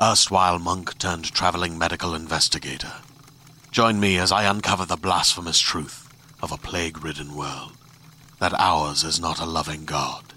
[0.00, 2.92] erstwhile monk turned traveling medical investigator.
[3.70, 6.08] Join me as I uncover the blasphemous truth
[6.42, 7.72] of a plague ridden world
[8.38, 10.34] that ours is not a loving God,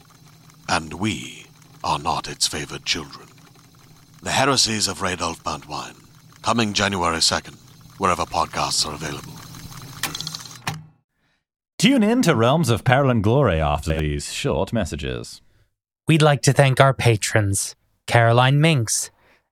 [0.68, 1.46] and we
[1.84, 3.28] are not its favored children.
[4.24, 5.96] The heresies of Radolf Burntwine,
[6.42, 7.56] coming January 2nd,
[8.00, 9.34] wherever podcasts are available.
[11.78, 15.42] Tune in to Realms of Peril and Glory after these short messages.
[16.08, 19.10] We'd like to thank our patrons, Caroline Minks,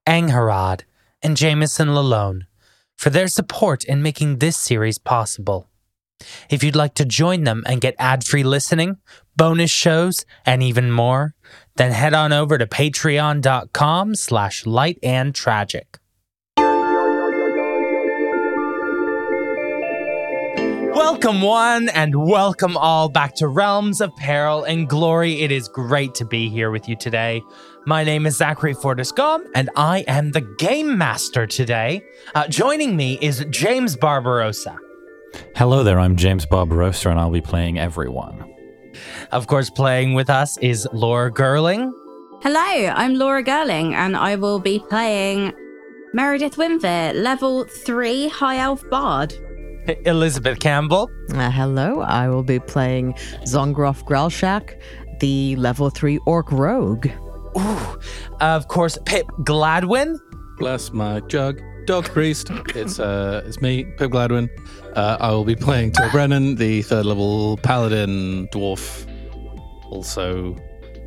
[0.08, 0.82] Angharad,
[1.22, 2.42] and Jameson Lalone,
[2.98, 5.70] for their support in making this series possible.
[6.50, 8.98] If you'd like to join them and get ad-free listening,
[9.38, 11.34] bonus shows, and even more,
[11.78, 15.98] then head on over to patreon.com slash light and tragic.
[20.92, 25.42] Welcome, one, and welcome all back to Realms of Peril and Glory.
[25.42, 27.42] It is great to be here with you today.
[27.90, 32.04] My name is Zachary Fortiscom, and I am the Game Master today.
[32.36, 34.78] Uh, joining me is James Barbarossa.
[35.56, 38.46] Hello there, I'm James Barbarossa, and I'll be playing everyone.
[39.32, 41.92] Of course, playing with us is Laura Gerling.
[42.44, 42.60] Hello,
[42.94, 45.52] I'm Laura Gerling, and I will be playing
[46.14, 49.34] Meredith Winver, level 3 High Elf Bard.
[50.06, 51.10] Elizabeth Campbell.
[51.34, 53.14] Uh, hello, I will be playing
[53.48, 54.80] Zongroff Gralshak,
[55.22, 57.08] the level 3 Orc Rogue.
[57.60, 58.00] Ooh,
[58.40, 60.18] of course, Pip Gladwin.
[60.58, 61.62] Bless my jug.
[61.86, 62.52] Dog priest.
[62.76, 64.50] It's uh, it's me, Pip Gladwin.
[64.96, 69.08] Uh, I will be playing Tor Brennan, the third level paladin dwarf.
[69.90, 70.56] Also,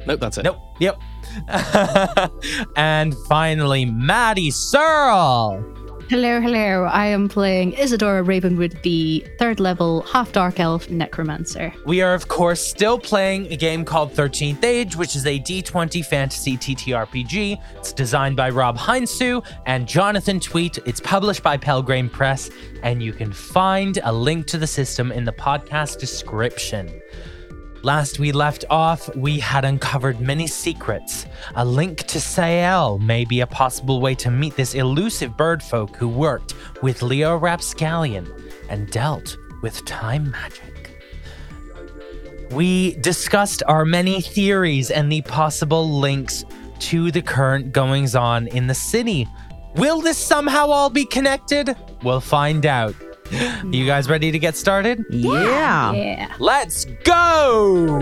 [0.07, 0.43] nope, that's it.
[0.43, 0.59] Nope.
[0.81, 1.01] Yep.
[2.77, 5.65] and finally, Maddie Searle.
[6.13, 6.85] Hello, hello.
[6.85, 11.73] I am playing Isadora Ravenwood, the third level half dark elf necromancer.
[11.87, 16.05] We are, of course, still playing a game called 13th Age, which is a D20
[16.05, 17.59] fantasy TTRPG.
[17.77, 20.77] It's designed by Rob Heinsoo and Jonathan Tweet.
[20.85, 22.51] It's published by Pelgrane Press,
[22.83, 27.01] and you can find a link to the system in the podcast description.
[27.85, 31.27] Last we left off, we had uncovered many secrets.
[31.57, 36.09] A link to Sael may be a possible way to meet this elusive birdfolk who
[36.09, 38.33] worked with Leo Rapscallion
[38.69, 40.97] and dealt with time magic.
[42.53, 46.45] We discussed our many theories and the possible links
[46.81, 49.27] to the current goings on in the city.
[49.75, 51.75] Will this somehow all be connected?
[52.05, 52.95] We'll find out.
[53.71, 55.07] You guys ready to get started?
[55.09, 55.93] Yeah.
[55.93, 56.35] Yeah.
[56.39, 58.01] Let's go!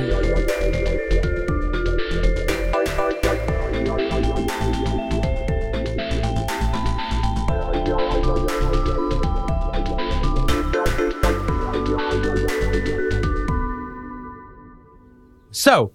[15.52, 15.92] So,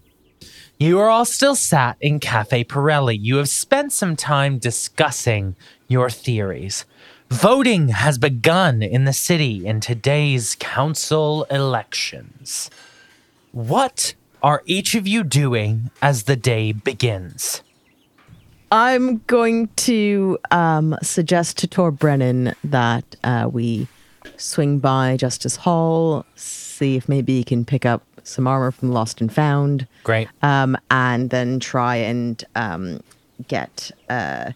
[0.77, 3.17] you are all still sat in Cafe Pirelli.
[3.19, 5.55] You have spent some time discussing
[5.87, 6.85] your theories.
[7.29, 12.69] Voting has begun in the city in today's council elections.
[13.51, 14.13] What
[14.43, 17.61] are each of you doing as the day begins?
[18.71, 23.87] I'm going to um, suggest to Tor Brennan that uh, we
[24.37, 29.21] swing by Justice Hall, see if maybe he can pick up some armor from Lost
[29.21, 30.27] and Found, Great.
[30.41, 33.01] um, and then try and um,
[33.47, 34.51] get uh,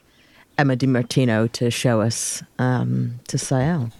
[0.59, 3.91] Emma DiMartino to show us um, to Sael.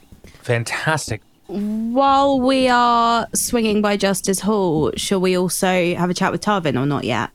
[0.42, 1.22] Fantastic.
[1.48, 6.78] While we are swinging by Justice Hall, shall we also have a chat with Tarvin
[6.78, 7.30] or not yet?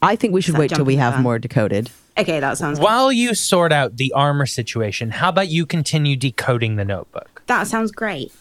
[0.00, 1.22] I think we should wait till we have gun?
[1.22, 1.90] more decoded.
[2.16, 2.84] Okay, that sounds good.
[2.84, 7.42] While you sort out the armor situation, how about you continue decoding the notebook?
[7.46, 8.32] That sounds great.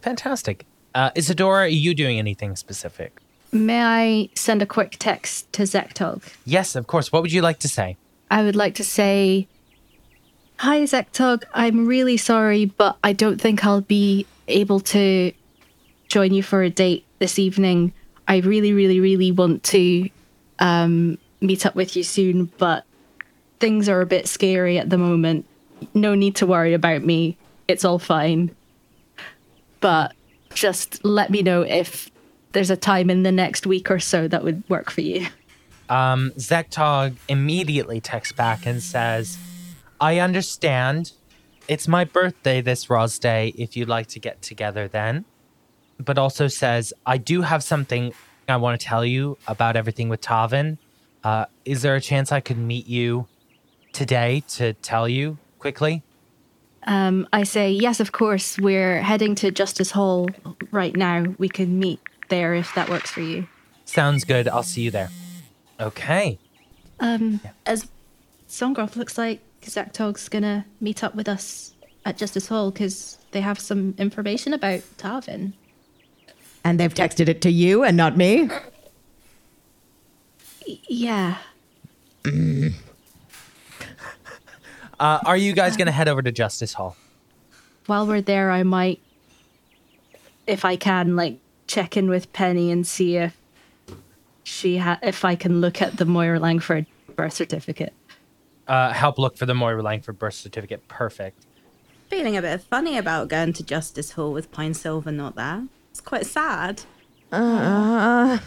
[0.00, 0.64] Fantastic.
[0.94, 3.20] Uh, Isadora, are you doing anything specific?
[3.50, 6.22] May I send a quick text to Zektog?
[6.46, 7.10] Yes, of course.
[7.10, 7.96] What would you like to say?
[8.32, 9.46] I would like to say,
[10.56, 11.44] Hi, Zektog.
[11.52, 15.32] I'm really sorry, but I don't think I'll be able to
[16.08, 17.92] join you for a date this evening.
[18.26, 20.08] I really, really, really want to
[20.60, 22.86] um, meet up with you soon, but
[23.60, 25.44] things are a bit scary at the moment.
[25.92, 27.36] No need to worry about me.
[27.68, 28.56] It's all fine.
[29.80, 30.14] But
[30.54, 32.10] just let me know if
[32.52, 35.26] there's a time in the next week or so that would work for you.
[35.92, 39.36] Um, Zektog immediately texts back and says,
[40.00, 41.12] I understand.
[41.68, 45.26] It's my birthday this Roz Day if you'd like to get together then.
[45.98, 48.14] But also says, I do have something
[48.48, 50.78] I want to tell you about everything with Tarvin.
[51.22, 53.26] Uh, is there a chance I could meet you
[53.92, 56.02] today to tell you quickly?
[56.84, 58.58] Um, I say, yes, of course.
[58.58, 60.30] We're heading to Justice Hall
[60.70, 61.34] right now.
[61.36, 62.00] We can meet
[62.30, 63.46] there if that works for you.
[63.84, 64.48] Sounds good.
[64.48, 65.10] I'll see you there.
[65.82, 66.38] Okay.
[67.00, 67.88] Um, as
[68.48, 71.74] Zongroff looks like Zektog's gonna meet up with us
[72.04, 75.52] at Justice Hall because they have some information about Tarvin.
[76.64, 78.48] And they've texted it to you and not me?
[80.66, 81.38] Y- yeah.
[85.00, 86.94] Uh, are you guys going to head over to Justice Hall?
[87.86, 89.00] While we're there, I might,
[90.46, 93.36] if I can, like check in with Penny and see if
[94.44, 96.86] she ha- if I can look at the Moira Langford
[97.16, 97.92] birth certificate.
[98.66, 100.86] Uh, help look for the Moira Langford birth certificate.
[100.88, 101.44] Perfect.
[102.08, 105.64] Feeling a bit funny about going to Justice Hall with Pine Silver not there.
[105.90, 106.82] It's quite sad.
[107.30, 108.38] Uh,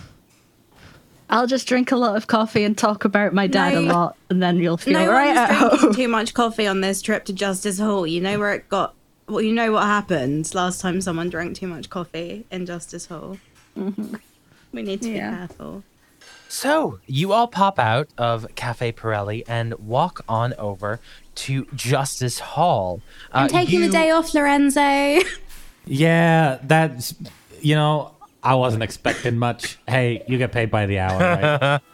[1.30, 3.80] I'll just drink a lot of coffee and talk about my dad No.
[3.80, 5.94] a lot, and then you'll feel no right at home.
[5.94, 8.06] too much coffee on this trip to Justice Hall.
[8.06, 8.94] You know where it got.
[9.28, 13.38] Well, you know what happened last time someone drank too much coffee in Justice Hall.
[14.76, 15.32] We need to Yeah.
[15.32, 15.84] be careful.
[16.48, 21.00] So you all pop out of Cafe Pirelli and walk on over
[21.36, 23.02] to Justice Hall.
[23.32, 25.20] I'm Uh, taking you- the day off, Lorenzo.
[25.88, 27.14] Yeah, that's
[27.62, 28.12] you know,
[28.44, 29.78] I wasn't expecting much.
[29.88, 31.82] Hey, you get paid by the hour, right?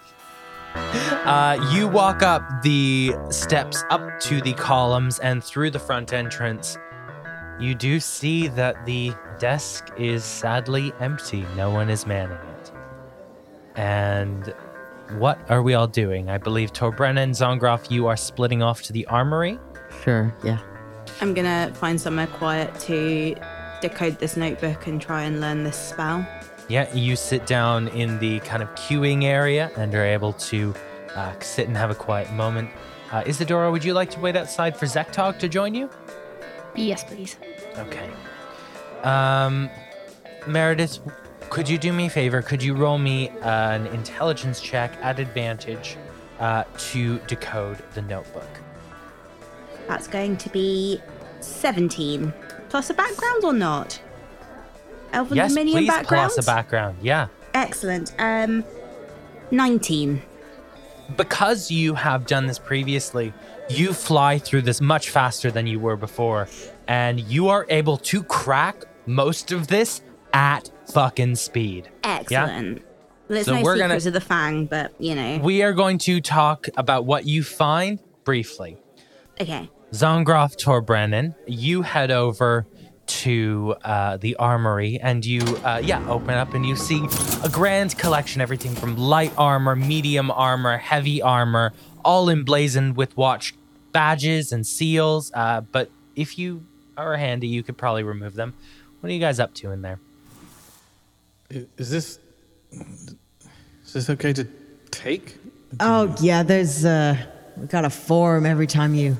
[1.25, 6.78] Uh, you walk up the steps up to the columns and through the front entrance.
[7.60, 11.45] You do see that the desk is sadly empty.
[11.57, 12.50] No one is manning it.
[13.75, 14.53] And
[15.18, 16.29] what are we all doing?
[16.29, 19.59] I believe Torbrennan, Zongroff, you are splitting off to the armory.
[20.03, 20.59] sure, yeah.
[21.19, 23.35] I'm gonna find somewhere quiet to
[23.81, 26.25] decode this notebook and try and learn this spell.
[26.69, 30.73] Yeah, you sit down in the kind of queuing area and are able to
[31.15, 32.69] uh, sit and have a quiet moment.
[33.12, 35.89] Uh, Isadora, would you like to wait outside for Zektog to join you?
[36.75, 37.35] Yes, please.
[37.77, 38.09] Okay.
[39.03, 39.69] Um,
[40.47, 41.00] Meredith,
[41.51, 42.42] could you do me a favor?
[42.42, 45.98] Could you roll me an intelligence check at advantage
[46.39, 48.48] uh, to decode the notebook?
[49.86, 51.01] That's going to be
[51.42, 52.33] 17.
[52.69, 54.01] Plus a background or not?
[55.12, 56.31] Elven yes, Dominion please background?
[56.31, 56.98] plus a background.
[57.01, 57.27] Yeah.
[57.54, 58.15] Excellent.
[58.18, 58.63] Um,
[59.51, 60.21] 19.
[61.18, 63.33] because you have done this previously,
[63.69, 66.47] you fly through this much faster than you were before,
[66.88, 70.01] and you are able to crack most of this
[70.31, 71.89] at fucking speed.
[72.03, 72.81] Excellent.
[73.27, 75.39] Well, it's So no we're secret gonna- of the Fang, but you know.
[75.41, 78.77] We are going to talk about what you find briefly.
[79.39, 79.69] okay.
[79.93, 82.65] Zongroff Torbrennan, you head over
[83.07, 87.05] to uh, the armory and you, uh, yeah, open up and you see
[87.44, 91.73] a grand collection, everything from light armor, medium armor, heavy armor,
[92.05, 93.53] all emblazoned with watch
[93.91, 95.29] badges and seals.
[95.35, 96.63] Uh, but if you
[96.95, 98.53] are handy, you could probably remove them.
[99.01, 99.99] What are you guys up to in there?
[101.77, 102.19] Is this
[103.86, 104.48] is this okay to
[104.89, 105.38] take?
[105.80, 107.18] Oh yeah, there's uh,
[107.57, 109.18] we got a form every time you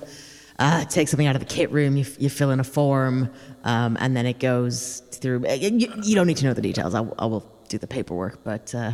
[0.60, 1.98] uh, take something out of the kit room.
[1.98, 3.29] You, you fill in a form,
[3.63, 5.46] um, and then it goes through.
[5.48, 6.94] uh, You, you don't need to know the details.
[6.96, 8.91] I, will- I will do the paperwork, but uh,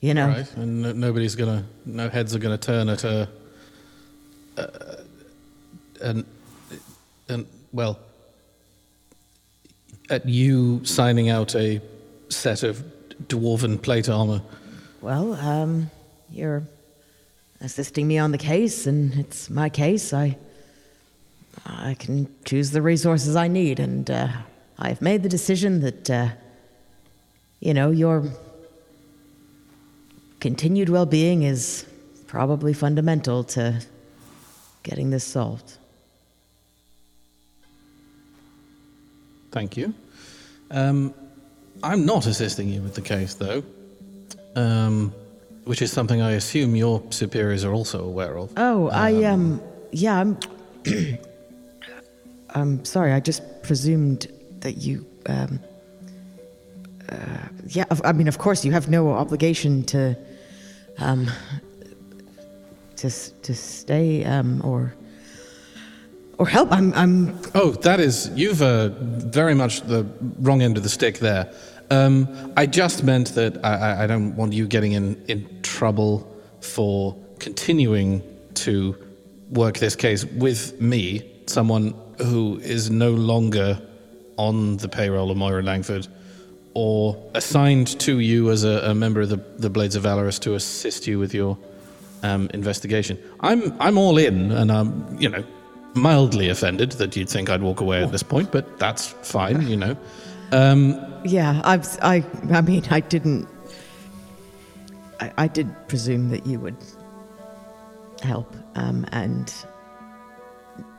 [0.00, 3.28] you know, Right, and no, nobody's gonna, no heads are gonna turn at a,
[4.56, 4.66] uh,
[6.00, 6.24] and,
[7.28, 7.98] and well,
[10.10, 11.80] at you signing out a
[12.32, 12.82] set of
[13.28, 14.42] dwarven plate armor.
[15.00, 15.90] well, um,
[16.30, 16.62] you're
[17.60, 20.12] assisting me on the case, and it's my case.
[20.12, 20.36] I
[21.66, 24.28] I can choose the resources I need, and uh,
[24.78, 26.28] I've made the decision that uh,
[27.60, 28.24] you know your
[30.40, 31.86] continued well-being is
[32.26, 33.80] probably fundamental to
[34.82, 35.78] getting this solved.
[39.52, 39.94] Thank you.
[40.70, 41.14] Um,
[41.82, 43.62] I'm not assisting you with the case, though,
[44.56, 45.12] um,
[45.64, 48.52] which is something I assume your superiors are also aware of.
[48.56, 49.60] Oh, I um,
[49.90, 50.38] yeah, I'm.
[52.50, 53.12] I'm sorry.
[53.12, 54.28] I just presumed
[54.60, 55.60] that you um.
[57.08, 57.16] Uh,
[57.68, 60.16] yeah, I mean, of course, you have no obligation to,
[60.98, 61.30] um,
[62.96, 64.94] to to stay um or
[66.38, 66.72] or help.
[66.72, 70.06] I'm I'm Oh, that is, you've uh, very much the
[70.40, 71.52] wrong end of the stick there.
[71.90, 76.28] Um, I just meant that I, I- don't want you getting in, in trouble
[76.60, 78.22] for continuing
[78.54, 78.96] to
[79.50, 83.80] work this case with me, someone who is no longer
[84.36, 86.06] on the payroll of Moira Langford,
[86.74, 90.54] or assigned to you as a, a member of the, the Blades of Valorous to
[90.54, 91.58] assist you with your
[92.22, 93.18] um, investigation.
[93.40, 95.44] I'm I'm all in, and I'm you know
[95.94, 99.76] mildly offended that you'd think I'd walk away at this point, but that's fine, you
[99.76, 99.96] know.
[101.24, 103.48] Yeah, I've, I, I mean, I didn't.
[105.20, 106.76] I, I did presume that you would
[108.22, 109.52] help, um, and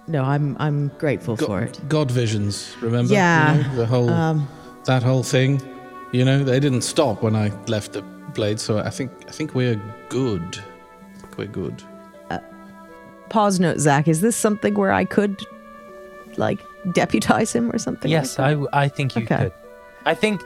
[0.07, 1.79] no, I'm, I'm grateful Go- for it.
[1.89, 3.13] God visions, remember?
[3.13, 4.47] You Yeah, know, the whole um,
[4.85, 5.61] that whole thing.
[6.11, 8.01] You know, they didn't stop when I left the
[8.33, 10.41] blade, so I think I think we're good.
[11.15, 11.83] I think we're good.
[13.29, 14.07] Pause note, Zach.
[14.07, 15.41] Is this something where I could,
[16.37, 16.59] like,
[16.91, 18.09] deputize him or something?
[18.11, 19.37] Yes, like I, I think you Okay.
[19.37, 19.53] could.
[20.05, 20.41] I think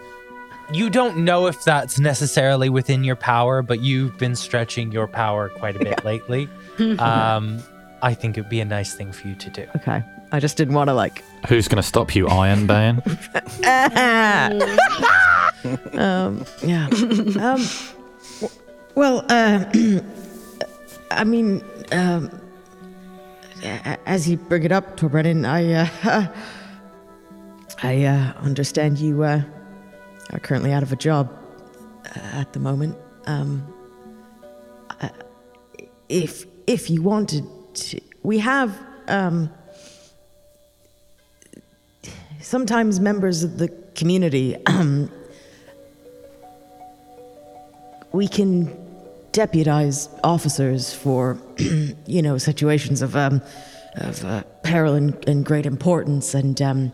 [0.71, 5.49] you don't know if that's necessarily within your power, but you've been stretching your power
[5.49, 6.49] quite a bit lately.
[6.99, 7.63] um,
[8.01, 9.65] I think it'd be a nice thing for you to do.
[9.77, 10.03] Okay.
[10.31, 11.23] I just didn't want to like.
[11.47, 13.01] Who's going to stop you, Iron Bane?
[15.93, 16.87] um, yeah.
[17.39, 17.65] um,
[18.95, 19.63] well, uh,
[21.11, 22.46] I mean, um, a-
[23.63, 26.27] as you bring it up, Torbrennan, I, uh,
[27.83, 29.41] I uh, understand you uh,
[30.31, 31.31] are currently out of a job
[32.05, 32.97] uh, at the moment.
[33.25, 33.73] Um,
[35.01, 35.09] uh,
[36.09, 38.77] if if you wanted to, we have.
[39.07, 39.51] Um,
[42.47, 44.55] sometimes members of the community
[48.13, 48.86] we can
[49.37, 51.37] deputize officers for
[52.07, 53.39] you know situations of um,
[53.97, 56.33] of uh, peril and, and great importance.
[56.33, 56.91] And um,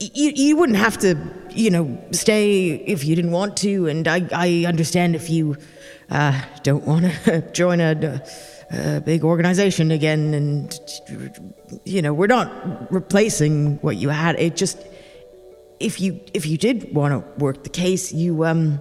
[0.00, 1.16] you, you wouldn't have to
[1.50, 3.86] you know stay if you didn't want to.
[3.86, 5.56] And I, I understand if you
[6.10, 6.34] uh,
[6.64, 8.20] don't want to join a,
[8.72, 10.76] a big organization again and
[11.84, 12.48] you know we're not
[12.92, 14.34] replacing what you had.
[14.40, 14.78] It just
[15.78, 18.80] if you if you did want to work the case you um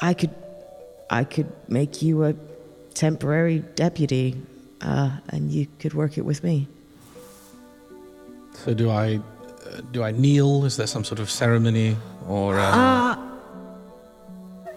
[0.00, 0.30] i could
[1.10, 2.34] i could make you a
[2.94, 4.34] temporary deputy
[4.80, 6.66] uh and you could work it with me
[8.64, 9.20] So do I
[9.68, 10.64] uh, do I kneel?
[10.64, 11.96] Is there some sort of ceremony
[12.26, 12.74] or um,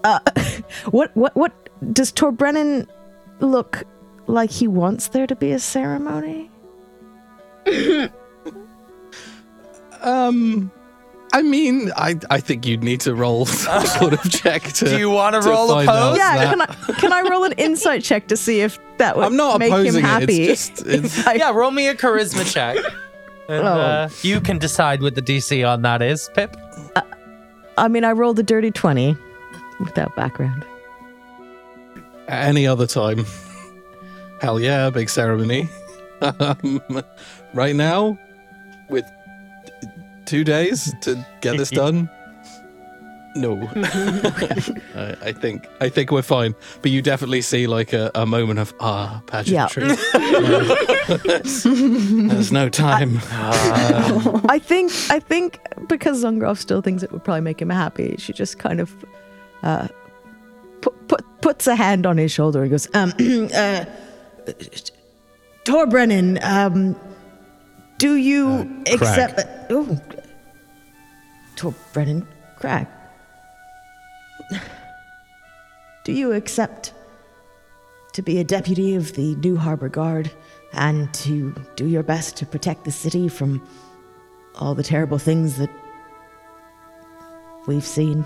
[0.91, 1.51] what what what
[1.93, 2.87] does torbrennan
[3.39, 3.83] look
[4.27, 6.49] like he wants there to be a ceremony
[10.01, 10.71] um
[11.33, 14.85] I mean, I I think you'd need to roll some sort of check to.
[14.85, 16.17] Do you wanna roll a find pose?
[16.17, 16.49] yeah that.
[16.49, 19.59] can i can i roll an insight check to see if that would I'm not
[19.59, 22.77] make him opposing it, it's happy just- it's- I- Yeah, roll me a charisma check.
[23.49, 23.71] And Oh.
[23.81, 26.55] uh, you can decide what the DC on that is, Pip.
[27.77, 29.17] I mean, I rolled a dirty 20
[29.81, 30.63] without background.
[32.29, 33.25] At any other time.
[34.39, 35.67] Hell yeah, big ceremony.
[36.21, 36.81] um,
[37.53, 38.17] right now,
[38.89, 39.11] with t-
[40.31, 42.09] two days to get this done.
[43.35, 46.53] No, I, I think I think we're fine.
[46.81, 49.83] But you definitely see like a, a moment of ah pageantry.
[52.27, 53.19] There's no time.
[53.31, 58.33] I think, I think because Zongroff still thinks it would probably make him happy, she
[58.33, 58.93] just kind of
[59.63, 59.87] uh,
[60.81, 63.13] put, put, puts a hand on his shoulder and goes, um,
[63.55, 63.85] uh,
[65.63, 66.97] Torbrennan, um,
[67.97, 69.01] do you Crag.
[69.01, 69.41] accept.
[69.69, 69.97] Oh,
[71.61, 72.87] Torbrennan Crag.
[76.03, 76.91] Do you accept
[78.13, 80.31] to be a deputy of the New Harbor Guard
[80.73, 83.61] and to do your best to protect the city from
[84.55, 85.69] all the terrible things that
[87.67, 88.25] we've seen?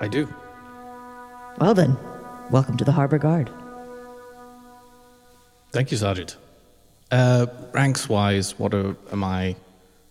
[0.00, 0.28] I do.
[1.58, 1.96] Well, then,
[2.50, 3.50] welcome to the Harbor Guard.
[5.72, 6.36] Thank you, Sergeant.
[7.10, 9.56] Uh, ranks wise, what are, am I?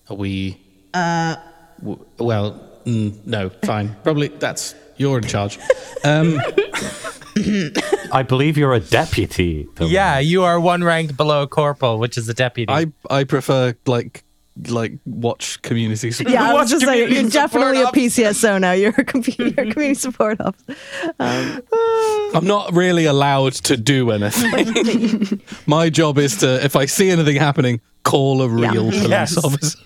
[0.09, 0.59] Are we?
[0.93, 1.35] Uh.
[1.79, 3.95] W- well, mm, no, fine.
[4.03, 5.59] Probably that's you're in charge.
[6.03, 6.39] Um,
[8.11, 9.63] I believe you're a deputy.
[9.65, 9.89] Pilgrim.
[9.89, 12.71] Yeah, you are one rank below a corporal, which is a deputy.
[12.71, 14.23] I I prefer like
[14.67, 16.33] like watch community support.
[16.33, 18.71] Yeah, I What's was just saying, you're definitely a PCSO now.
[18.71, 20.75] You're a computer community support officer.
[21.19, 25.41] I'm not really allowed to do anything.
[25.67, 29.37] My job is to, if I see anything happening, call a real police Yes.
[29.43, 29.79] officer.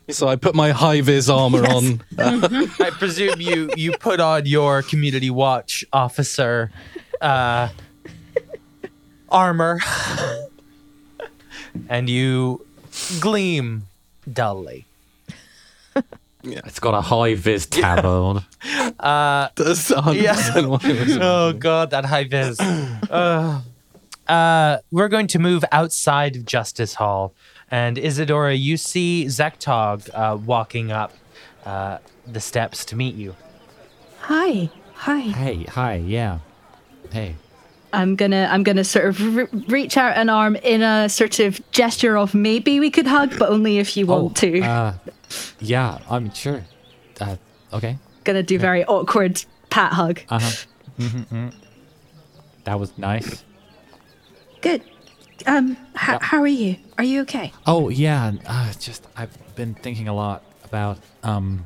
[0.10, 2.02] so I put my high vis armor on.
[2.18, 6.72] I presume you you put on your community watch officer
[7.20, 7.68] uh,
[9.30, 9.78] armor,
[11.88, 12.66] and you
[13.20, 13.86] gleam
[14.30, 14.86] dully.
[16.42, 16.60] Yeah.
[16.64, 18.44] It's got a high vis tab on.
[19.56, 21.18] That's 100% what it was.
[21.20, 22.60] Oh god, that high vis.
[23.10, 23.62] uh,
[24.28, 27.34] uh, we're going to move outside of Justice Hall,
[27.70, 31.12] and Isadora, you see Zektog uh, walking up
[31.64, 33.34] uh, the steps to meet you.
[34.20, 34.70] Hi.
[34.94, 35.20] Hi.
[35.20, 36.38] Hey, hi, yeah.
[37.10, 37.36] Hey.
[37.92, 41.60] I'm gonna I'm gonna sort of re- reach out an arm in a sort of
[41.72, 44.60] gesture of maybe we could hug, but only if you want to.
[44.62, 44.94] Uh,
[45.60, 46.64] yeah, I'm sure.
[47.20, 47.36] Uh,
[47.72, 47.98] okay.
[48.24, 50.20] gonna do very awkward pat hug.
[50.28, 50.50] Uh huh.
[51.08, 51.48] hmm
[52.64, 53.44] That was nice.
[54.60, 54.82] Good.
[55.46, 56.18] Um, h- Yeah.
[56.20, 56.76] how are you?
[56.98, 57.52] Are you okay?
[57.66, 61.64] Oh yeah, uh, just I've been thinking a lot about um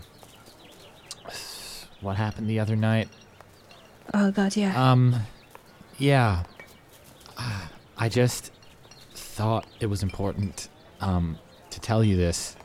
[2.00, 3.09] what happened the other night.
[4.12, 4.91] Oh God, yeah.
[4.91, 5.15] Um,
[6.00, 6.42] yeah.
[7.37, 7.66] Uh,
[7.97, 8.50] I just
[9.14, 10.69] thought it was important
[11.00, 11.38] um
[11.71, 12.57] to tell you this.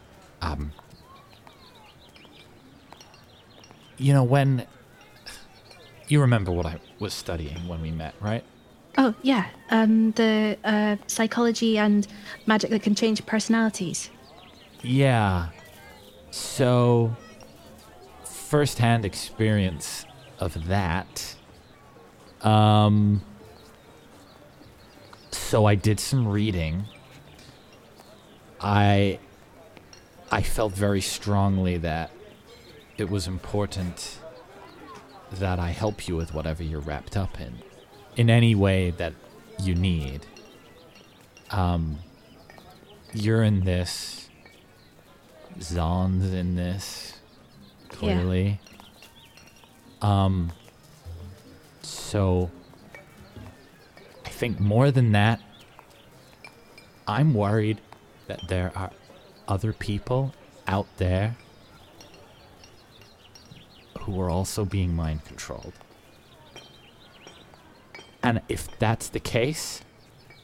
[0.42, 0.72] Um,
[3.98, 4.66] you know when
[6.08, 8.44] you remember what I was studying when we met, right?
[8.98, 9.48] oh yeah.
[9.70, 12.08] Um, the uh psychology and
[12.46, 14.10] magic that can change personalities.
[14.82, 15.50] Yeah.
[16.32, 17.16] So,
[18.26, 20.06] first-hand experience
[20.40, 21.35] of that.
[22.46, 23.22] Um.
[25.32, 26.86] So I did some reading.
[28.62, 29.20] I.
[30.32, 32.12] I felt very strongly that
[32.98, 34.20] it was important
[35.32, 37.60] that I help you with whatever you're wrapped up in,
[38.16, 39.14] in any way that
[39.60, 40.26] you need.
[41.50, 42.00] Um.
[43.14, 44.30] You're in this.
[45.62, 47.14] Zon's in this.
[47.90, 48.60] Clearly.
[50.02, 50.52] Um
[52.06, 52.52] so
[54.26, 55.42] I think more than that
[57.08, 57.82] I'm worried
[58.28, 58.92] that there are
[59.48, 60.34] other people
[60.68, 61.36] out there
[64.02, 65.74] who are also being mind controlled.
[68.24, 69.82] And if that's the case,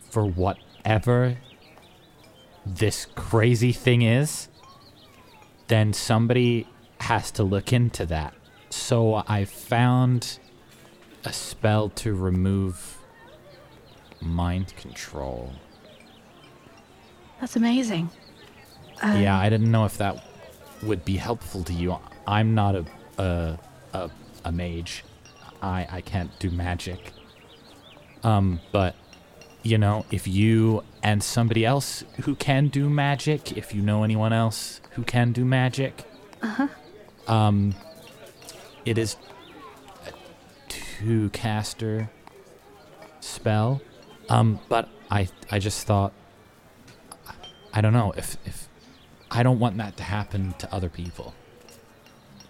[0.10, 1.38] for whatever
[2.66, 4.50] this crazy thing is,
[5.68, 6.68] then somebody
[7.00, 8.34] has to look into that.
[8.70, 10.40] So I found
[11.24, 12.98] a spell to remove
[14.22, 15.54] mind control.
[17.40, 18.10] That's amazing.
[19.04, 20.24] yeah, I didn't know if that
[20.84, 21.98] would be helpful to you.
[22.28, 22.86] I'm not a
[23.18, 23.60] a
[23.94, 24.10] a,
[24.46, 25.04] a mage.
[25.62, 27.14] I I can't do magic.
[28.24, 28.96] Um, but
[29.64, 34.34] you know, if you and somebody else who can do magic, if you know anyone
[34.34, 36.04] else who can do magic,
[36.42, 36.68] uh-huh.
[37.28, 37.76] um,
[38.86, 39.18] it is
[41.02, 42.10] two caster
[43.20, 43.82] spell.
[44.30, 46.14] Um, but I I just thought
[47.74, 48.68] I don't know if if
[49.30, 51.34] I don't want that to happen to other people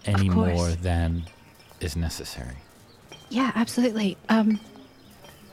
[0.04, 1.24] any more than
[1.80, 2.56] is necessary.
[3.30, 4.16] Yeah, absolutely.
[4.28, 4.60] Um,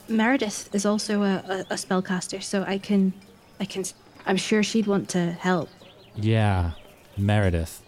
[0.08, 3.14] Meredith is also a, a, a spellcaster, so I can,
[3.60, 3.84] I can.
[4.26, 5.70] I'm sure she'd want to help.
[6.16, 6.72] Yeah,
[7.16, 7.82] Meredith.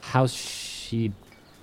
[0.00, 1.12] How's she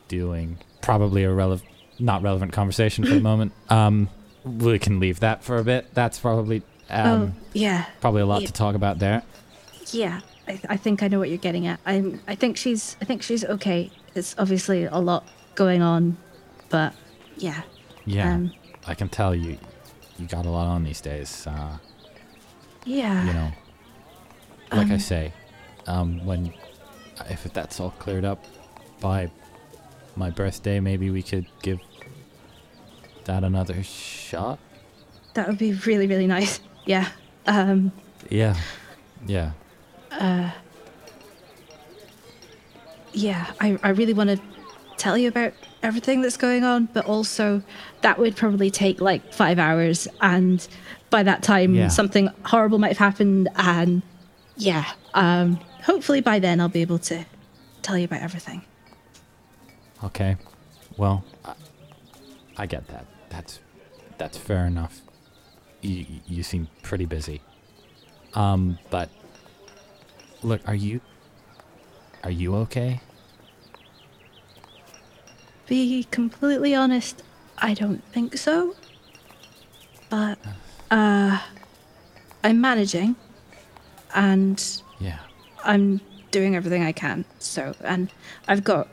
[0.07, 0.57] doing?
[0.81, 3.51] Probably a relevant, not relevant conversation for the moment.
[3.69, 4.09] Um,
[4.43, 5.93] we can leave that for a bit.
[5.93, 8.47] That's probably um, oh, yeah, probably a lot yeah.
[8.47, 9.23] to talk about there.
[9.91, 10.21] yeah.
[10.45, 11.79] I, I think I know what you're getting at.
[11.85, 12.19] I'm.
[12.27, 12.97] I think she's.
[13.01, 13.89] I think she's okay.
[14.13, 15.25] It's obviously a lot
[15.55, 16.17] going on,
[16.69, 16.93] but
[17.37, 17.61] yeah.
[18.05, 18.51] Yeah, Um,
[18.85, 19.57] I can tell you,
[20.19, 21.47] you got a lot on these days.
[21.47, 21.77] Uh,
[22.83, 23.25] Yeah.
[23.25, 23.51] you know,
[24.73, 25.33] like I Um, say,
[25.87, 26.53] um, when
[27.29, 28.43] if that's all cleared up
[28.99, 29.31] by
[30.15, 31.79] my birthday, maybe we could give
[33.25, 34.59] that another shot.
[35.33, 36.59] That would be really, really nice.
[36.85, 37.09] Yeah.
[37.47, 37.91] Um.
[38.29, 38.55] Yeah,
[39.25, 39.51] yeah.
[43.13, 44.39] yeah, I, I really want to
[44.97, 47.61] tell you about everything that's going on, but also
[48.01, 50.07] that would probably take like five hours.
[50.21, 50.65] And
[51.09, 51.87] by that time, Yeah.
[51.89, 53.49] something horrible might have happened.
[53.55, 54.01] And
[54.55, 57.25] yeah, um, hopefully by then I'll be able to
[57.81, 58.63] tell you about everything.
[60.03, 60.37] Okay.
[60.97, 61.53] Well, I,
[62.57, 63.05] I get that.
[63.29, 63.59] That's
[64.17, 65.01] that's fair enough.
[65.81, 67.41] You you seem pretty busy.
[68.33, 69.09] Um, but
[70.41, 71.01] look, are you
[72.23, 72.99] are you okay?
[75.67, 77.23] Be completely honest,
[77.57, 78.75] I don't think so.
[80.09, 80.37] But
[80.91, 81.39] uh,
[82.43, 83.15] I'm managing,
[84.13, 84.63] and
[84.99, 85.19] Yeah.
[85.63, 87.25] I'm doing everything I can.
[87.39, 88.09] So, and
[88.47, 88.87] I've got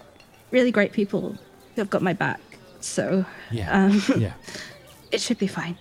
[0.50, 1.36] really great people
[1.76, 2.40] who've got my back.
[2.80, 3.84] So, Yeah.
[3.86, 4.32] um, yeah.
[5.10, 5.76] it should be fine.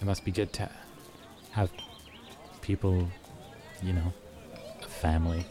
[0.00, 0.68] It must be good to
[1.52, 1.70] have
[2.60, 3.08] people,
[3.82, 4.12] you know,
[4.82, 5.44] a family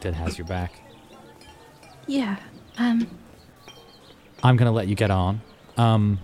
[0.00, 0.72] that has your back.
[2.06, 2.36] Yeah.
[2.78, 3.08] Um.
[4.42, 5.40] I'm gonna let you get on.
[5.76, 6.20] Um,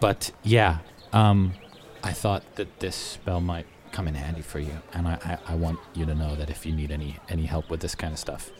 [0.00, 0.78] but yeah,
[1.12, 1.54] um,
[2.02, 5.54] I thought that this spell might come in handy for you, and I, I, I
[5.56, 8.18] want you to know that if you need any any help with this kind of
[8.18, 8.50] stuff,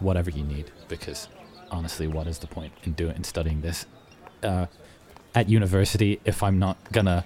[0.00, 1.28] whatever you need, because
[1.70, 3.86] honestly, what is the point in doing in studying this
[4.42, 4.66] uh,
[5.34, 7.24] at university if I'm not gonna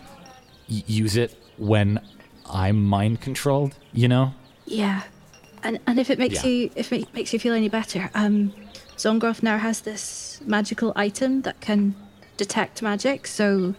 [0.70, 2.00] y- use it when
[2.48, 3.76] I'm mind controlled?
[3.92, 4.35] You know?
[4.66, 5.02] Yeah.
[5.62, 6.50] And and if it makes Yeah.
[6.50, 8.52] you if it makes you feel any better, um,
[8.96, 11.94] Zongroff now has this magical item that can
[12.37, 13.26] detect magic.
[13.26, 13.74] So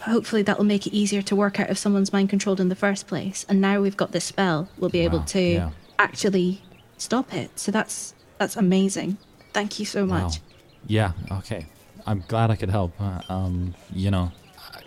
[0.00, 2.76] hopefully that will make it easier to work out if someone's mind controlled in the
[2.76, 3.44] first place.
[3.48, 5.70] And now we've got this spell, we'll be able to yeah.
[5.98, 6.62] actually
[6.96, 7.58] stop it.
[7.58, 9.18] So that's that's amazing.
[9.52, 10.22] Thank you so Wow.
[10.24, 10.40] much.
[10.86, 11.12] Yeah.
[11.30, 11.66] Okay.
[12.06, 12.92] I'm glad I could help.
[13.00, 14.32] Uh, um, you know,
[14.74, 14.80] I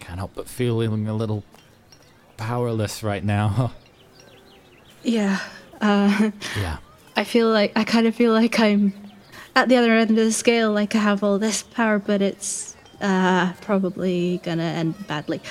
[0.00, 1.42] can't help but feeling a little
[2.36, 3.72] powerless right now.
[5.04, 5.40] Yeah.
[5.80, 6.76] Uh, yeah.
[7.16, 8.92] I feel like I kind of feel like I'm
[9.56, 10.70] at the other end of the scale.
[10.72, 15.40] Like I have all this power, but it's uh, probably gonna end badly.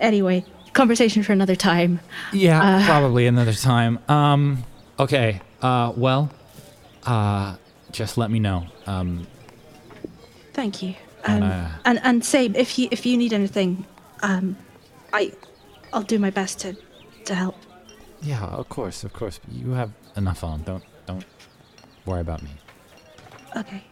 [0.00, 0.44] Anyway,
[0.74, 1.98] conversation for another time.
[2.32, 2.60] Yeah.
[2.60, 3.98] Uh, probably another time.
[4.08, 4.64] Um.
[4.98, 5.40] Okay.
[5.62, 5.92] Uh.
[5.96, 6.30] Well.
[7.04, 7.56] Uh.
[7.92, 8.66] Just let me know.
[8.86, 9.26] Um.
[10.52, 10.94] Thank you.
[11.24, 13.84] And, Um, uh, and and Sabe, if you if you need anything,
[14.22, 14.56] um,
[15.12, 15.32] I
[15.92, 16.76] I'll do my best to
[17.24, 17.56] to help.
[18.22, 18.44] Yeah.
[18.44, 19.04] Of course.
[19.04, 19.40] Of course.
[19.50, 20.62] You have enough on.
[20.62, 20.84] Don't.
[21.06, 21.24] Don't
[22.06, 22.50] worry about me.
[23.56, 23.82] Okay.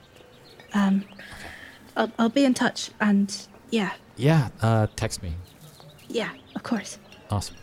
[0.75, 1.05] Um,
[1.97, 2.91] I'll I'll be in touch.
[3.01, 3.35] And
[3.71, 4.49] yeah, Yeah.
[4.61, 4.87] Uh.
[4.97, 5.33] Text me.
[6.09, 6.99] yeah, of course.
[7.31, 7.57] Awesome.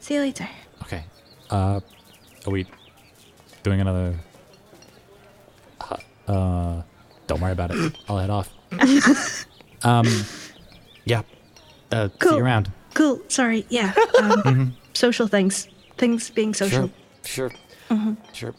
[0.00, 0.48] See you later.
[0.82, 1.04] Okay.
[1.50, 1.80] Uh.
[2.46, 2.66] Are we
[3.62, 4.14] doing another?
[5.80, 5.96] Uh.
[6.28, 6.82] uh
[7.26, 7.96] don't worry about it.
[8.08, 8.50] I'll head off.
[9.84, 10.06] um.
[11.04, 11.22] Yeah.
[11.90, 12.08] Uh.
[12.08, 12.38] See Cool.
[12.38, 12.70] you around.
[12.94, 13.20] Cool.
[13.28, 13.64] Sorry.
[13.68, 13.94] Yeah.
[14.20, 15.68] Um, Social things.
[15.96, 16.90] Things being social.
[17.24, 17.50] Sure.
[17.88, 18.06] Sure.
[18.32, 18.54] Sure.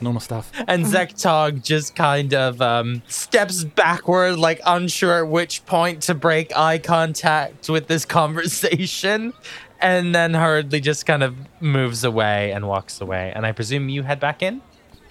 [0.00, 0.50] Normal stuff.
[0.68, 6.54] And Zektog just kind of um, steps backward, like unsure at which point to break
[6.56, 9.32] eye contact with this conversation,
[9.80, 13.32] and then hurriedly just kind of moves away and walks away.
[13.34, 14.62] And I presume you head back in.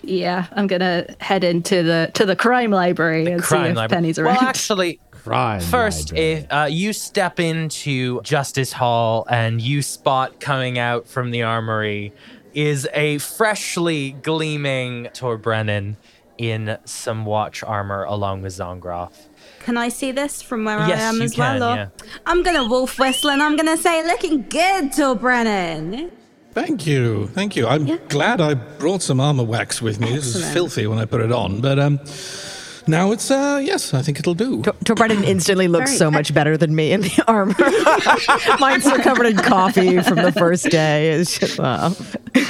[0.01, 4.35] Yeah, I'm gonna head into the to the crime library and see if Penny's around.
[4.35, 5.59] Well, actually, Crime.
[5.59, 11.41] First, if uh, you step into Justice Hall and you spot coming out from the
[11.41, 12.13] armory
[12.53, 15.97] is a freshly gleaming Tor Brennan
[16.37, 19.13] in some watch armor along with Zongroff.
[19.65, 21.73] Can I see this from where Yes, I am you as can, well?
[21.73, 21.87] Or yeah.
[22.27, 26.11] I'm gonna wolf whistle and I'm gonna say, looking good, Tor Brennan.
[26.53, 27.65] Thank you, thank you.
[27.67, 30.09] I'm glad I brought some armor wax with me.
[30.13, 30.53] This was Excellent.
[30.53, 31.99] filthy when I put it on, but um,
[32.85, 34.61] now it's uh, yes, I think it'll do.
[34.83, 37.55] Tor Brennan instantly looks Very- so much better than me in the armor.
[38.59, 41.09] Mine's still covered in coffee from the first day.
[41.13, 41.91] It's just, wow.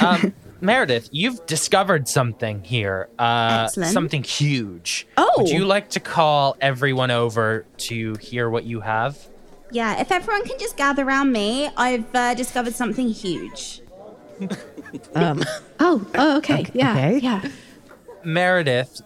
[0.02, 3.08] Um, Meredith, you've discovered something here.
[3.18, 3.92] Uh, Excellent.
[3.92, 5.06] something huge.
[5.16, 5.32] Oh.
[5.38, 9.18] Would you like to call everyone over to hear what you have?
[9.70, 13.82] Yeah, if everyone can just gather around me, I've uh, discovered something huge.
[15.14, 15.42] Um,
[15.80, 17.18] oh, oh, okay, yeah, okay.
[17.18, 17.42] yeah.
[18.24, 19.02] Meredith,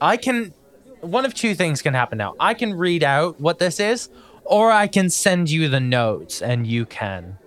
[0.00, 0.52] I can.
[1.00, 2.34] One of two things can happen now.
[2.38, 4.08] I can read out what this is,
[4.44, 7.38] or I can send you the notes and you can.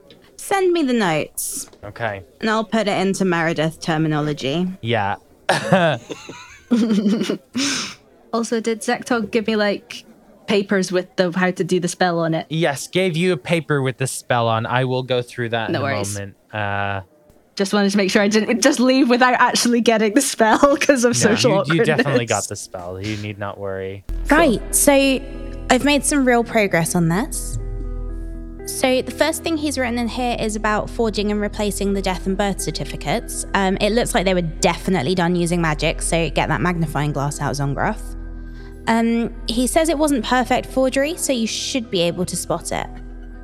[0.45, 2.23] Send me the notes, Okay.
[2.39, 4.67] and I'll put it into Meredith terminology.
[4.81, 5.15] Yeah.
[8.33, 10.03] Also, did Zektog give me like
[10.45, 12.45] papers with the how to do the spell on it?
[12.49, 14.65] Yes, gave you a paper with the spell on.
[14.65, 16.15] I will go through that No in worries.
[16.17, 16.37] a moment.
[16.53, 17.01] Uh,
[17.55, 21.05] Just wanted to make sure I didn't just leave without actually getting the spell because
[21.05, 23.01] of no, social you, you definitely got the spell.
[23.01, 24.03] You need not worry.
[24.29, 24.91] Right, so
[25.69, 27.57] I've made some real progress on this.
[28.65, 32.25] So the first thing he's written in here is about forging and replacing the death
[32.25, 33.45] and birth certificates.
[33.53, 37.39] Um, it looks like they were definitely done using magic, so get that magnifying glass
[37.39, 38.01] out, Zongroff.
[38.87, 42.87] Um, he says it wasn't perfect forgery, so you should be able to spot it.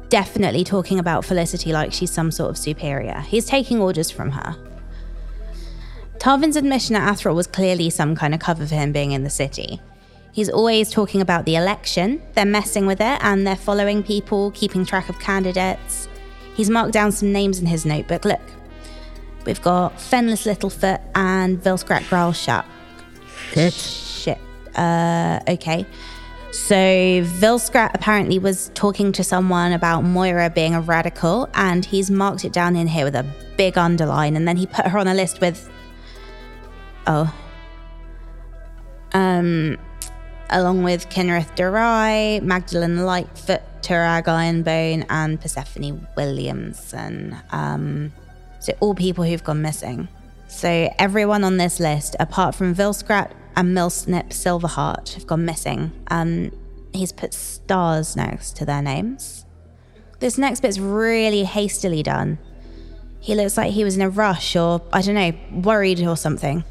[0.10, 3.20] Definitely talking about Felicity like she's some sort of superior.
[3.22, 4.56] He's taking orders from her.
[6.18, 9.30] Tarvin's admission at Athril was clearly some kind of cover for him being in the
[9.30, 9.82] city.
[10.34, 12.22] He's always talking about the election.
[12.34, 16.08] They're messing with it and they're following people, keeping track of candidates.
[16.54, 18.26] He's marked down some names in his notebook.
[18.26, 18.42] Look,
[19.46, 22.66] we've got Fenless Littlefoot and Vilskrat Growlshark.
[23.74, 24.38] Shit.
[24.76, 25.86] Uh, okay.
[26.52, 32.44] So Vilskrat apparently was talking to someone about Moira being a radical, and he's marked
[32.44, 35.14] it down in here with a big underline, and then he put her on a
[35.14, 35.70] list with.
[37.08, 37.34] Oh.
[39.14, 39.78] Um,
[40.52, 47.36] along with Kinrith Durai, Magdalena Lightfoot, Turag Ironbone, and Persephone Williamson.
[47.52, 48.12] Um,
[48.60, 50.08] So all people who've gone missing.
[50.48, 55.92] So everyone on this list, apart from Vilskrat and Milsnip Silverheart, have gone missing.
[56.10, 56.52] Um,
[56.94, 59.46] he's put stars next to their names.
[60.20, 62.38] This next bit's really hastily done.
[63.20, 66.64] He looks like he was in a rush or, I don't know, worried or something.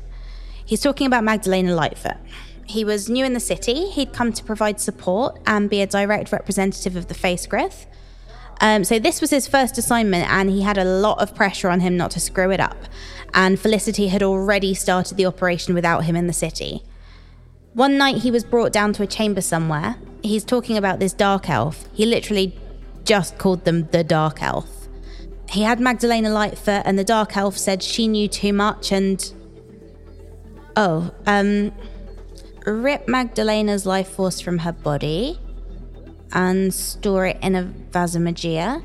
[0.64, 2.19] He's talking about Magdalena Lightfoot.
[2.71, 3.91] He was new in the city.
[3.91, 7.87] He'd come to provide support and be a direct representative of the Facegrith.
[8.61, 11.81] Um, so this was his first assignment, and he had a lot of pressure on
[11.81, 12.77] him not to screw it up.
[13.33, 16.83] And Felicity had already started the operation without him in the city.
[17.73, 19.97] One night he was brought down to a chamber somewhere.
[20.23, 21.89] He's talking about this dark elf.
[21.93, 22.59] He literally
[23.05, 24.89] just called them the dark elf.
[25.49, 29.33] He had Magdalena Lightfoot, and the dark elf said she knew too much and.
[30.77, 31.73] Oh, um.
[32.66, 35.38] Rip Magdalena's life force from her body
[36.33, 38.85] and store it in a Vasamagia.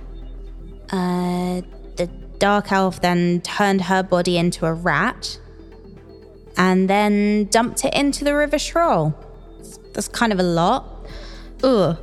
[0.89, 1.61] Uh,
[1.97, 2.07] the
[2.39, 5.39] dark elf then turned her body into a rat
[6.57, 9.13] and then dumped it into the River Schroll.
[9.93, 11.07] That's kind of a lot.
[11.63, 11.97] Ugh.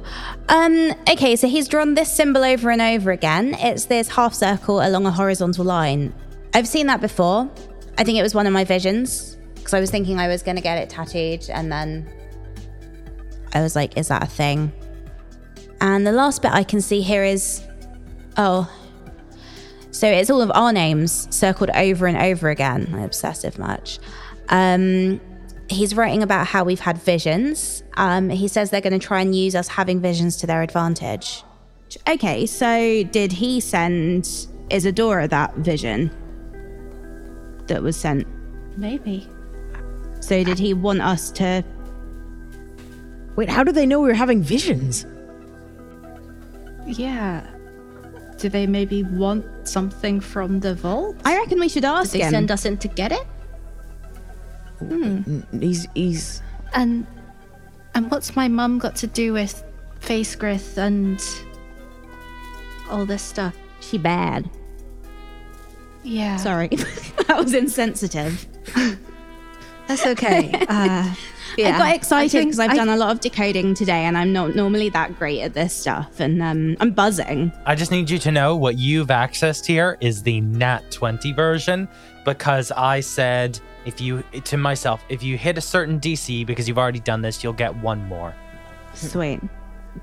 [0.48, 3.54] Um, okay, so he's drawn this symbol over and over again.
[3.58, 6.14] It's this half circle along a horizontal line.
[6.54, 7.50] I've seen that before.
[7.96, 10.56] I think it was one of my visions because I was thinking I was going
[10.56, 12.10] to get it tattooed and then
[13.54, 14.72] I was like, is that a thing?
[15.80, 17.62] And the last bit I can see here is
[18.36, 18.70] oh,
[19.90, 22.88] so it's all of our names circled over and over again.
[22.92, 23.98] I'm obsessive much.
[24.48, 25.20] Um,
[25.68, 27.82] he's writing about how we've had visions.
[27.96, 31.44] Um, he says they're going to try and use us having visions to their advantage.
[32.08, 36.10] Okay, so did he send Isadora that vision
[37.66, 38.26] that was sent?
[38.78, 39.28] Maybe.
[40.22, 41.62] So did he want us to?
[43.36, 45.04] Wait, how do they know we were having visions?
[46.86, 47.46] Yeah.
[48.38, 51.16] Do they maybe want something from the vault?
[51.24, 52.30] I reckon we should Did ask they him.
[52.30, 53.26] send us in to get it?
[54.80, 56.42] N- He's he's
[56.74, 57.06] And
[57.94, 59.62] and what's my mum got to do with
[60.00, 61.22] face grith and
[62.90, 63.54] all this stuff?
[63.80, 64.48] she bad.
[66.04, 66.36] Yeah.
[66.36, 66.68] Sorry,
[67.28, 68.46] that was insensitive.
[69.88, 70.50] That's okay.
[70.68, 71.14] uh,
[71.56, 71.68] yeah.
[71.68, 74.54] I got excited because I've I- done a lot of decoding today, and I'm not
[74.54, 77.52] normally that great at this stuff, and um, I'm buzzing.
[77.66, 81.88] I just need you to know what you've accessed here is the Nat 20 version
[82.24, 86.78] because I said if you to myself, if you hit a certain DC because you've
[86.78, 88.34] already done this, you'll get one more.
[88.94, 89.40] Sweet.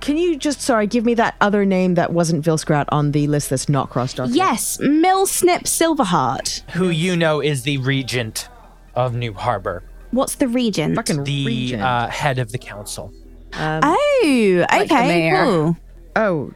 [0.02, 3.50] Can you just sorry give me that other name that wasn't Vilskrat on the list
[3.50, 4.30] that's not crossed off?
[4.30, 4.36] yet?
[4.36, 6.62] Yes, Milsnip Silverheart.
[6.72, 8.50] Who you know is the regent
[9.00, 10.96] of New Harbor, What's the regent?
[10.96, 11.80] Fucking the region.
[11.82, 13.14] uh, head of the council.
[13.54, 15.08] oh, the okay.
[15.08, 15.44] mayor.
[15.46, 15.78] cool.
[16.16, 16.52] Oh.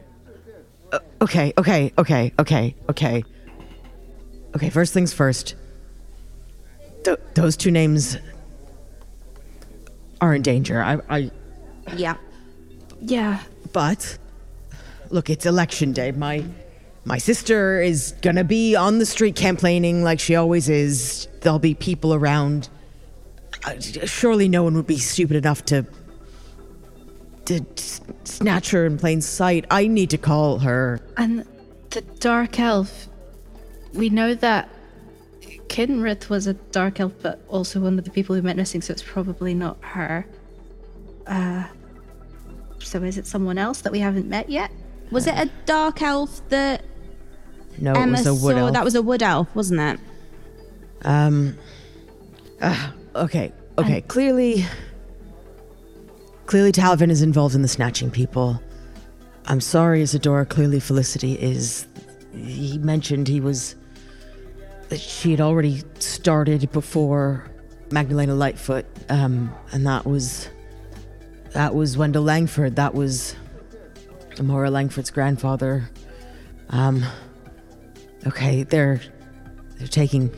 [0.92, 3.24] Uh, okay, okay, okay, okay, okay.
[4.54, 5.54] Okay, first things first.
[7.04, 8.18] Th- those two names
[10.20, 10.82] are in danger.
[10.82, 11.30] I, I,
[11.96, 12.16] Yeah.
[13.00, 13.40] yeah.
[13.72, 14.18] but
[15.10, 16.12] look, it's election day.
[16.12, 16.44] My,
[17.04, 21.28] my sister is gonna be on the street campaigning like she always is.
[21.40, 22.68] There'll be people around.
[23.64, 25.86] Uh, surely no one would be stupid enough to
[27.46, 27.64] to
[28.24, 29.66] snatch her in plain sight.
[29.70, 31.00] I need to call her.
[31.16, 31.46] And
[31.90, 33.08] the dark elf.
[33.92, 34.68] We know that
[35.68, 38.92] Kinrith was a dark elf, but also one of the people who went missing, so
[38.92, 40.26] it's probably not her.
[41.26, 41.64] Uh,
[42.78, 44.70] so is it someone else that we haven't met yet?
[45.10, 46.82] Was it a dark elf that
[47.78, 48.66] No, it was a wood saw?
[48.66, 48.72] elf.
[48.72, 50.00] That was a wood elf, wasn't it?
[51.04, 51.58] Um.
[52.60, 53.52] uh, okay.
[53.78, 54.00] Okay.
[54.02, 54.64] clearly.
[56.46, 58.60] Clearly, Tarvin is involved in the snatching people.
[59.46, 60.46] I'm sorry, Isadora.
[60.46, 61.86] Clearly, Felicity is.
[62.32, 63.74] He mentioned he was.
[64.88, 67.50] that She had already started before
[67.90, 70.48] Magdalena Lightfoot, um, and that was.
[71.52, 72.76] That was Wendell Langford.
[72.76, 73.34] That was.
[74.36, 75.90] Amora Langford's grandfather.
[76.70, 77.04] Um.
[78.26, 79.00] Okay, they're.
[79.78, 80.30] They're taking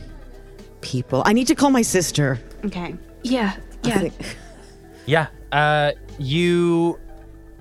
[0.81, 1.21] people.
[1.25, 2.39] I need to call my sister.
[2.65, 2.95] Okay.
[3.23, 3.99] Yeah, yeah.
[3.99, 4.13] think-
[5.05, 5.27] Yeah.
[5.51, 6.99] Uh, you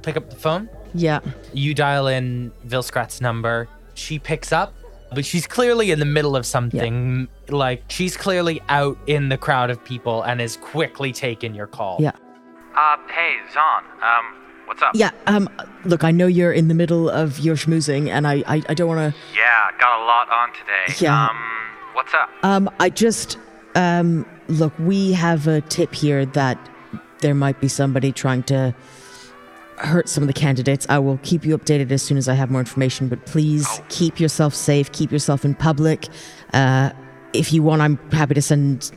[0.03, 0.69] pick up the phone.
[0.95, 1.21] Yeah.
[1.53, 3.69] You dial in Vilskrat's number.
[3.95, 4.75] She picks up,
[5.15, 7.29] but she's clearly in the middle of something.
[7.49, 7.55] Yeah.
[7.55, 11.99] Like she's clearly out in the crowd of people and is quickly taking your call.
[12.01, 12.12] Yeah.
[12.75, 13.85] Uh, hey, Zon.
[14.03, 14.92] Um, what's up?
[14.94, 15.11] Yeah.
[15.26, 15.48] Um.
[15.85, 18.88] Look, I know you're in the middle of your schmoozing, and I, I, I don't
[18.88, 19.20] want to.
[19.35, 21.05] Yeah, got a lot on today.
[21.05, 21.29] Yeah.
[21.29, 21.37] Um,
[21.94, 22.31] what's up?
[22.42, 22.70] Um.
[22.79, 23.38] I just.
[23.74, 24.26] Um.
[24.48, 26.59] Look, we have a tip here that
[27.20, 28.74] there might be somebody trying to
[29.79, 30.87] hurt some of the candidates.
[30.88, 34.20] I will keep you updated as soon as I have more information, but please keep
[34.20, 36.09] yourself safe, keep yourself in public.
[36.52, 36.90] Uh,
[37.33, 38.90] if you want, I'm happy to send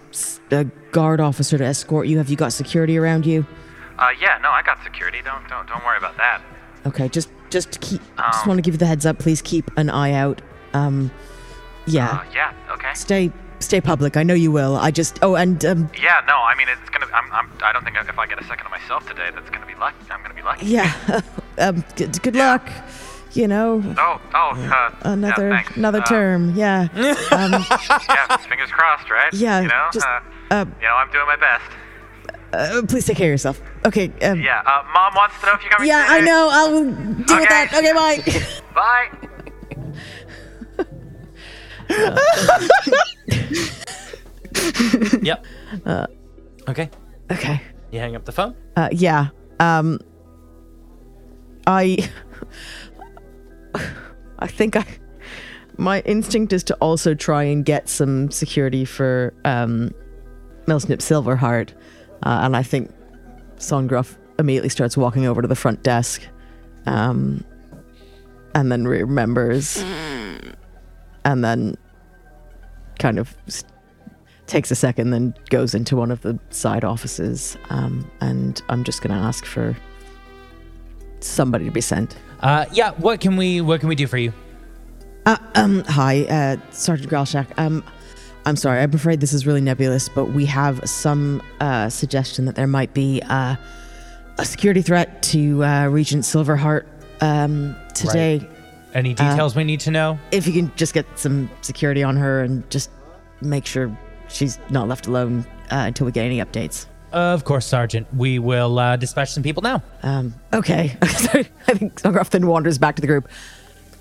[0.52, 2.18] a guard officer to escort you.
[2.18, 3.46] Have you got security around you?
[4.00, 5.20] Uh, yeah, no, I got security.
[5.24, 6.42] Don't don't don't worry about that.
[6.86, 8.02] Okay, just just keep.
[8.18, 8.48] just Um.
[8.50, 9.20] want to give you the heads up.
[9.20, 10.42] Please keep an eye out.
[10.74, 11.12] Um,
[11.86, 12.94] yeah, Uh, yeah, okay.
[12.94, 14.16] stay stay public.
[14.16, 14.78] I know you will.
[14.78, 17.08] I just oh, and um, Yeah, no, I mean it's gonna.
[17.14, 17.30] I'm.
[17.34, 19.76] I'm I don't think if I get a second to myself today, that's gonna be
[19.76, 19.98] lucky.
[20.10, 20.66] I'm gonna be lucky.
[20.68, 21.22] yeah,
[21.58, 22.70] um, good, good luck.
[23.34, 26.56] You know, Oh, oh, uh, another yeah, another Uh, term.
[26.56, 26.88] Yeah,
[27.32, 27.52] um,
[28.10, 29.32] Yeah, fingers crossed, right?
[29.34, 31.62] Yeah, You know, just, uh, uh, you know, I'm doing my best.
[32.52, 33.62] Uh, please take care of yourself.
[33.86, 34.12] Okay.
[34.22, 34.62] Um, Yeah.
[34.66, 35.88] Uh, mom wants to know if you're coming.
[35.88, 36.50] Yeah, I know.
[36.52, 37.74] I'll deal with that.
[37.74, 38.24] Okay, bye.
[38.76, 39.10] Bye.
[45.22, 45.46] Yep.
[46.68, 46.90] okay.
[47.32, 47.62] okay.
[47.92, 48.56] You hang up the phone.
[48.76, 49.28] Uh, yeah.
[49.60, 50.00] Um.
[51.68, 52.10] I.
[54.40, 54.86] I think I.
[55.78, 59.92] My instinct is to also try and get some security for um,
[60.66, 61.70] Milsnip Silverheart,
[62.24, 62.92] uh, and I think
[63.58, 66.22] Zongroff immediately starts walking over to the front desk,
[66.86, 67.44] um,
[68.56, 69.84] and then remembers,
[71.26, 71.76] and then
[73.00, 73.64] kind of s-
[74.48, 79.02] takes a second, then goes into one of the side offices, um, and I'm just
[79.02, 79.76] going to ask for
[81.20, 82.16] somebody to be sent.
[82.40, 82.92] Uh, yeah.
[82.92, 84.32] What can we What can we do for you?
[85.26, 87.48] Uh, um, hi, uh, Sergeant Gralshak.
[87.58, 87.84] Um,
[88.46, 88.80] I'm sorry.
[88.82, 92.94] I'm afraid this is really nebulous, but we have some uh, suggestion that there might
[92.94, 93.56] be uh,
[94.38, 96.86] a security threat to uh, Regent Silverheart
[97.22, 98.48] um, today.
[98.94, 100.18] Any details we need to know?
[100.32, 102.90] If you can just get some security on her and just
[103.42, 103.96] make sure
[104.30, 106.88] she's not left alone uh, until we get any updates.
[107.12, 108.08] Of course, Sergeant.
[108.14, 109.84] We will uh, dispatch some people now.
[110.04, 110.98] Um, okay.
[111.08, 113.28] Sorry, I think Zongroff then wanders back to the group.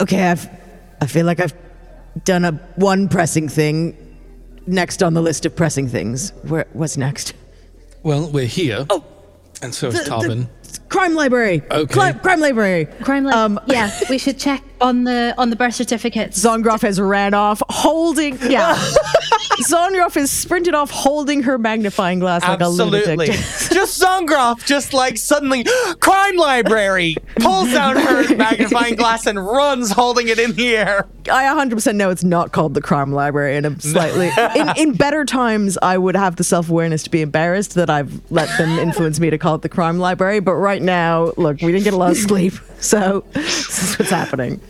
[0.01, 0.49] Okay, I've,
[1.01, 1.55] I feel like I've
[2.25, 3.97] done a one pressing thing.
[4.69, 6.31] Next on the list of pressing things.
[6.43, 7.33] Where, what's next?
[8.03, 8.87] Well, we're here.
[8.91, 9.03] Oh,
[9.63, 10.49] and so is the- the- Tarvin.
[10.91, 11.63] Crime library.
[11.71, 11.93] Okay.
[12.13, 12.87] Cli- crime library.
[13.03, 13.45] Crime library.
[13.45, 16.43] Um, yeah, we should check on the on the birth certificates.
[16.43, 18.39] Zongroff has ran off holding.
[18.51, 18.79] Yeah.
[19.69, 23.19] Zongroff is sprinted off holding her magnifying glass like a lunatic.
[23.31, 25.65] just Zongroff, just like suddenly,
[26.01, 31.07] crime library, pulls out her magnifying glass and runs holding it in the air.
[31.31, 34.31] I 100% know it's not called the crime library, and I'm slightly.
[34.55, 38.21] in, in better times, I would have the self awareness to be embarrassed that I've
[38.31, 40.41] let them influence me to call it the crime library.
[40.41, 44.11] But right now, look, we didn't get a lot of sleep, so this is what's
[44.11, 44.61] happening.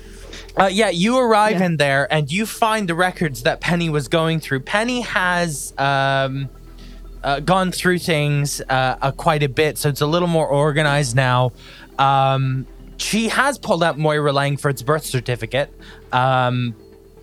[0.59, 4.41] Uh, yeah, you arrive in there and you find the records that Penny was going
[4.41, 4.61] through.
[4.61, 6.49] Penny has um,
[7.23, 11.15] uh, gone through things uh, uh, quite a bit, so it's a little more organized
[11.15, 11.53] now.
[11.99, 12.67] Um,
[12.97, 15.73] she has pulled out Moira Langford's birth certificate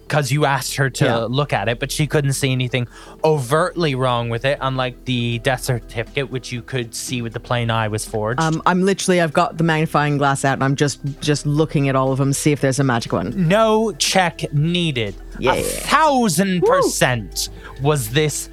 [0.08, 1.18] because you asked her to Yeah.
[1.30, 2.88] look at it, but she couldn't see anything
[3.24, 7.72] overtly wrong with it, unlike the death certificate, which you could see with the plain
[7.72, 8.40] eye was forged.
[8.40, 11.96] Um, I'm literally, I've got the magnifying glass out, and I'm just just looking at
[11.96, 13.34] all of them, see if there's a magic one.
[13.48, 15.16] no check needed.
[15.40, 15.54] Yeah.
[15.54, 17.50] A thousand percent
[17.82, 18.50] was this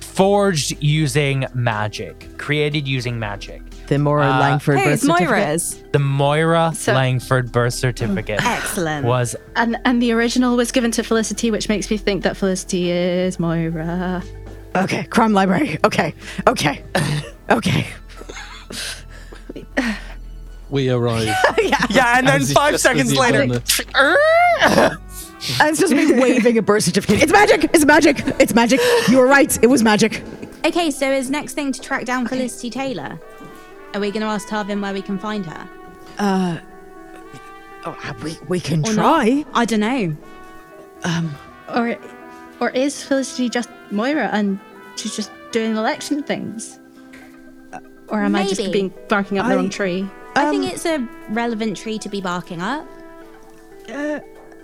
[0.00, 3.62] forged using magic, created using magic.
[3.90, 5.28] The Moira Uh, Langford Hey, birth it's certificate.
[5.30, 5.82] Moira's.
[5.90, 9.04] The Moira So- Langford birth certificate Excellent.
[9.04, 12.92] was And and the original was given to Felicity, which makes me think that Felicity
[12.92, 14.22] is Moira.
[14.76, 15.76] Okay, crime library.
[15.84, 16.14] Okay,
[16.46, 16.84] okay,
[17.50, 17.88] okay.
[20.70, 21.24] We arrive.
[21.60, 24.98] yeah, yeah, and then As- five just seconds as later, done the-
[25.58, 27.24] And it's just me waving a birth certificate.
[27.24, 27.64] It's magic.
[27.74, 28.22] It's magic.
[28.38, 28.78] It's magic.
[29.08, 29.52] You were right.
[29.64, 30.22] It was magic.
[30.64, 33.18] Okay, so is next thing to track down Felicity Taylor?
[33.94, 35.68] Are we going to ask Tarvin where we can find her?
[37.84, 39.28] Oh, we we can Or try.
[39.28, 39.46] not?
[39.54, 40.16] I don't know.
[41.04, 41.34] Um,
[41.74, 41.96] or
[42.60, 44.58] or is Felicity just Moira and
[44.96, 46.78] she's just doing election things?
[48.08, 50.06] Or am I just being barking up the wrong tree?
[50.36, 52.86] I Um, think it's a relevant tree to be barking up.
[53.88, 54.20] Uh,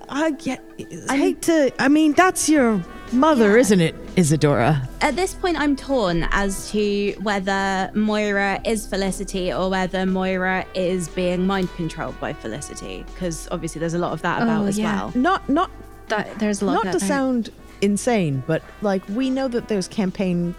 [0.08, 0.62] I get.
[1.08, 1.72] I hate to.
[1.78, 4.88] I mean, that's your mother, isn't it, Isadora?
[5.00, 11.08] At this point, I'm torn as to whether Moira is Felicity or whether Moira is
[11.08, 14.78] being mind controlled by Felicity, because obviously there's a lot of that about Oh, as
[14.78, 14.94] yeah.
[14.94, 15.12] well.
[15.14, 15.70] Not not
[16.08, 16.72] That there's a lot.
[16.84, 17.06] not of to that.
[17.06, 17.50] sound
[17.80, 20.54] insane, but like we know that there's campaign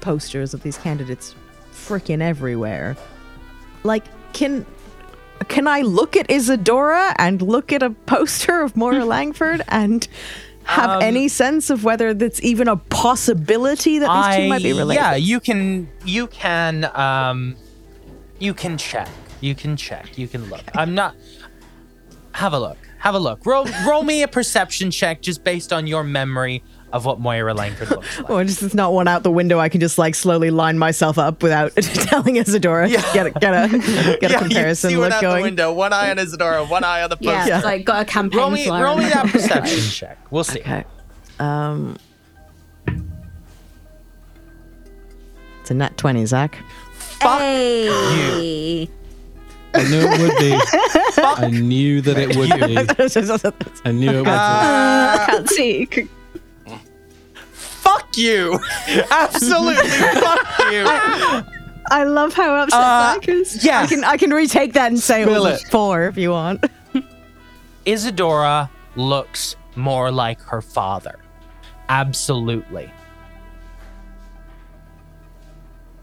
[0.00, 1.34] posters of these candidates
[1.72, 2.96] freaking everywhere.
[3.82, 4.64] Like, can
[5.48, 10.06] can I look at Isadora and look at a poster of Moira Langford and
[10.64, 14.72] have Um, any sense of whether that's even a possibility that these two might be
[14.72, 15.00] related?
[15.00, 17.56] Yeah, you can you can um
[18.38, 19.08] you can check.
[19.40, 20.16] You can check.
[20.18, 20.62] You can look.
[20.74, 21.14] I'm not.
[22.32, 22.78] Have a look.
[22.98, 23.44] Have a look.
[23.44, 26.62] Roll, roll me a perception check just based on your memory
[26.94, 28.30] of what Moira Langford looks like.
[28.30, 29.58] Or just it's not one out the window.
[29.58, 32.88] I can just like slowly line myself up without telling Isadora.
[32.88, 33.78] Get a get a
[34.20, 35.36] get a comparison you see one out going.
[35.38, 35.72] the window.
[35.72, 36.64] One eye on Isadora.
[36.64, 37.32] One eye on the poster.
[37.32, 37.60] Yeah, Yeah.
[37.60, 40.18] like got a campaign Roll me, roll me that perception check.
[40.30, 40.60] We'll see.
[40.60, 40.84] Okay.
[41.40, 41.96] Um,
[45.60, 46.56] it's a nat twenty, Zach.
[46.94, 48.88] Fuck hey.
[49.76, 50.56] I knew it would be.
[51.14, 51.40] Fuck.
[51.40, 52.78] I knew that it would be.
[53.84, 54.30] I knew it would be.
[54.30, 55.88] I can't see.
[57.94, 58.58] Fuck you.
[59.10, 60.84] Absolutely fuck you.
[61.90, 63.64] I love how upset Uh, Zach is.
[63.64, 63.80] yeah.
[63.80, 65.68] I can I can retake that and say it was it.
[65.68, 66.64] four if you want.
[67.86, 71.18] Isadora looks more like her father.
[71.88, 72.90] Absolutely.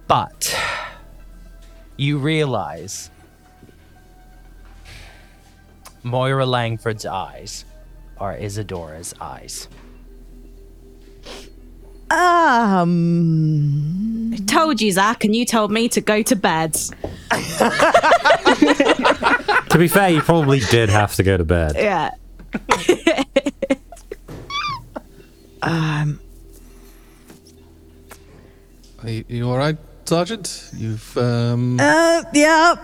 [0.07, 0.55] But
[1.97, 3.09] you realize
[6.03, 7.65] Moira Langford's eyes
[8.17, 9.67] are Isadora's eyes.
[12.11, 16.73] Um, Told you, Zach, and you told me to go to bed.
[19.69, 21.75] To be fair, you probably did have to go to bed.
[21.75, 22.11] Yeah.
[25.61, 26.19] um,
[29.03, 30.69] Are you, you all right, Sergeant?
[30.75, 32.75] You've um, uh, yeah.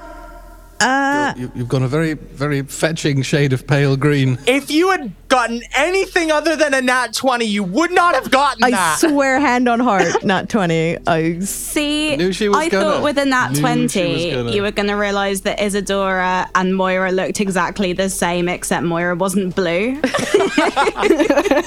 [0.80, 4.38] Uh, you, you've got a very, very fetching shade of pale green.
[4.46, 8.64] If you had gotten anything other than a nat 20, you would not have gotten
[8.64, 9.00] I that.
[9.00, 10.98] swear, hand on heart, not twenty.
[11.08, 12.84] I See, Knew she was I gonna.
[12.86, 14.52] thought with a nat Knew she 20, gonna.
[14.52, 19.16] you were going to realize that Isadora and Moira looked exactly the same, except Moira
[19.16, 19.94] wasn't blue.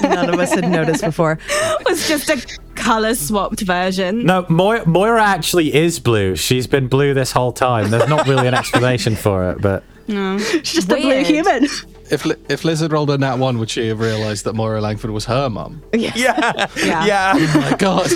[0.01, 1.37] none of us had noticed before.
[1.49, 2.41] it was just a
[2.81, 4.25] color swapped version.
[4.25, 6.35] No, Moira, Moira actually is blue.
[6.35, 7.89] She's been blue this whole time.
[7.91, 11.65] There's not really an explanation for it, but no, She's just a blue human.
[12.09, 14.81] If Li- if Liz had rolled a nat one, would she have realised that Moira
[14.81, 15.81] Langford was her mum?
[15.93, 16.11] yeah.
[16.15, 17.05] Yeah.
[17.05, 17.33] Yeah.
[17.37, 18.11] Oh my god,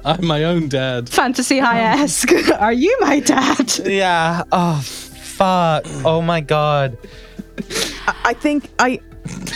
[0.04, 1.08] I'm my own dad.
[1.08, 2.30] Fantasy high esque.
[2.60, 3.78] Are you my dad?
[3.86, 4.42] Yeah.
[4.52, 5.84] Oh, fuck.
[6.04, 6.98] Oh my god.
[8.24, 9.00] I think I.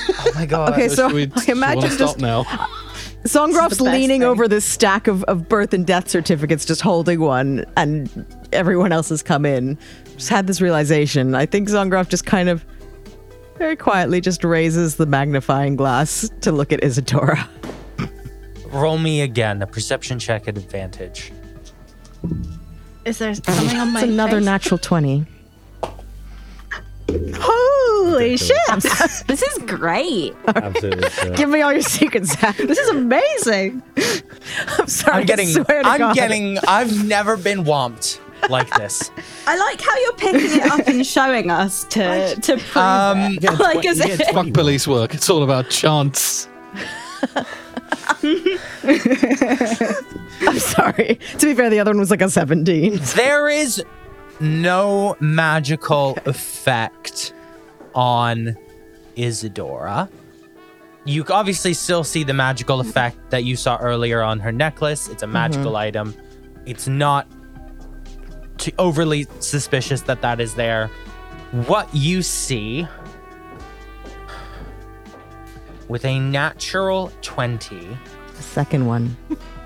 [0.08, 0.72] Oh my god.
[0.72, 2.44] Okay, so Should we, I imagine just stop now.
[3.24, 4.28] Zongroff's the best leaning thing.
[4.28, 9.08] over this stack of, of birth and death certificates, just holding one, and everyone else
[9.08, 9.78] has come in.
[10.16, 11.34] Just had this realization.
[11.34, 12.64] I think Zongroff just kind of
[13.56, 17.48] very quietly just raises the magnifying glass to look at Isadora.
[18.66, 19.62] Roll me again.
[19.62, 21.32] A perception check at advantage.
[23.04, 24.44] Is there something on my It's another face?
[24.44, 25.26] natural 20.
[27.10, 28.56] Holy shit!
[29.26, 30.34] This is great.
[30.46, 31.08] absolutely.
[31.10, 31.34] true.
[31.34, 32.56] Give me all your secrets, Zach.
[32.56, 33.82] this is amazing.
[34.78, 35.20] I'm sorry.
[35.20, 35.48] I'm getting.
[35.48, 36.14] I swear to I'm God.
[36.14, 36.58] getting.
[36.66, 39.10] I've never been wwomped like this.
[39.46, 43.58] I like how you're picking it up and showing us to to prove Um, it.
[43.58, 45.14] Like as if Fuck police work.
[45.14, 46.48] It's all about chance.
[50.42, 51.18] I'm sorry.
[51.38, 52.98] To be fair, the other one was like a 17.
[53.16, 53.82] there is
[54.40, 57.32] no magical effect
[57.94, 58.56] on
[59.16, 60.08] Isadora.
[61.04, 65.08] You obviously still see the magical effect that you saw earlier on her necklace.
[65.08, 65.34] It's a mm-hmm.
[65.34, 66.14] magical item.
[66.66, 67.28] It's not
[68.56, 70.88] too overly suspicious that that is there.
[71.66, 72.86] What you see
[75.88, 77.96] with a natural 20
[78.36, 79.16] The second one,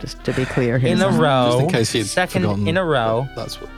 [0.00, 0.76] just to be clear.
[0.76, 2.68] in a row, Just in case you'd second forgotten.
[2.68, 3.70] in a row, That's what.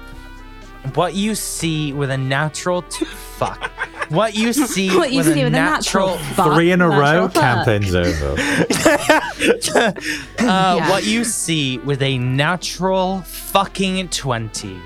[0.95, 3.71] What you see with a natural t- fuck.
[4.11, 6.81] What you see, what you with, see a with a natural natural, fuck, Three in
[6.81, 7.43] a natural row, fuck.
[7.67, 8.35] campaign's over.
[9.77, 9.93] uh,
[10.41, 10.91] Yeah.
[10.91, 14.79] what you see with a natural fucking 20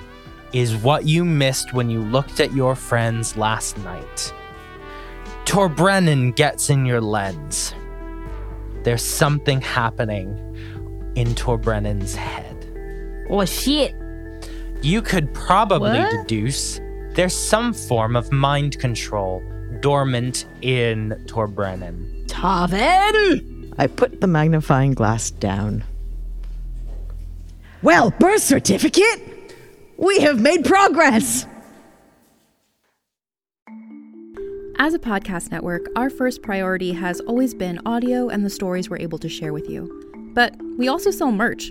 [0.52, 4.32] is what you missed when you looked at your friends last night.
[5.46, 7.74] Torbrennan gets in your lens.
[8.82, 10.38] There's something happening
[11.16, 12.50] in Torbrennan's head.
[13.30, 13.94] Oh shit.
[14.84, 16.10] You could probably What?
[16.10, 16.78] deduce
[17.14, 19.42] there's some form of mind control
[19.80, 22.24] dormant in Torbrennan.
[22.26, 23.72] Tarvin!
[23.78, 25.84] I put the magnifying glass down.
[27.82, 29.54] Well, birth certificate!
[29.96, 31.46] We have made progress!
[34.76, 38.98] As a podcast network, our first priority has always been audio and the stories we're
[38.98, 39.88] able to share with you.
[40.34, 41.70] But we also sell merch,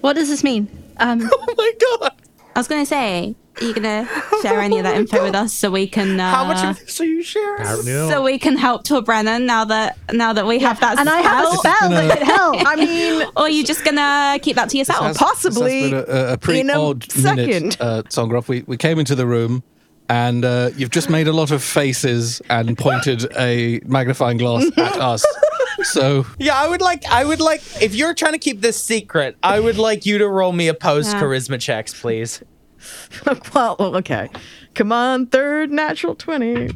[0.00, 0.68] What does this mean?
[0.98, 2.12] Um, oh my god!
[2.54, 5.34] I was going to say, are you going to share any of that info with
[5.34, 6.18] us so we can?
[6.18, 7.64] Uh, How much of this are you sharing?
[7.82, 11.20] So we can help Tor Brennan now that now that we have that and I
[11.20, 12.56] have a spell that could help.
[12.66, 15.04] I mean, or are you just gonna keep that to yourself?
[15.04, 17.46] Has- possibly this has been a, a pretty in a odd second.
[17.46, 18.48] minute, uh, Zongroff.
[18.48, 19.62] We, we came into the room
[20.08, 24.96] and uh, you've just made a lot of faces and pointed a magnifying glass at
[24.96, 25.24] us.
[25.82, 27.04] So Yeah, I would like.
[27.06, 27.62] I would like.
[27.80, 31.12] If you're trying to keep this secret, I would like you to roll me opposed
[31.12, 31.22] Yeah.
[31.22, 32.42] charisma checks, please.
[33.54, 34.28] well, okay.
[34.74, 36.70] Come on, third natural 20.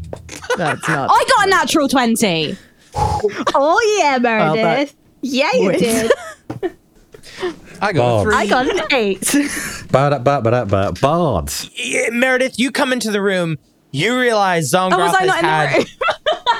[0.56, 1.10] That's not.
[1.12, 2.56] I got a natural twenty.
[2.94, 4.94] oh yeah, Well, that- Meredith.
[5.22, 5.78] yeah, you Wait.
[5.78, 6.10] did.
[7.80, 8.20] I got Bob.
[8.20, 8.34] a three.
[8.34, 9.34] I got an eight.
[9.90, 10.92] Ba-da-ba-ba-da-ba.
[11.00, 11.68] Bards.
[11.74, 13.58] Yeah, Meredith, you come into the room.
[13.92, 15.86] You realize Zongroff Oh, has not had.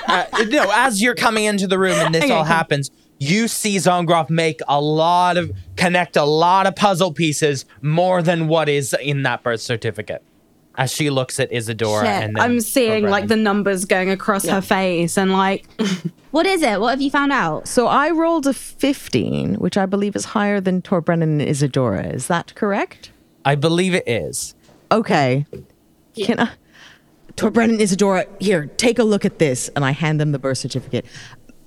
[0.07, 2.53] uh, no, as you're coming into the room and this Okay, all cool.
[2.53, 8.21] happens, you see Zongroff make a lot of connect a lot of puzzle pieces more
[8.23, 10.23] than what is in that birth certificate.
[10.75, 14.47] As she looks at Isadora, Shit, and then I'm seeing like the numbers going across
[14.47, 15.67] her face and like,
[16.31, 16.81] what is it?
[16.81, 17.69] What have you found out?
[17.69, 22.07] So I rolled a 15, which I believe is higher than Torbrennan and Isadora.
[22.07, 23.11] Is that correct?
[23.45, 24.55] I believe it is.
[24.91, 25.45] Okay.
[26.17, 26.51] Can I?
[27.37, 29.69] Torbrennan, Isadora, here, take a look at this.
[29.77, 31.07] And I hand them the birth certificate.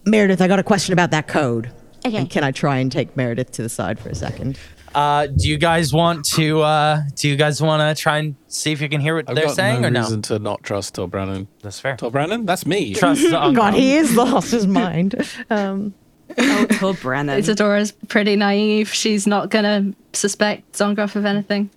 [0.05, 1.71] Meredith, I got a question about that code.
[2.05, 2.17] Okay.
[2.17, 4.59] And can I try and take Meredith to the side for a second?
[4.93, 6.61] Uh, do you guys want to?
[6.61, 9.35] Uh, do you guys want to try and see if you can hear what I've
[9.35, 10.01] they're got saying no or no?
[10.01, 11.47] reason to not trust Tor Brannon.
[11.63, 11.97] That's fair.
[11.97, 12.45] Tor Brannon?
[12.45, 12.93] That's me.
[12.95, 13.55] Trust Zongroff.
[13.55, 15.15] God, he is lost his mind.
[15.49, 15.93] Um,
[16.37, 17.37] Oh, Tor Brennan.
[17.37, 18.91] Isadora's pretty naive.
[18.91, 21.69] She's not gonna suspect Zongroff of anything.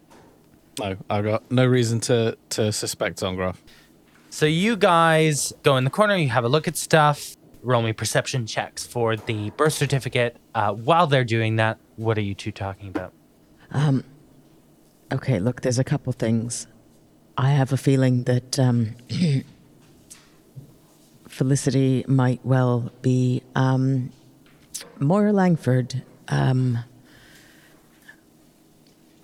[0.79, 3.57] No, I've got no reason to to suspect Zongroff.
[4.31, 7.93] So you guys go in the corner, you have a look at stuff, roll me
[7.93, 10.37] perception checks for the birth certificate.
[10.55, 13.13] Uh, while they're doing that, what are you two talking about?
[13.71, 14.05] Um,
[15.11, 16.67] okay, look, there's a couple things.
[17.37, 18.97] I have a feeling that um,
[21.29, 24.11] Felicity might well be um,
[24.99, 26.03] Moira Langford.
[26.29, 26.79] Um,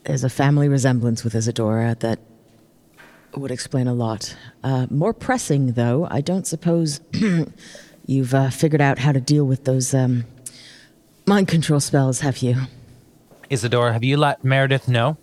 [0.05, 2.21] there's a family resemblance with Isadora that
[3.37, 4.35] would explain a lot.
[4.63, 7.01] Uh, more pressing, though, I don't suppose
[8.07, 10.25] you've uh, figured out how to deal with those um,
[11.27, 12.57] mind control spells have you?
[13.51, 15.17] Isadora, have you let Meredith know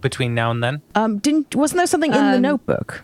[0.00, 0.82] between now and then?
[0.94, 3.02] Um, didn't wasn't there something in the Um, notebook?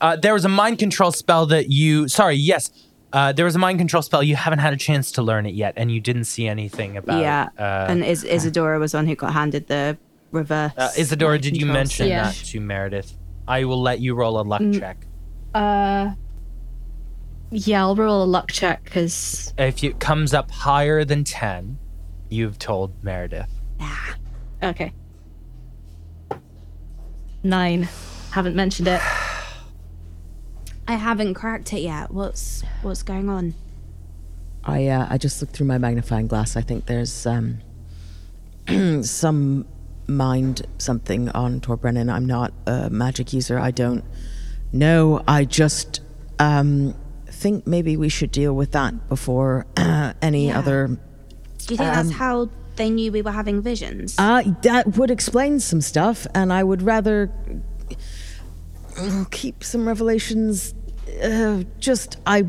[0.00, 2.06] Uh, there was a mind control spell that you.
[2.08, 2.70] Sorry, yes.
[3.12, 4.22] Uh, there was a mind control spell.
[4.22, 7.20] You haven't had a chance to learn it yet, and you didn't see anything about.
[7.22, 9.96] yeah, Uh, and Is- Isadora was one who got handed the
[10.30, 10.72] reverse.
[10.76, 12.24] uh, Isadora, did you control mention Yeah.
[12.24, 13.14] that to Meredith?
[13.48, 14.78] I will let you roll a luck Mm.
[14.78, 15.06] check.
[15.54, 16.10] Uh,
[17.50, 21.78] yeah, I'll roll a luck check because If it comes up higher than ten,
[22.28, 23.48] you've told Meredith.
[24.62, 24.92] okay.
[27.42, 27.88] Nine.
[28.32, 29.00] Haven't mentioned it.
[30.88, 32.10] I haven't cracked it yet.
[32.10, 33.54] What's what's going on?
[34.64, 36.56] I uh, I just looked through my magnifying glass.
[36.56, 37.58] I think there's um
[39.02, 39.66] some
[40.08, 42.08] mind something on Tor Brennan.
[42.10, 43.58] I'm not a magic user.
[43.58, 44.04] I don't
[44.72, 45.22] know.
[45.28, 46.00] I just
[46.38, 46.94] um
[47.28, 50.58] think maybe we should deal with that before uh, any Yeah.
[50.58, 50.86] other.
[50.88, 54.14] Do you think that's Um, how they knew we were having visions?
[54.18, 57.30] Uh, that would explain some stuff, and I would rather
[58.98, 60.74] uh, keep some revelations.
[61.22, 62.42] Uh, just I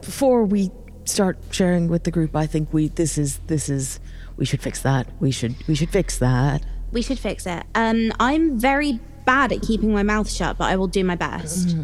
[0.00, 0.70] before we
[1.04, 2.34] start sharing with the group.
[2.36, 4.00] I think we this is this is
[4.36, 5.06] we should fix that.
[5.20, 6.64] We should we should fix that.
[6.94, 7.64] We should fix it.
[7.74, 11.76] Um, I'm very bad at keeping my mouth shut, but I will do my best.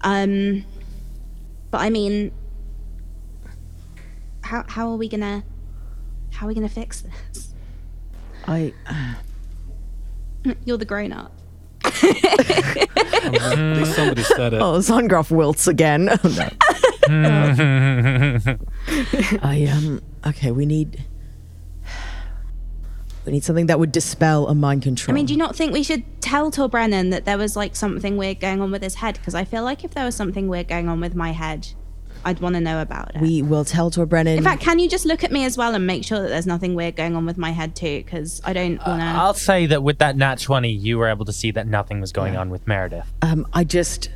[0.00, 0.64] Um,
[1.70, 2.32] but I mean,
[4.42, 5.44] how how are we gonna
[6.32, 7.54] how are we gonna fix this?
[8.46, 8.72] I
[10.64, 11.32] You're the grown up.
[11.84, 11.92] At
[13.76, 14.62] least somebody said it.
[14.62, 16.08] oh Zongroff wilts again.
[17.10, 18.38] Oh, no.
[19.42, 20.50] I um okay.
[20.50, 21.02] We need
[23.28, 25.12] we need something that would dispel a mind control.
[25.12, 27.76] I mean, do you not think we should tell Tor Brennan that there was like
[27.76, 29.16] something weird going on with his head?
[29.18, 31.68] Because I feel like if there was something weird going on with my head,
[32.24, 33.20] I'd want to know about it.
[33.20, 34.38] we will tell Tor Brennan.
[34.38, 36.46] In fact, can you just look at me as well and make sure that there's
[36.46, 38.02] nothing weird going on with my head too?
[38.02, 39.06] Because I don't want to.
[39.06, 42.12] I'll say that with that nat twenty, you were able to see that nothing was
[42.12, 43.06] going on with Meredith.
[43.20, 44.10] Um, I just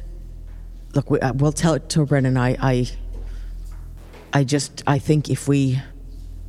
[0.95, 1.11] look.
[1.11, 2.39] We, uh, we'll tell it to Brennan.
[2.39, 2.91] I, I,
[4.33, 4.83] I just.
[4.87, 5.81] I think if we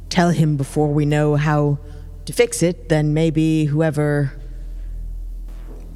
[0.09, 1.80] tell him before we know how
[2.26, 4.34] to fix it, then maybe whoever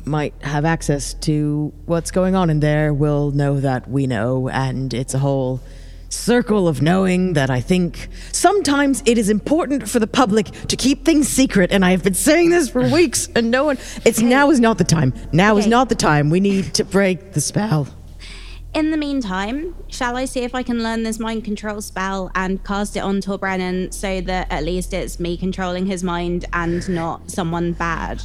[0.05, 4.93] might have access to what's going on in there will know that we know, and
[4.93, 5.61] it's a whole
[6.09, 11.03] circle of knowing that I think sometimes it is important for the public to keep
[11.03, 14.49] things secret and I have been saying this for weeks and no one it's now
[14.49, 15.13] is not the time.
[15.33, 16.29] Now is not the time.
[16.29, 17.87] We need to break the spell.
[18.77, 22.63] In the meantime, shall I see if I can learn this mind control spell and
[22.63, 26.87] cast it on Tor Brennan so that at least it's me controlling his mind and
[26.87, 28.21] not someone bad?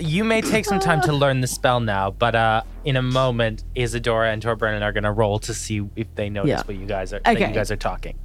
[0.00, 3.62] You may take some time to learn the spell now, but uh, in a moment,
[3.76, 6.62] Isadora and Torbrennan are going to roll to see if they notice Yeah.
[6.64, 7.20] what you guys are.
[7.24, 7.46] Okay.
[7.46, 8.18] you guys are talking.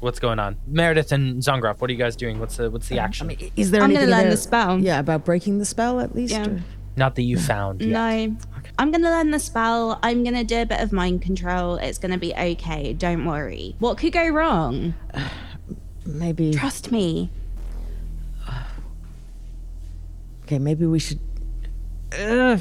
[0.00, 1.82] What's going on, Meredith and Zongroff?
[1.82, 2.38] What are you guys doing?
[2.38, 3.30] What's the what's the action?
[3.56, 4.78] Is there I'm anything gonna learn there- the spell.
[4.80, 6.32] Yeah, about breaking the spell at least.
[6.32, 6.46] Yeah.
[6.48, 6.62] or-
[6.96, 7.90] Not that you found yet.
[7.90, 8.36] No.
[8.78, 9.98] I'm going to learn the spell.
[10.02, 11.76] I'm going to do a bit of mind control.
[11.76, 12.92] It's going to be okay.
[12.92, 13.76] Don't worry.
[13.78, 14.94] What could go wrong?
[16.06, 16.52] Maybe.
[16.52, 17.30] Trust me.
[20.44, 21.20] Okay, maybe we should.
[22.20, 22.60] Ugh.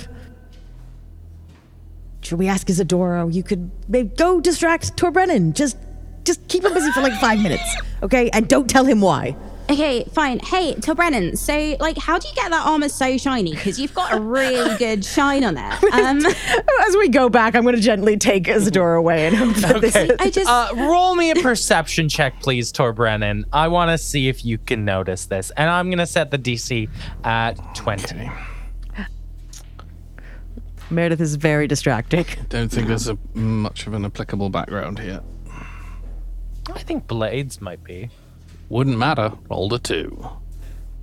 [2.21, 3.27] Should we ask Isadora?
[3.27, 5.51] You could maybe go distract Tor Brennan.
[5.51, 5.75] Just,
[6.23, 8.29] just keep him busy for like five minutes, okay?
[8.29, 9.35] And don't tell him why.
[9.69, 10.39] Okay, fine.
[10.39, 13.51] Hey, Tor Brennan, so, like, how do you get that armor so shiny?
[13.51, 15.83] Because you've got a really good shine on it.
[15.93, 16.23] Um,
[16.87, 19.95] As we go back, I'm going to gently take Isadora away and hope that this
[19.95, 20.13] Okay.
[20.13, 20.17] is.
[20.19, 20.49] I just.
[20.49, 23.45] Uh, roll me a perception check, please, Torbrennan.
[23.53, 26.37] I want to see if you can notice this, and I'm going to set the
[26.39, 26.89] DC
[27.23, 28.29] at twenty.
[30.89, 32.25] Meredith is very distracting.
[32.49, 35.21] Don't think there's a much of an applicable background here.
[36.71, 38.09] I think blades might be.
[38.73, 39.31] Wouldn't matter.
[39.51, 40.27] Rolled a two.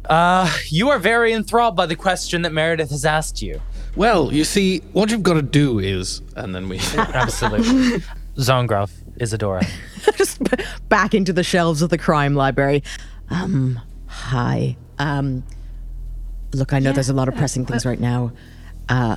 [0.04, 3.62] Uh, you are very enthralled by the question that Meredith has asked you.
[3.94, 6.78] Well, you see, what you've got to do is, and then we.
[6.96, 8.02] Absolutely.
[8.36, 8.90] Zongroff,
[9.20, 9.64] Isadora.
[10.16, 12.82] Just b- back into the shelves of the crime library.
[13.28, 14.76] Um, hi.
[14.98, 15.44] Um,
[16.52, 18.32] look, I know there's a lot of pressing things right now.
[18.88, 19.14] Uh,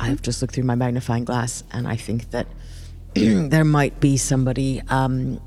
[0.00, 2.48] I've just looked through my magnifying glass, and I think that
[3.14, 5.40] there might be somebody um,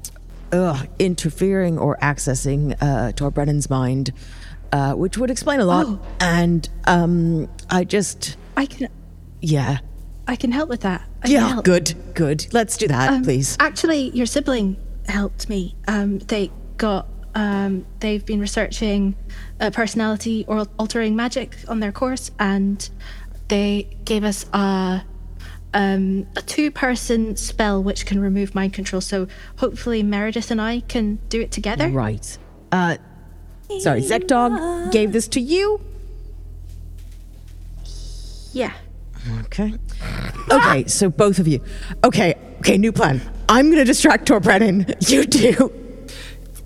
[0.52, 4.12] ugh, interfering or accessing uh, Tor Brennan's mind,
[4.72, 6.00] uh, which would explain a lot.
[6.20, 8.90] And um, I just, I can
[9.42, 9.80] yeah,
[10.28, 11.04] I can help with that.
[11.24, 12.48] I yeah, good, good.
[12.54, 13.56] Let's do that, Um, please.
[13.60, 14.78] Actually, your sibling
[15.08, 15.76] helped me.
[15.88, 17.08] Um, they got.
[17.36, 19.16] Um, they've been researching
[19.60, 22.90] uh, personality or altering magic on their course, and
[23.48, 25.04] they gave us a
[25.74, 29.02] um, a two-person spell which can remove mind control.
[29.02, 31.90] So hopefully, Meredith and I can do it together.
[31.90, 32.38] Right.
[32.72, 32.98] Uh,
[33.80, 35.82] sorry, Zektog gave this to you.
[38.54, 38.74] Yeah.
[39.42, 39.74] Okay.
[40.50, 41.62] Okay, so both of you.
[42.04, 43.22] Okay, okay, new plan.
[43.50, 44.86] I'm gonna distract Tor Brennan.
[45.08, 45.88] You two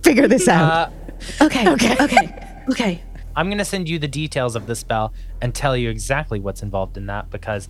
[0.03, 0.91] figure this out.
[1.39, 1.69] Okay.
[1.69, 1.95] Okay.
[1.99, 2.63] Okay.
[2.69, 3.03] Okay.
[3.35, 6.61] I'm going to send you the details of the spell and tell you exactly what's
[6.61, 7.69] involved in that because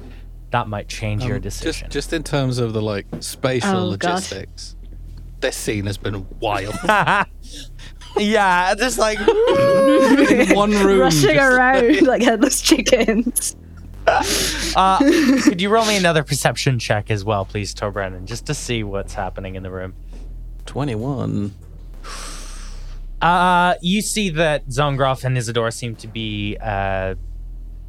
[0.52, 1.88] that might change your Um, decision.
[1.88, 4.14] Just, just in terms of the like spatial Oh, God.
[4.16, 4.76] logistics,
[5.40, 6.76] this scene has been wild.
[8.18, 13.56] yeah, just like in one room, Rushing just- around like headless chickens.
[14.08, 14.98] uh,
[15.44, 18.84] could you roll me another perception check as well, please, Tor Brennan, just to see
[18.84, 19.94] what's happening in the room?
[20.66, 21.54] Twenty-one.
[23.22, 27.14] Uh, you see that Zongroff and Isadora seem to be uh,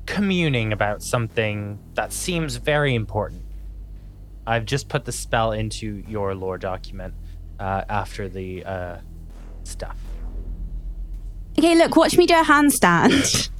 [0.06, 3.42] communing about something that seems very important.
[4.46, 7.14] I've just put the spell into your lore document
[7.60, 8.96] uh, after the uh,
[9.62, 9.96] stuff.
[11.58, 13.50] Okay, look, watch me do a handstand.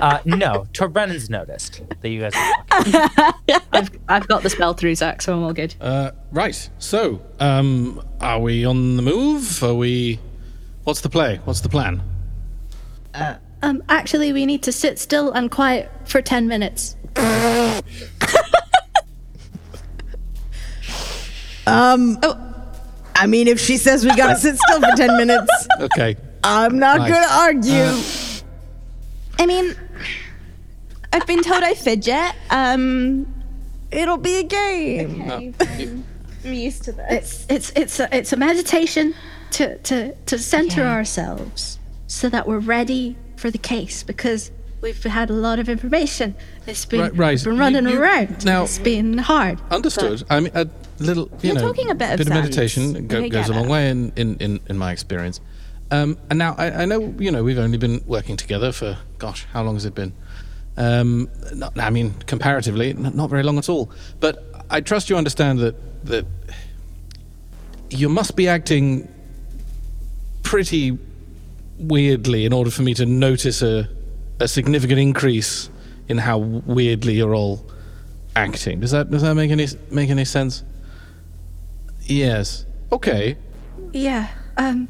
[0.00, 3.64] Uh, no, Tor Brennan's noticed that you guys are talking.
[3.72, 5.74] I've, I've got the spell through, Zach, so I'm all good.
[5.78, 6.70] Uh, right.
[6.78, 9.62] So, um, are we on the move?
[9.62, 10.18] Are we?
[10.84, 11.40] What's the play?
[11.44, 12.02] What's the plan?
[13.62, 16.96] Um, actually, we need to sit still and quiet for 10 minutes.
[21.66, 22.36] Um, oh.
[23.14, 26.16] I mean, if she says we gotta sit still for 10 minutes, Okay.
[26.42, 27.10] I'm not Nice.
[27.12, 28.02] gonna argue.
[29.38, 29.76] I mean,
[31.12, 32.34] I've been told I fidget.
[32.48, 33.26] Um,
[33.90, 35.26] It'll be a game.
[35.26, 35.52] No,
[36.44, 37.06] I'm used to this.
[37.10, 39.14] It's it's it's a it's a meditation
[39.52, 44.50] to to to center ourselves so that we're ready for the case because
[44.82, 46.34] we've had a lot of information.
[46.66, 47.44] It's been Right, right.
[47.44, 48.44] been running You- you- around.
[48.44, 49.58] now- it's been hard.
[49.70, 50.22] Understood.
[50.30, 50.66] I mean, a
[50.98, 52.44] little, you You're know, talking a bit of bit of sense.
[52.44, 53.70] meditation go, goes a long it.
[53.70, 55.40] way in, in, in, in my experience.
[55.90, 59.46] Um, and now I, I know, you know, we've only been working together for, gosh,
[59.52, 60.12] how long has it been?
[60.76, 63.90] Um, not, I mean, comparatively, not, not very long at all.
[64.20, 65.74] But I trust you understand that
[66.06, 66.24] that
[67.90, 69.08] you must be acting
[70.42, 70.96] pretty
[71.80, 73.88] weirdly in order for me to notice a,
[74.38, 75.70] a significant increase
[76.08, 77.64] in how weirdly you're all
[78.36, 78.80] acting.
[78.80, 80.62] Does that does that make any make any sense?
[82.02, 82.64] Yes.
[82.92, 83.36] Okay.
[83.92, 84.28] Yeah.
[84.56, 84.88] Um.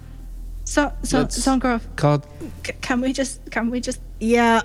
[0.64, 1.44] So so Let's-
[1.96, 2.22] Card.
[2.66, 4.62] c- can we just can we just Yeah.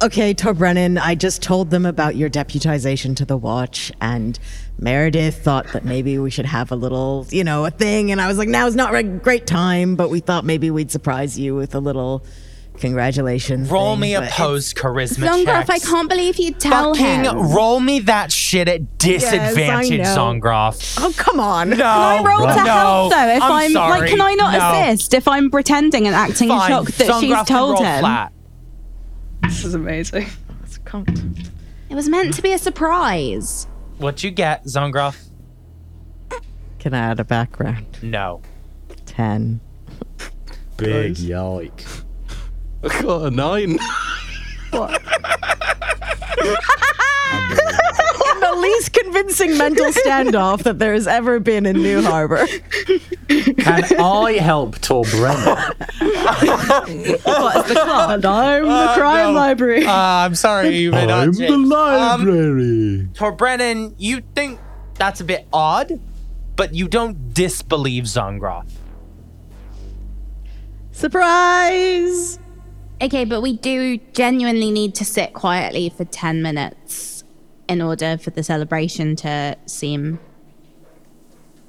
[0.00, 4.38] Okay, Tor Brennan, I just told them about your deputization to the watch, and
[4.78, 8.12] Meredith thought that maybe we should have a little, you know, a thing.
[8.12, 11.38] And I was like, now's not a great time, but we thought maybe we'd surprise
[11.38, 12.24] you with a little
[12.78, 13.68] congratulations.
[13.70, 15.70] Roll thing, me a but pose charisma Zongroff, check.
[15.70, 17.52] I can't believe you tell Fucking him.
[17.52, 20.04] roll me that shit at disadvantage, know.
[20.16, 20.96] Zongroff.
[21.00, 21.70] Oh, come on.
[21.70, 23.28] No, Can I roll to no, help though?
[23.28, 24.00] If I'm I'm, sorry.
[24.00, 24.80] like, can I not No.
[24.90, 27.82] assist if I'm pretending and acting in Fine, shock that Zongroff she's can told roll
[27.84, 28.00] him?
[28.00, 28.32] Flat.
[29.42, 30.26] This is amazing.
[31.90, 33.66] It was meant to be a surprise.
[33.98, 35.28] What you get, Zongroff?
[36.78, 37.98] Can I add a background?
[38.00, 38.42] No.
[39.06, 39.60] 10.
[40.76, 42.04] Big yoik.
[42.84, 43.78] I got a nine.
[48.50, 52.46] the least convincing mental standoff that there has ever been in New Harbor.
[53.28, 55.44] Can I help Tor Brennan?
[55.44, 55.78] What's
[57.68, 58.10] the clock?
[58.10, 59.84] And I'm the crime library.
[59.84, 61.22] Uh, I'm sorry, you may not.
[61.24, 61.68] I'm the James.
[61.68, 63.00] library.
[63.00, 64.58] Um, Tor Brennan, you think
[64.94, 66.00] that's a bit odd,
[66.56, 68.70] but you don't disbelieve Zongroff.
[70.92, 72.38] Surprise!
[73.00, 77.17] Okay, but we do genuinely need to sit quietly for 10 minutes
[77.68, 80.18] in order for the celebration to seem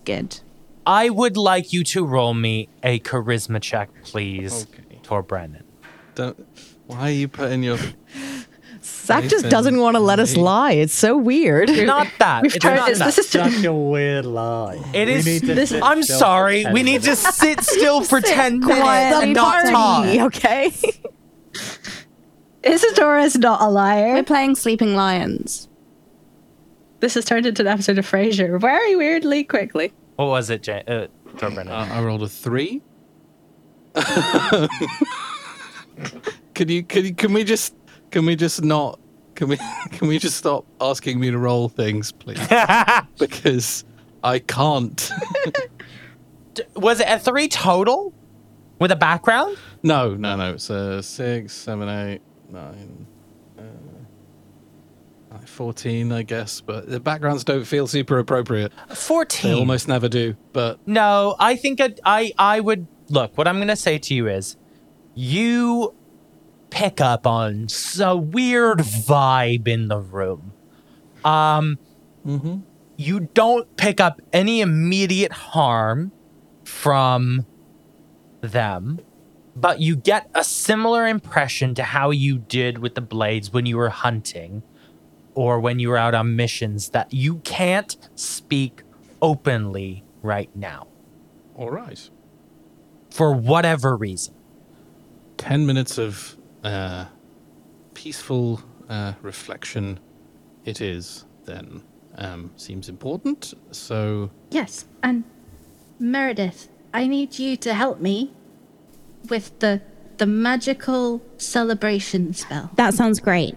[0.05, 0.39] good.
[0.85, 4.65] I would like you to roll me a charisma check, please,
[5.03, 5.63] Tor Brennan.
[6.15, 6.47] Don't.
[6.87, 7.77] Why are you putting your?
[8.81, 10.71] Zach just doesn't want to let us lie.
[10.71, 11.69] It's so weird.
[11.69, 12.41] Not that.
[12.43, 12.99] We've It's turned not this.
[12.99, 13.05] that.
[13.07, 14.81] This is Such a weird lie.
[14.93, 15.25] It We is.
[15.25, 16.65] need to this- I'm sorry.
[16.71, 18.81] We need to sit still for 10 minutes
[19.23, 20.17] and not party.
[20.17, 20.25] talk.
[20.35, 20.73] okay?
[22.63, 24.13] Isadora is not a liar.
[24.15, 25.68] We're playing Sleeping Lions.
[26.99, 29.93] This has turned into an episode of Frasier very weirdly quickly.
[30.17, 30.83] What was it, Jay?
[30.87, 31.69] Uh, Brennan?
[31.69, 32.81] Uh, I rolled a three.
[36.53, 36.83] can you?
[36.83, 37.13] Can you?
[37.13, 37.73] Can we just?
[38.11, 38.99] Can we just not?
[39.35, 39.57] Can we?
[39.91, 42.39] Can we just stop asking me to roll things, please?
[43.17, 43.85] because
[44.23, 45.11] I can't.
[46.53, 48.13] D- was it a three total
[48.79, 49.57] with a background?
[49.83, 50.53] no, no, no.
[50.53, 53.07] It's a six, seven, eight, nine,
[55.39, 56.61] like fourteen, I guess.
[56.61, 58.71] But the backgrounds don't feel super appropriate.
[58.73, 58.87] 14.
[58.89, 59.53] They 14.
[59.55, 60.35] almost never do.
[60.53, 64.13] But No, I think I, I I would look, what I'm going to say to
[64.13, 64.55] you is
[65.15, 65.93] you
[66.69, 67.67] pick up on
[67.99, 70.53] a weird vibe in the room.
[71.25, 71.79] Um,
[72.97, 76.11] You don't pick up any immediate harm
[76.63, 77.45] from
[78.41, 78.99] them,
[79.55, 83.77] but you get a similar impression to how you did with the blades when you
[83.77, 84.63] were hunting
[85.39, 88.83] or when you were out on missions that you can't speak
[89.21, 90.85] openly right now
[91.55, 92.09] All right.
[93.09, 94.33] for whatever reason.
[95.37, 96.35] 10 minutes of
[96.65, 97.05] uh,
[97.93, 99.97] peaceful uh, reflection
[100.65, 101.83] it is then.
[102.17, 103.53] Um, seems important.
[103.71, 105.23] So, Yes, and
[105.99, 108.33] Meredith, I need you to help me
[109.29, 109.81] with the
[110.17, 112.71] the magical celebration spell.
[112.75, 113.55] That sounds great.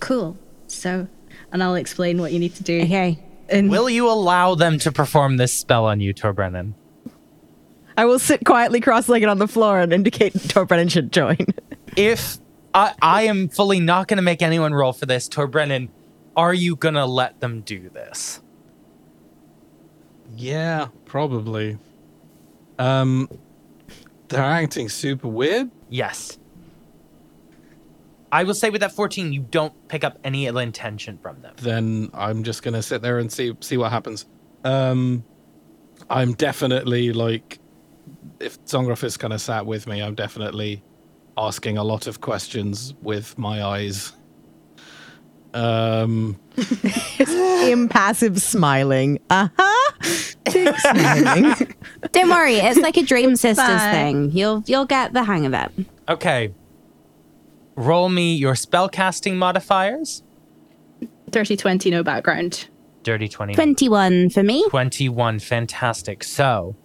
[0.00, 0.36] Cool.
[0.74, 1.08] So,
[1.52, 2.82] and I'll explain what you need to do.
[2.82, 3.18] Okay.
[3.48, 6.74] And Will you allow them to perform this spell on you, Torbrennan?
[7.96, 11.38] I will sit quietly cross-legged on the floor and indicate Torbrennan should join.
[11.96, 12.38] If
[12.72, 15.90] I, I am fully not going to make anyone roll for this, Torbrennan,
[16.36, 18.40] are you going to let them do this?
[20.36, 21.78] yeah, probably.
[22.78, 23.28] Um,
[24.28, 25.70] they're acting super weird.
[25.88, 26.38] Yes.
[28.34, 31.54] I will say with that 14, you don't pick up any ill intention from them.
[31.62, 34.26] Then I'm just gonna sit there and see see what happens.
[34.64, 35.22] Um,
[36.10, 37.60] I'm definitely like,
[38.40, 40.82] if Zongroff is kind of sat with me, I'm definitely
[41.38, 44.12] asking a lot of questions with my eyes.
[45.54, 46.40] Um,
[47.20, 49.20] Impassive smiling.
[49.30, 49.92] Uh-huh.
[52.10, 53.92] Don't worry, it's like a Dream Sisters Bye.
[53.92, 54.32] thing.
[54.32, 55.70] You'll you'll get the hang of it.
[56.08, 56.52] Okay.
[57.76, 60.22] Roll me your spellcasting modifiers.
[61.30, 62.68] dirty 20, no background.
[63.02, 63.54] Dirty 20.
[63.54, 64.64] 21 for me.
[64.70, 65.38] 21.
[65.38, 66.24] Fantastic.
[66.24, 66.76] So,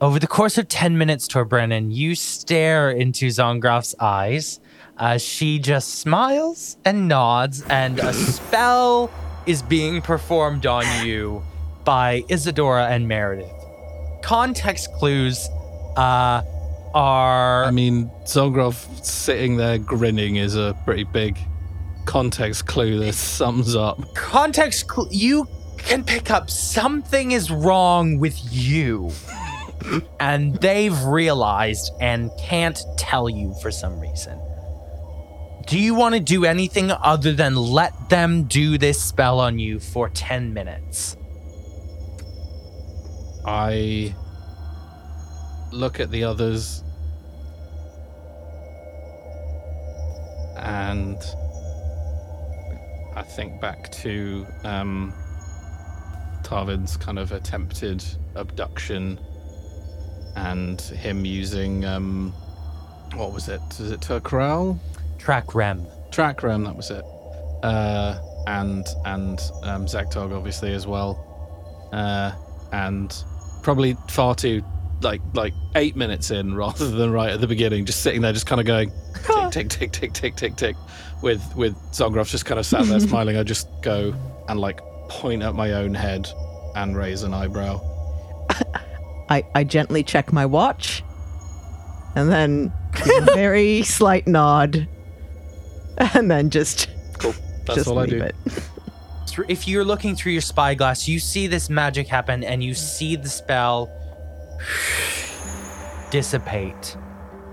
[0.00, 4.60] over the course of 10 minutes, Torbrennan, you stare into Zongroff's eyes
[4.98, 9.10] as she just smiles and nods, and a spell
[9.46, 11.42] is being performed on you
[11.84, 13.50] by Isadora and Meredith.
[14.22, 15.48] Context clues
[15.96, 16.42] uh,
[16.94, 17.64] are.
[17.64, 21.38] I mean, Zongroff sitting there grinning is a pretty big
[22.04, 24.14] context clue that sums up.
[24.14, 25.46] context cl- you
[25.78, 29.10] can pick up something is wrong with you
[30.20, 34.40] and they've realized and can't tell you for some reason
[35.66, 39.78] do you want to do anything other than let them do this spell on you
[39.78, 41.16] for 10 minutes
[43.44, 44.14] I
[45.72, 46.84] look at the others
[50.56, 51.18] and
[53.16, 55.12] I think back to um,
[56.42, 58.04] Tarvin's kind of attempted
[58.34, 59.18] abduction
[60.36, 62.32] and him using um,
[63.14, 63.60] what was it?
[63.78, 64.78] Is it Turkral?
[65.18, 67.04] track rem Track that was it.
[67.62, 71.88] Uh, and and um, Zektog obviously as well.
[71.92, 72.32] Uh,
[72.72, 73.24] and
[73.62, 74.62] probably far too
[75.02, 78.46] like like eight minutes in rather than right at the beginning, just sitting there, just
[78.46, 78.90] kind of going
[79.50, 80.76] tick tick tick tick tick tick tick,
[81.22, 83.36] with with Zongroff just kind of sat there smiling.
[83.36, 84.14] I just go
[84.48, 86.28] and like point at my own head
[86.74, 87.80] and raise an eyebrow.
[89.28, 91.02] I, I gently check my watch
[92.16, 92.72] and then
[93.06, 94.88] a very slight nod
[95.96, 96.88] and then just
[97.18, 97.34] Cool.
[97.66, 98.22] That's just all I leave do.
[98.22, 98.34] it.
[99.48, 103.28] If you're looking through your spyglass, you see this magic happen and you see the
[103.28, 103.88] spell
[106.10, 106.96] dissipate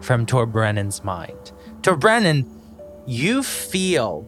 [0.01, 1.51] from Torbrennan's mind.
[1.81, 2.49] Torbrennan,
[3.05, 4.27] you feel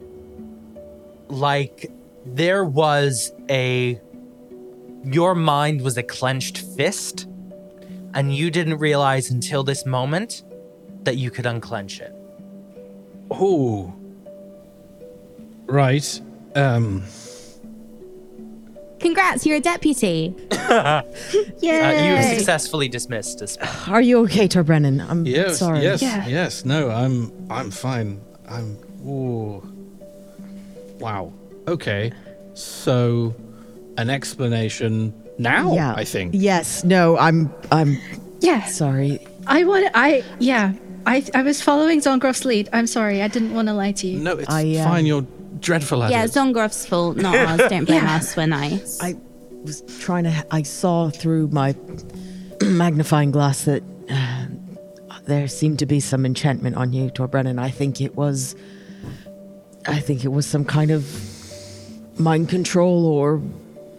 [1.28, 1.92] like
[2.26, 4.00] there was a
[5.04, 7.28] your mind was a clenched fist
[8.14, 10.44] and you didn't realize until this moment
[11.04, 12.14] that you could unclench it.
[13.30, 13.94] Oh.
[15.66, 16.22] Right.
[16.56, 17.04] Um.
[19.02, 20.34] Congrats, you're a deputy.
[20.72, 21.04] Uh,
[21.62, 23.70] you have successfully dismissed a spell.
[23.94, 25.02] Are you okay, Torbrennan?
[25.02, 25.82] I'm Yes, sorry.
[25.84, 26.26] yes, Yeah.
[26.28, 26.64] yes.
[26.64, 28.22] No, I'm I'm fine.
[28.48, 29.62] I'm ooh.
[31.00, 31.34] Wow.
[31.68, 32.14] Okay.
[32.54, 33.36] So
[33.98, 35.94] an explanation now, Yeah.
[35.98, 36.32] I think.
[36.34, 36.84] Yes.
[36.86, 37.18] No.
[37.18, 37.54] I'm.
[37.72, 37.98] I'm
[38.40, 38.64] Yeah.
[38.66, 39.20] sorry.
[39.48, 39.92] I want.
[39.94, 40.74] I yeah.
[41.06, 42.70] I I was following Zongroff's lead.
[42.72, 43.22] I'm sorry.
[43.22, 44.20] I didn't want to lie to you.
[44.20, 45.06] No, it's I, um, fine.
[45.06, 45.26] You're
[45.62, 46.26] dreadful at Yeah, it.
[46.26, 47.62] it's Zongroff's fault, not ours.
[47.70, 48.16] Don't blame Yeah.
[48.16, 48.36] us.
[48.36, 49.02] We're nice.
[49.02, 49.16] I
[49.64, 50.46] was trying to.
[50.52, 51.76] I saw through my
[52.64, 54.46] magnifying glass that uh,
[55.26, 57.60] there seemed to be some enchantment on you, Torbrennan.
[57.60, 58.56] I think it was.
[59.88, 61.06] I think it was some kind of
[62.20, 63.42] mind control or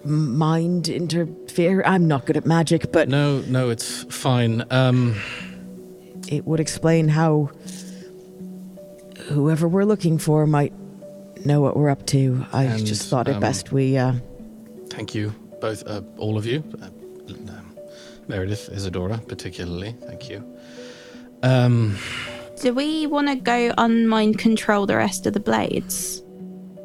[0.05, 1.83] mind interfere?
[1.85, 4.65] I'm not good at magic, but No, no, it's fine.
[4.71, 5.17] Um,
[6.29, 7.51] it would explain how
[9.29, 10.73] whoever we're looking for might
[11.47, 12.47] know what we're up to.
[12.53, 13.97] I And, just thought it um, best we.
[13.97, 14.15] Uh,
[14.91, 16.63] thank you, both, uh, all of you.
[16.81, 16.87] Uh,
[17.29, 17.77] um,
[18.29, 19.95] Meredith, Isadora, particularly.
[20.07, 20.45] Thank you.
[21.43, 21.99] Um,
[22.61, 26.23] Do we want to go unmind control the rest of the blades?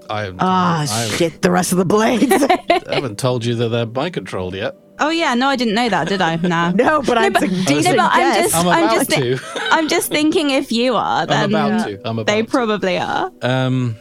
[0.09, 1.41] I, ah, I, shit!
[1.41, 2.31] The rest of the blades.
[2.69, 4.75] I haven't told you that they're mind controlled yet.
[4.99, 6.35] Oh yeah, no, I didn't know that, did I?
[6.47, 6.71] Nah.
[6.71, 9.39] no, but I'm but, decent no, but I'm just, I'm I'm, about just, thi- to.
[9.71, 12.07] I'm just thinking if you are, then I'm about to.
[12.07, 12.47] I'm about they to.
[12.47, 13.31] probably are.
[13.41, 13.95] Um,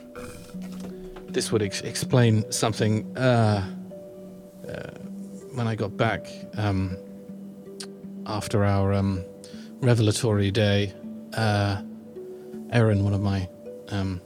[1.37, 3.15] this would ex- explain something.
[3.15, 3.63] Uh,
[4.67, 4.91] uh,
[5.53, 6.27] when I got back
[6.57, 6.97] um,
[8.25, 9.23] after our um,
[9.83, 10.95] revelatory day,
[11.35, 11.83] uh,
[12.71, 13.51] Erin, one of my
[13.89, 14.23] um,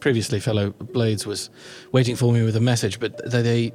[0.00, 1.50] previously fellow blades, was
[1.92, 3.72] waiting for me with a message, but they, they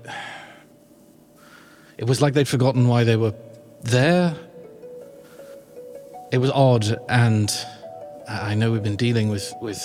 [1.98, 3.34] it was like they'd forgotten why they were
[3.84, 4.36] there.
[6.34, 7.50] It was odd, and
[8.28, 9.82] I know we've been dealing with with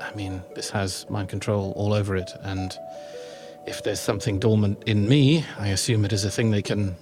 [0.00, 2.76] I mean, this has mind control all over it, and
[3.66, 6.96] if there's something dormant in me, I assume it is a thing they can,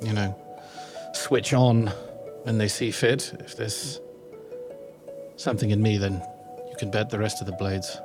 [0.00, 0.36] you know,
[1.12, 1.88] switch on
[2.44, 3.34] when they see fit.
[3.40, 4.00] If there's
[5.36, 6.22] something in me, then
[6.70, 7.98] you can bet the rest of the blades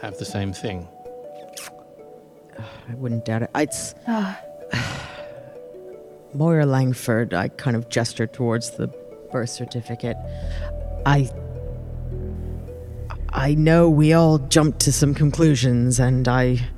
[0.00, 0.86] have the same thing.
[2.88, 3.50] I wouldn't doubt it.
[3.54, 4.40] It's ah.
[6.34, 7.34] Moira Langford.
[7.34, 8.88] I kind of gestured towards the
[9.32, 10.16] birth certificate.
[11.06, 11.30] I.
[13.30, 16.68] I know we all jumped to some conclusions, and I.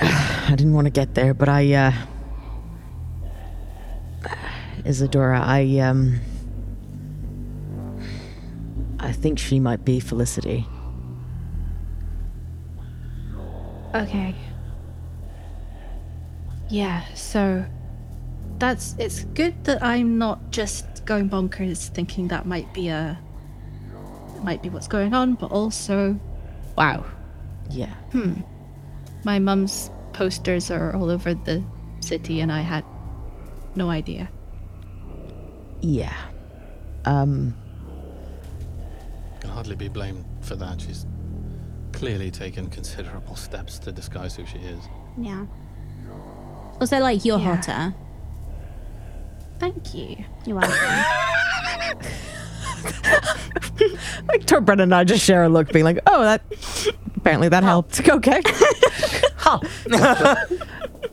[0.00, 1.72] I didn't want to get there, but I.
[1.72, 1.92] Uh,
[4.84, 6.20] Isadora, I um.
[8.98, 10.66] I think she might be Felicity.
[13.94, 14.34] Okay.
[16.68, 17.64] Yeah, so
[18.58, 23.18] that's it's good that I'm not just going bonkers thinking that might be a
[24.42, 26.18] might be what's going on, but also
[26.76, 27.04] wow.
[27.70, 27.92] Yeah.
[28.12, 28.40] Hmm.
[29.24, 31.62] My mum's posters are all over the
[32.00, 32.84] city and I had
[33.74, 34.28] no idea.
[35.80, 36.14] Yeah.
[37.04, 37.54] Um.
[39.40, 40.80] Can hardly be blamed for that.
[40.80, 41.06] She's
[41.92, 44.80] clearly taken considerable steps to disguise who she is.
[45.18, 45.46] Yeah.
[46.80, 47.56] Also, like, you're Yeah.
[47.56, 47.94] hotter.
[49.58, 50.16] Thank you.
[50.46, 52.00] You're welcome.
[54.28, 56.42] Like Tor Brennan and I just share a look, being like, "Oh, that
[57.16, 58.42] apparently that helped." Okay.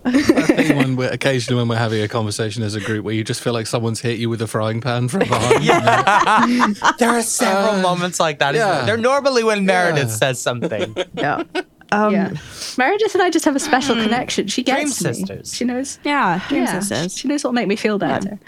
[0.05, 3.24] I think when we're occasionally when we're having a conversation as a group where you
[3.24, 5.63] just feel like someone's hit you with a frying pan from behind.
[5.63, 6.74] Yeah.
[6.99, 8.55] there are several moments like that.
[8.55, 8.76] isn't yeah.
[8.78, 8.86] there?
[8.86, 10.13] They're normally when Meredith Yeah.
[10.15, 10.95] says something.
[11.15, 11.43] yeah.
[11.91, 12.34] Um, yeah.
[12.78, 14.47] Meredith and I just have a special connection.
[14.47, 15.13] She Dream gets me.
[15.13, 15.53] sisters.
[15.53, 15.99] She knows.
[16.03, 17.18] Yeah, dream yeah, sisters.
[17.18, 18.39] She knows what'll make me feel better.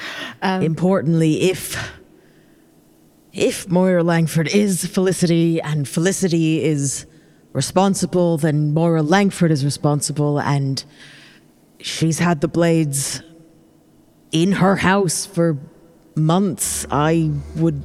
[0.41, 1.75] Um, Importantly, if
[3.33, 7.05] if Moira Langford is Felicity and Felicity is
[7.53, 10.83] responsible, then Moira Langford is responsible, and
[11.79, 13.21] she's had the blades
[14.31, 15.57] in her house for
[16.15, 16.85] months.
[16.91, 17.83] I would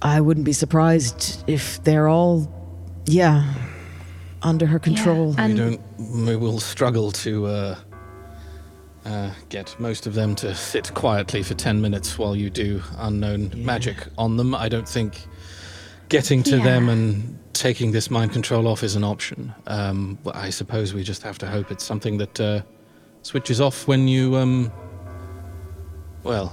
[0.00, 2.52] I wouldn't be surprised if they're all
[3.06, 3.54] yeah
[4.42, 5.30] under her control.
[5.32, 5.80] we don't.
[5.98, 7.76] We will struggle to uh,
[9.08, 13.50] uh, get most of them to sit quietly for ten minutes while you do unknown
[13.56, 14.54] magic on them.
[14.54, 15.26] I don't think
[16.08, 19.54] getting to them and taking this mind control off is an option.
[19.66, 22.62] Um, I suppose we just have to hope it's something that uh,
[23.22, 24.36] switches off when you.
[24.36, 24.70] Um,
[26.22, 26.52] well,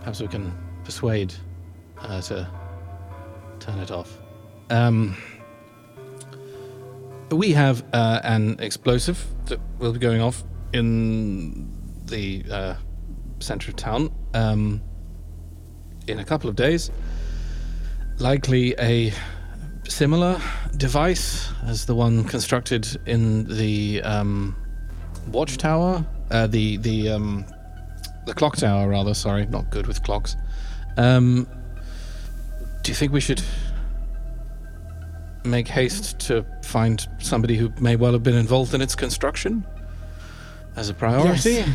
[0.00, 0.52] perhaps we can
[0.84, 1.32] persuade
[1.96, 2.50] her to
[3.58, 4.18] turn it off.
[4.68, 5.16] Um,
[7.30, 11.70] we have uh, an explosive that will be going off in
[12.06, 12.74] the uh,
[13.38, 14.82] center of town um,
[16.06, 16.90] in a couple of days.
[18.18, 19.12] Likely a
[19.88, 20.40] similar
[20.76, 24.56] device as the one constructed in the um,
[25.28, 27.44] watchtower, uh, the the um,
[28.26, 29.14] the clock tower, rather.
[29.14, 30.36] Sorry, not good with clocks.
[30.96, 31.46] Um,
[32.82, 33.42] do you think we should
[35.44, 39.66] make haste to find somebody who may well have been involved in its construction
[40.76, 41.50] as a priority?
[41.52, 41.68] Yes.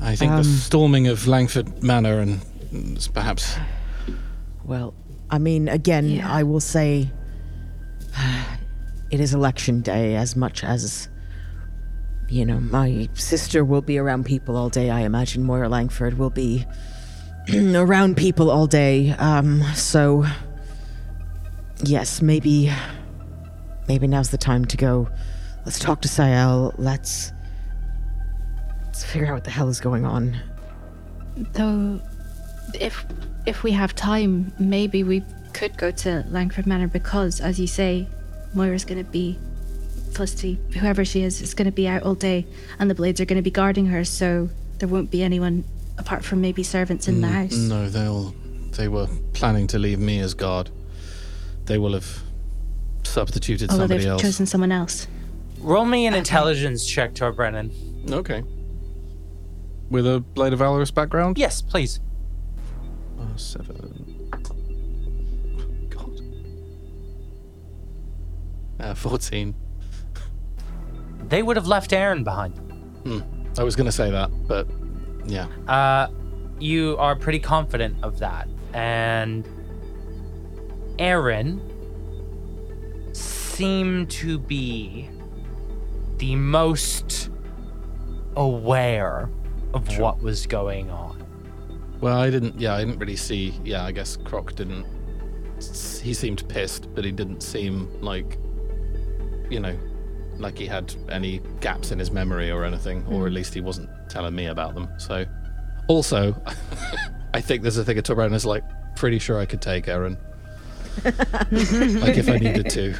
[0.00, 2.40] I think the Um, storming of Langford Manor and
[3.14, 3.56] perhaps
[4.64, 4.94] Well,
[5.30, 6.30] I mean, again, Yeah.
[6.32, 7.10] I will say
[9.10, 11.08] it is election day as much as,
[12.28, 14.90] you know, my sister will be around people all day.
[14.90, 16.66] I imagine Moira Langford will be
[17.74, 19.10] around people all day.
[19.18, 20.24] Um, so,
[21.84, 22.70] yes, maybe,
[23.88, 25.08] maybe now's the time to go
[25.64, 26.74] let's talk to Sael.
[26.78, 27.32] Let's
[28.92, 30.36] let's figure out what the hell is going on.
[31.54, 31.98] Though,
[32.74, 33.06] if
[33.46, 35.22] if we have time, maybe we
[35.54, 38.06] could go to Langford Manor because, as you say,
[38.54, 39.38] Moira's going to be
[40.12, 42.44] Felicity, whoever she is, is going to be out all day,
[42.78, 44.04] and the blades are going to be guarding her.
[44.04, 45.64] So there won't be anyone
[45.96, 47.56] apart from maybe servants in the Mm, house.
[47.56, 48.34] No, they'll.
[48.72, 50.68] They were planning to leave me as guard.
[51.64, 52.20] They will have
[53.04, 54.22] substituted Although somebody they've else.
[54.22, 55.06] chosen someone else.
[55.60, 57.70] Roll me an intelligence check, Tor Brennan.
[58.10, 58.42] Okay.
[59.92, 61.36] With a Blade of Valorous background?
[61.36, 62.00] Yes, please.
[63.20, 64.30] Uh, seven.
[65.90, 66.20] God.
[68.80, 69.54] Uh, 14.
[71.28, 72.56] They would have left Aaron behind.
[73.04, 73.20] Hmm.
[73.58, 74.66] I was going to say that, but
[75.26, 75.48] yeah.
[75.68, 76.08] Uh,
[76.58, 78.48] you are pretty confident of that.
[78.72, 79.46] And
[80.98, 81.60] Aaron
[83.12, 85.10] seemed to be
[86.16, 87.28] the most
[88.36, 89.28] aware
[89.74, 91.18] of what was going on.
[92.00, 92.58] Well, I didn't.
[92.60, 93.54] Yeah, I didn't really see.
[93.64, 94.84] Yeah, I guess Croc didn't.
[96.02, 98.38] He seemed pissed, but he didn't seem like,
[99.48, 99.76] you know,
[100.38, 103.88] like he had any gaps in his memory or anything, or at least he wasn't
[104.08, 104.88] telling me about them.
[104.98, 105.24] So,
[105.86, 106.34] also,
[107.34, 108.64] I think there's a thing at Torbran is like,
[108.96, 110.18] pretty sure I could take Aaron.
[111.04, 112.94] like if I needed to,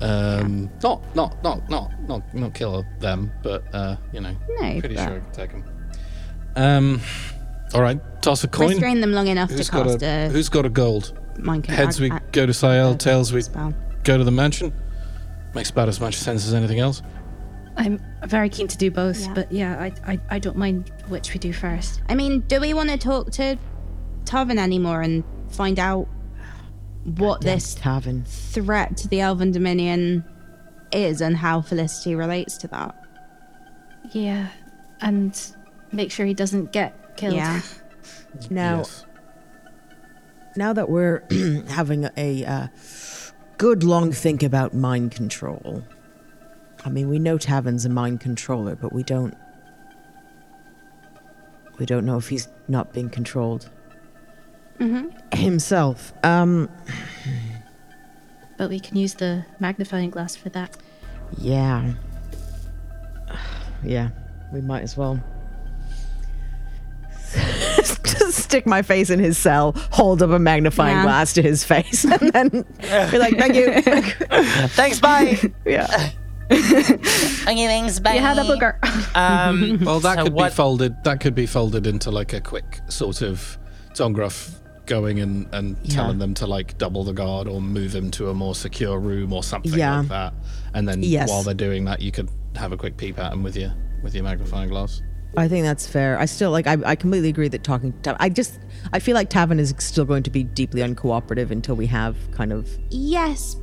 [0.00, 4.94] um, not not not not not not kill them, but uh, you know, No, pretty
[4.96, 5.64] but- sure I could take him.
[6.58, 7.00] Um,
[7.74, 8.70] all right, toss a coin.
[8.70, 11.18] Restrain them long enough Who's to cast a, a, Who's got a gold?
[11.38, 13.72] mind con- Heads we a- go to Sael, tails we spell.
[14.04, 14.72] go to the mansion.
[15.54, 17.00] Makes about as much sense as anything else.
[17.76, 19.34] I'm very keen to do both, Yeah.
[19.34, 22.02] but yeah, I, I I don't mind which we do first.
[22.08, 23.56] I mean, do we want to talk to
[24.24, 26.08] Tarvin anymore and find out
[27.04, 28.24] what this Tavern.
[28.26, 30.24] threat to the Elven Dominion
[30.92, 32.96] is and how Felicity relates to that?
[34.12, 34.48] Yeah,
[35.00, 35.40] and
[35.92, 37.34] make sure he doesn't get killed.
[37.34, 37.60] Yeah.
[38.50, 39.04] Now, Yes.
[40.54, 41.22] now that we're
[41.68, 42.66] having a uh,
[43.56, 45.82] good long think about mind control,
[46.84, 49.34] I mean, we know Tarvin's a mind controller, but we don't.
[51.78, 53.68] We don't know if he's not being controlled
[55.32, 56.12] himself.
[56.22, 56.68] Um,
[58.56, 60.76] But we can use the magnifying glass for that.
[61.38, 61.92] yeah,
[63.82, 64.10] yeah,
[64.52, 65.20] we might as well.
[67.76, 71.02] Just stick my face in his cell, hold up a magnifying Yeah.
[71.04, 72.48] glass to his face, and then
[73.10, 73.82] be like, "Thank you."
[74.68, 75.38] Thanks, bye.
[75.66, 76.10] yeah.
[76.50, 78.14] Thanks, bye.
[78.14, 78.76] You had a booger.
[79.16, 81.04] Um, Well, that so could what- be folded.
[81.04, 83.58] That could be folded into like a quick sort of
[83.94, 84.54] Zongroff
[84.86, 85.94] going and, and Yeah.
[85.96, 89.32] telling them to like double the guard or move him to a more secure room
[89.32, 89.98] or something Yeah.
[90.00, 90.32] like that.
[90.74, 91.28] And then Yes.
[91.28, 94.14] while they're doing that, you could have a quick peep at him with your with
[94.14, 95.02] your magnifying glass.
[95.36, 96.18] I think that's fair.
[96.18, 96.66] I still like.
[96.66, 98.58] I, I completely agree that talking to I just.
[98.92, 102.52] I feel like Tarvin is still going to be deeply uncooperative until we have kind
[102.52, 102.68] of.
[102.90, 103.56] Yes,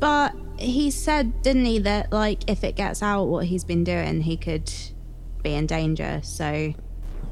[0.00, 4.22] but he said, didn't he, that like if it gets out what he's been doing,
[4.22, 4.72] he could
[5.42, 6.20] be in danger.
[6.22, 6.72] So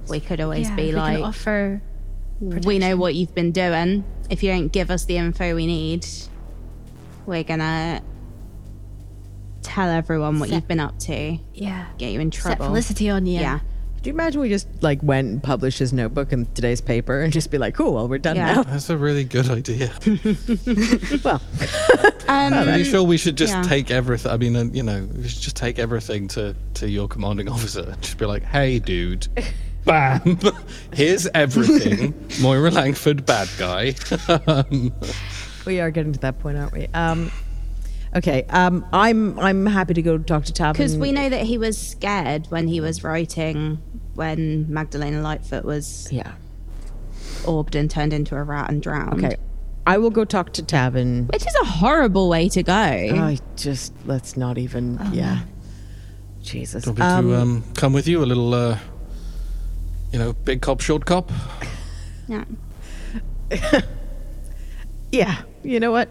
[0.09, 1.83] we could always Yeah, be if we can like, offer.
[2.41, 4.05] we know what you've been doing.
[4.29, 6.07] If you don't give us the info we need,
[7.27, 8.03] we're gonna
[9.65, 11.39] tell everyone what Set- you've been up to.
[11.55, 11.87] Yeah.
[11.99, 12.51] Get you in trouble.
[12.51, 12.73] Set trouble.
[12.73, 13.41] Felicity on you.
[13.41, 13.61] Yeah.
[13.97, 17.33] Could you imagine we just like went and published his notebook in today's paper and
[17.33, 18.57] just be like, "Cool, well, we're done Yeah.
[18.57, 19.91] now." That's a really good idea.
[21.25, 21.41] well,
[22.27, 23.63] Um, I'm pretty sure we should just yeah.
[23.63, 24.31] take everything.
[24.33, 27.97] I mean, uh, you know, we should just take everything to to your commanding officer.
[28.01, 29.27] Just be like, "Hey, dude."
[29.85, 30.39] Bam!
[30.95, 32.15] Here's everything.
[32.41, 33.95] Moira Langford, bad guy.
[34.47, 34.93] um,
[35.67, 36.87] we are getting to that point, aren't we?
[36.95, 37.31] Um,
[38.17, 38.45] okay.
[38.51, 41.77] Um, I'm I'm happy to go talk to Tarvin Because we know that he was
[41.79, 43.79] scared when he was writing
[44.15, 46.33] when Magdalena Lightfoot was Yeah.
[47.47, 49.25] orbed and turned into a rat and drowned.
[49.25, 49.37] Okay.
[49.87, 51.31] I will go talk to Tarvin.
[51.33, 52.73] Which is a horrible way to go.
[52.73, 54.99] I just let's not even.
[55.13, 55.41] yeah.
[56.41, 56.85] Jesus.
[56.85, 58.23] do you want me to um, come with you?
[58.23, 58.79] A little, uh,
[60.13, 61.33] you know, big cop, short cop?
[62.29, 62.45] yeah.
[65.13, 65.43] yeah.
[65.63, 66.11] You know what?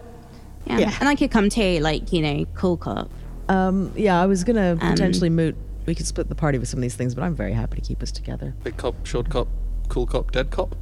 [0.66, 0.78] Yeah.
[0.78, 0.96] Yeah.
[1.00, 3.10] And I could come too, like, you know, cool cop.
[3.48, 5.56] Um, yeah, I was gonna Um, potentially moot.
[5.86, 7.82] We could split the party with some of these things, but I'm very happy to
[7.82, 8.54] keep us together.
[8.64, 9.48] Big cop, short cop,
[9.88, 10.74] cool cop, dead cop?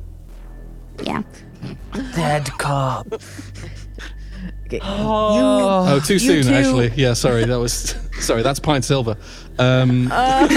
[1.03, 1.23] Yeah.
[2.15, 3.07] Dead cop.
[4.67, 4.81] Okay.
[4.85, 6.93] Oh, too soon, two- actually.
[6.97, 7.45] Yeah, sorry.
[7.45, 7.95] That was.
[8.21, 9.17] sorry, that's Pine Silver.
[9.59, 10.49] Um, I'm,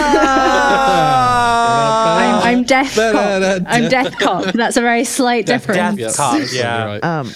[2.59, 3.63] I'm death cop.
[3.67, 4.53] I'm death cop.
[4.53, 5.99] That's a very slight difference.
[5.99, 6.85] yeah, cop, yeah.
[6.85, 7.03] right.
[7.03, 7.29] Um,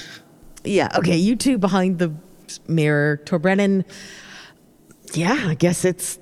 [0.64, 0.90] yeah.
[0.98, 1.18] Okay.
[1.18, 2.14] You two behind the
[2.68, 3.86] mirror, Torbrennan.
[5.14, 6.20] yeah, I guess it's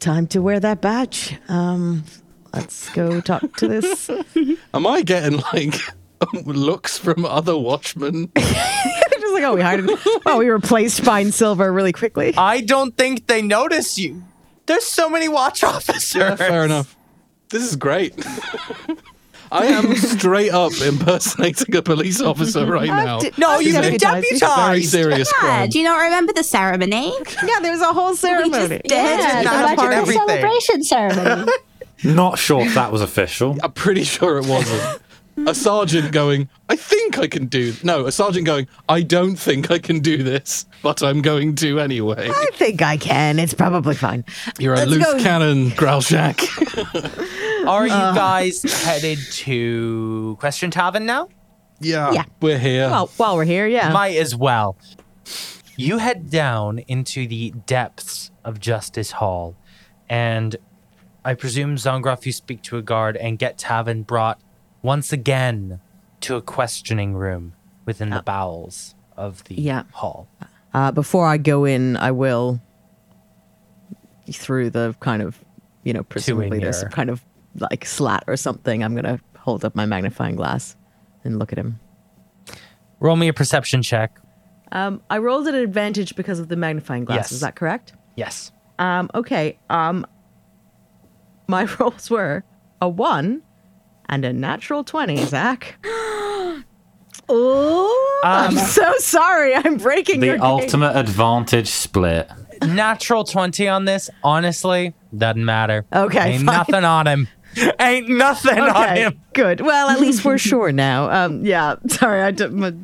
[0.00, 1.36] time to wear that badge.
[1.48, 2.04] Um,
[2.52, 4.10] let's go talk to this.
[4.74, 5.74] Am I getting like
[6.44, 8.30] looks from other watchmen?
[8.36, 9.88] Just like, oh, we hired.
[10.26, 12.34] Oh, we replaced Fine Silver really quickly.
[12.36, 14.22] I don't think they notice you.
[14.66, 16.14] There's so many watch officers.
[16.14, 16.96] Yeah, fair enough.
[17.50, 18.14] This is great.
[19.56, 23.20] I am straight up impersonating a police officer right now.
[23.38, 24.56] No, you It's a deputized.
[24.56, 25.68] Very serious Yeah, crime.
[25.70, 27.12] do you not remember the ceremony?
[27.44, 28.68] Yeah, there was a whole ceremony.
[28.68, 28.82] did.
[28.84, 31.52] Yeah, the imagine magical celebration ceremony.
[32.04, 33.56] Not sure if that was official.
[33.62, 35.00] I'm pretty sure it wasn't.
[35.46, 37.74] A sergeant going, I think I can do.
[37.82, 41.78] No, a sergeant going, I don't think I can do this, but I'm going to
[41.78, 42.30] anyway.
[42.30, 43.38] I think I can.
[43.38, 44.24] It's probably fine.
[44.58, 45.18] You're a Let's loose go.
[45.22, 46.40] cannon, Growlshank.
[47.68, 48.14] Are you Uh.
[48.14, 51.28] guys headed to Question Tavern now?
[51.80, 52.24] yeah, Yeah.
[52.40, 52.88] we're here.
[52.88, 53.90] Well, while we're here, yeah.
[53.92, 54.78] Might as well.
[55.76, 59.54] You head down into the depths of Justice Hall,
[60.08, 60.56] and
[61.26, 64.40] I presume Zongroff, you speak to a guard and get Tavin brought
[64.86, 65.80] once again
[66.20, 67.52] to a questioning room
[67.84, 69.82] within the bowels of the Yeah.
[69.92, 70.28] hall.
[70.72, 72.60] Uh, before I go in, I will
[74.30, 75.40] through the kind of,
[75.82, 77.24] you know, presumably there's some kind of
[77.58, 78.82] like slat or something.
[78.84, 80.76] I'm gonna hold up my magnifying glass
[81.24, 81.80] and look at him.
[83.00, 84.18] Roll me a perception check.
[84.72, 87.16] Um, I rolled at an advantage because of the magnifying glass.
[87.16, 87.32] Yes.
[87.32, 87.92] Is that correct?
[88.16, 88.52] Yes.
[88.78, 89.58] Um, okay.
[89.70, 90.06] Um,
[91.48, 92.44] my rolls were
[92.80, 93.42] a one
[94.08, 95.16] and a natural twenty.
[95.24, 95.76] Zach.
[97.28, 99.54] oh, I'm Um, so sorry.
[99.54, 100.44] I'm breaking The your game.
[100.44, 102.30] ultimate advantage split.
[102.62, 105.84] Natural 20 on this, honestly, doesn't matter.
[105.92, 106.56] Okay, Ain't fine.
[106.56, 107.28] nothing on him.
[107.80, 109.20] Ain't nothing on him.
[109.34, 109.60] good.
[109.60, 111.10] Well, at least we're sure now.
[111.10, 111.76] Um, yeah.
[111.88, 112.74] Sorry, I, d- my-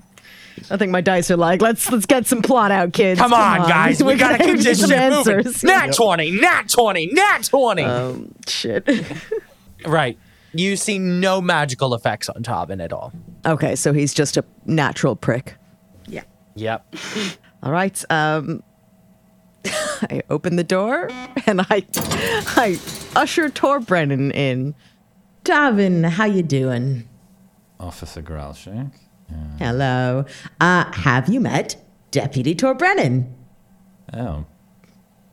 [0.71, 3.19] I think my dice are like, let's let's get some plot out, kids.
[3.19, 4.01] Come on, guys.
[4.01, 5.37] We We're gotta gonna keep this some shit moving.
[5.39, 5.65] answers.
[5.65, 7.83] Nat 20, nat 20, nat 20.
[7.83, 8.87] Um, shit.
[9.87, 10.19] right.
[10.55, 13.13] You see no magical effects on Tobin at all.
[13.47, 15.55] okay, so he's just a natural prick.
[16.07, 16.23] Yeah.
[16.55, 16.95] Yep.
[17.63, 18.05] All right.
[18.11, 18.63] Um,
[19.65, 21.09] I open the door
[21.47, 21.87] and I
[22.57, 22.79] I
[23.17, 24.75] usher Tor Brennan in.
[25.45, 27.09] Davin, how you doing?
[27.81, 28.93] Officer Growlshank.
[29.59, 30.25] Hello.
[30.61, 31.77] Uh, have you met
[32.11, 33.35] Deputy Tor Brennan?
[34.13, 34.45] Oh,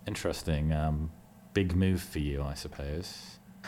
[0.07, 0.71] interesting.
[0.71, 1.11] Um,
[1.53, 3.39] big move for you, I suppose.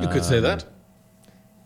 [0.00, 0.64] you could say that.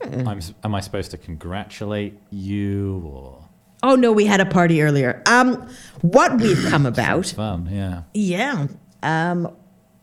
[0.02, 3.46] I'm, am I supposed to congratulate you or
[3.82, 5.22] Oh no, we had a party earlier.
[5.26, 5.68] Um,
[6.00, 7.26] what we've come about?
[7.26, 7.68] fun?
[7.70, 8.02] Yeah.
[8.14, 8.66] Yeah.
[9.02, 9.54] Um,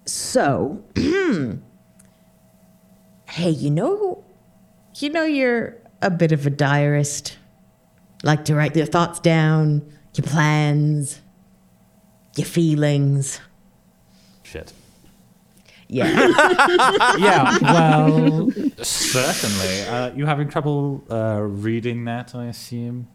[0.05, 0.83] so,
[3.27, 4.23] hey, you know,
[4.95, 7.37] you know, you're a bit of a diarist.
[8.23, 9.81] Like to write your thoughts down,
[10.15, 11.19] your plans,
[12.37, 13.41] your feelings.
[15.93, 16.05] Shit.
[16.05, 17.15] Yeah.
[17.17, 18.49] yeah, well,
[18.81, 19.81] certainly.
[19.87, 23.07] Uh, you having trouble uh, reading that, I assume?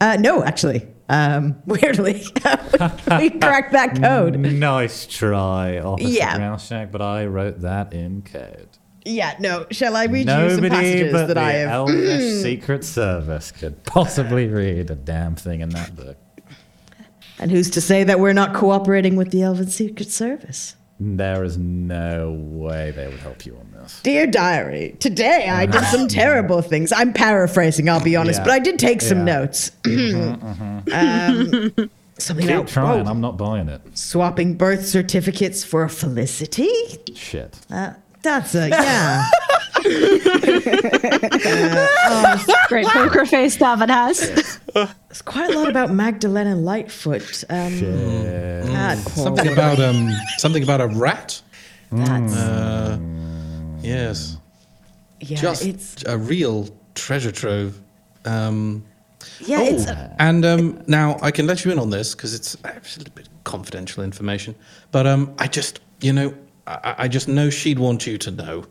[0.00, 2.22] uh, no, actually, um, weirdly,
[3.18, 4.38] we cracked that code.
[4.38, 6.38] Nice try, Officer Yeah.
[6.38, 8.68] Growlshank, but I wrote that in code.
[9.04, 9.34] Yeah.
[9.38, 9.66] No.
[9.70, 11.70] Shall I read you some passages but that the I have?
[11.70, 16.18] Elvish Secret Service could possibly read a damn thing in that book.
[17.38, 20.76] And who's to say that we're not cooperating with the Elven Secret Service?
[21.02, 24.00] There is no way they would help you on this.
[24.02, 26.92] Dear diary, today I did some terrible things.
[26.92, 28.44] I'm paraphrasing, I'll be honest, Yeah.
[28.44, 29.38] but I did take some Yeah.
[29.38, 29.70] notes.
[29.86, 31.72] um,
[32.18, 33.80] something Keep about trying, oh, I'm not buying it.
[33.96, 36.68] swapping birth certificates for Felicity.
[37.14, 37.56] Shit.
[37.70, 39.24] Uh, that's a yeah.
[42.68, 44.60] Great poker face Davin has.
[44.74, 47.44] There's quite a lot about Magdalena Lightfoot.
[47.48, 48.98] Um, Shit.
[48.98, 51.42] Something about um, something about a rat.
[51.92, 52.98] That's Uh,
[53.80, 54.36] yes,
[55.20, 55.36] yeah.
[55.40, 57.80] just it's a real treasure trove.
[58.24, 58.84] Um,
[59.40, 59.60] yeah.
[59.62, 62.96] It's a, and um, now I can let you in on this because it's it's
[62.96, 64.54] a little bit confidential information.
[64.92, 66.34] But um, I just, you know,
[66.66, 68.64] I, I just know she'd want you to know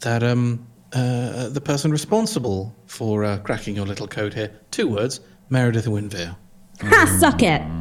[0.00, 5.20] that um, uh, the person responsible for uh, cracking your little code here, two words,
[5.50, 6.36] Meredith Winvere.
[6.82, 7.62] ha, suck it.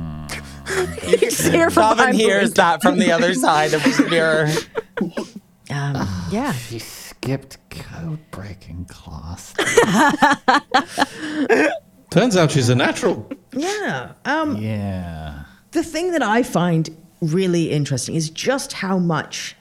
[1.05, 4.47] Here from Tobin behind hears the- that from the other side of his mirror.
[5.69, 6.51] um, yeah.
[6.53, 9.53] She skipped code breaking class.
[12.09, 13.29] Turns out she's a natural.
[13.53, 14.13] yeah.
[14.25, 15.43] Um, yeah.
[15.71, 16.89] the thing that I find
[17.21, 19.55] really interesting is just how much,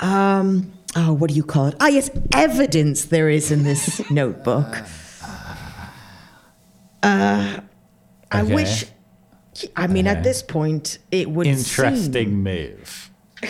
[0.00, 1.74] um, oh, what do you call it?
[1.80, 4.82] Ah, yes, evidence there is in this notebook.
[7.02, 7.60] Uh,
[8.30, 8.54] I Okay.
[8.54, 8.84] wish,
[9.76, 10.16] I mean, Okay.
[10.18, 13.10] at this point, it would Interesting seem, move.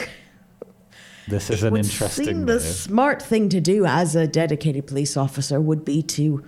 [1.27, 2.47] This is it an would interesting seem move.
[2.47, 6.43] the smart thing to do as a dedicated police officer would be to,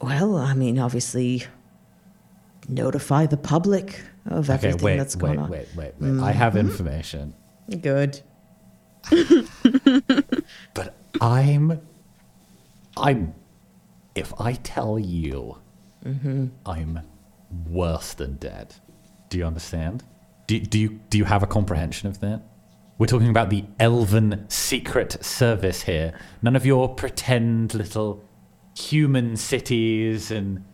[0.00, 1.44] well, I mean, obviously,
[2.68, 5.50] notify the public of Okay, everything wait, that's wait, going on.
[5.50, 6.22] wait, wait, wait.
[6.22, 6.60] I have Mhm.
[6.60, 7.34] information,
[7.82, 8.22] Good.
[10.74, 11.80] but I'm,
[12.96, 13.34] I'm.
[14.14, 15.58] If I tell you,
[16.04, 16.50] Mhm.
[16.66, 17.00] I'm
[17.68, 18.74] worse than dead.
[19.28, 20.04] Do you understand?
[20.46, 22.42] Do, do you do you have a comprehension of that?
[22.98, 26.18] We're talking about the Elven Secret Service here.
[26.42, 28.24] None of your pretend little
[28.76, 30.64] human cities and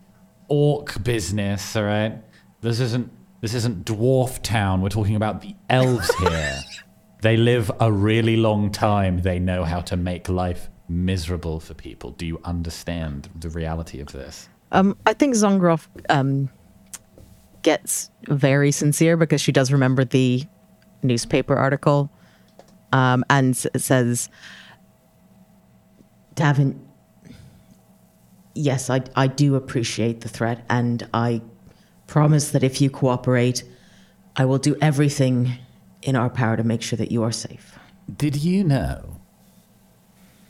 [0.49, 2.19] orc business, all right?
[2.61, 4.81] This isn't this isn't dwarf town.
[4.81, 6.61] We're talking about the elves here.
[7.25, 9.23] they live a really long time.
[9.23, 12.11] They know how to make life miserable for people.
[12.11, 14.51] Do you understand the reality of this?
[14.73, 16.51] Um, I think Zongroff um,
[17.63, 20.45] gets very sincere because she does remember the
[21.03, 22.11] newspaper article
[22.93, 24.29] um, and says,
[26.35, 26.79] Davin,
[28.55, 31.41] yes, I, I do appreciate the threat, and I
[32.07, 33.65] promise that if you cooperate,
[34.37, 35.55] I will do everything
[36.05, 37.79] in our power to make sure that you are safe.
[38.15, 39.21] Did you know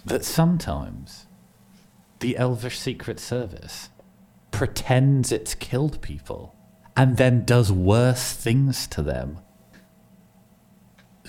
[0.04, 1.26] that sometimes
[2.18, 3.88] the Elvish Secret Service
[4.50, 6.54] pretends it's killed people
[6.96, 9.38] and then does worse things to them?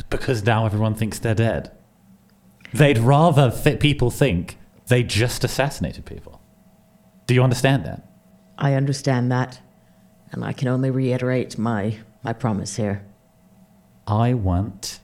[0.09, 1.71] Because now everyone thinks they're dead.
[2.73, 4.57] They'd rather th- people think
[4.87, 6.41] they just assassinated people.
[7.27, 8.07] Do you understand that?
[8.57, 9.59] I understand that,
[10.31, 13.05] and I can only reiterate my, my promise here.
[14.07, 14.99] I want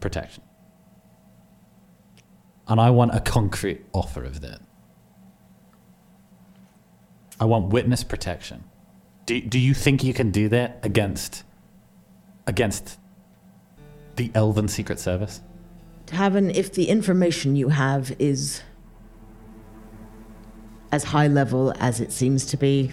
[0.00, 0.42] protection.
[2.66, 4.60] And I want a concrete offer of that.
[7.38, 8.64] I want witness protection.
[9.26, 11.44] Do, do you think you can do that against
[12.46, 12.98] against
[14.16, 15.40] the Elven Secret Service?
[16.06, 18.62] Tarvin, if the information you have is
[20.90, 22.90] as high level as it seems to be,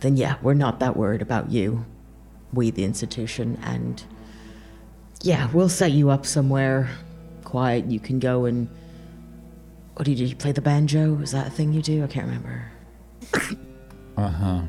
[0.00, 1.84] then yeah, we're not that worried about you.
[2.54, 4.02] We, the institution, and
[5.22, 6.88] yeah, we'll set you up somewhere
[7.44, 7.86] quiet.
[7.86, 8.68] You can go and.
[9.94, 10.24] What do you do?
[10.24, 11.20] You play the banjo?
[11.20, 12.02] Is that a thing you do?
[12.02, 12.64] I can't remember.
[14.16, 14.60] Uh huh.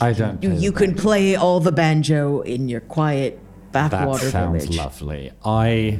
[0.00, 0.42] I don't.
[0.42, 3.38] You, you can play all the banjo in your quiet
[3.72, 4.78] backwater That sounds village.
[4.78, 5.32] lovely.
[5.44, 5.98] I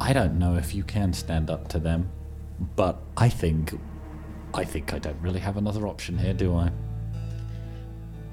[0.00, 2.10] I don't know if you can stand up to them,
[2.74, 3.78] but I think
[4.54, 6.70] I think I don't really have another option here, do I?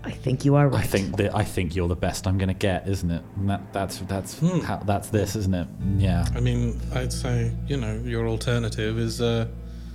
[0.05, 0.83] I think you are right.
[0.83, 3.23] I think that I think you're the best I'm gonna get, isn't it?
[3.37, 4.59] And that that's that's Hmm.
[4.59, 5.67] how, that's this, isn't it?
[5.97, 6.25] Yeah.
[6.35, 9.47] I mean, I'd say you know your alternative is uh,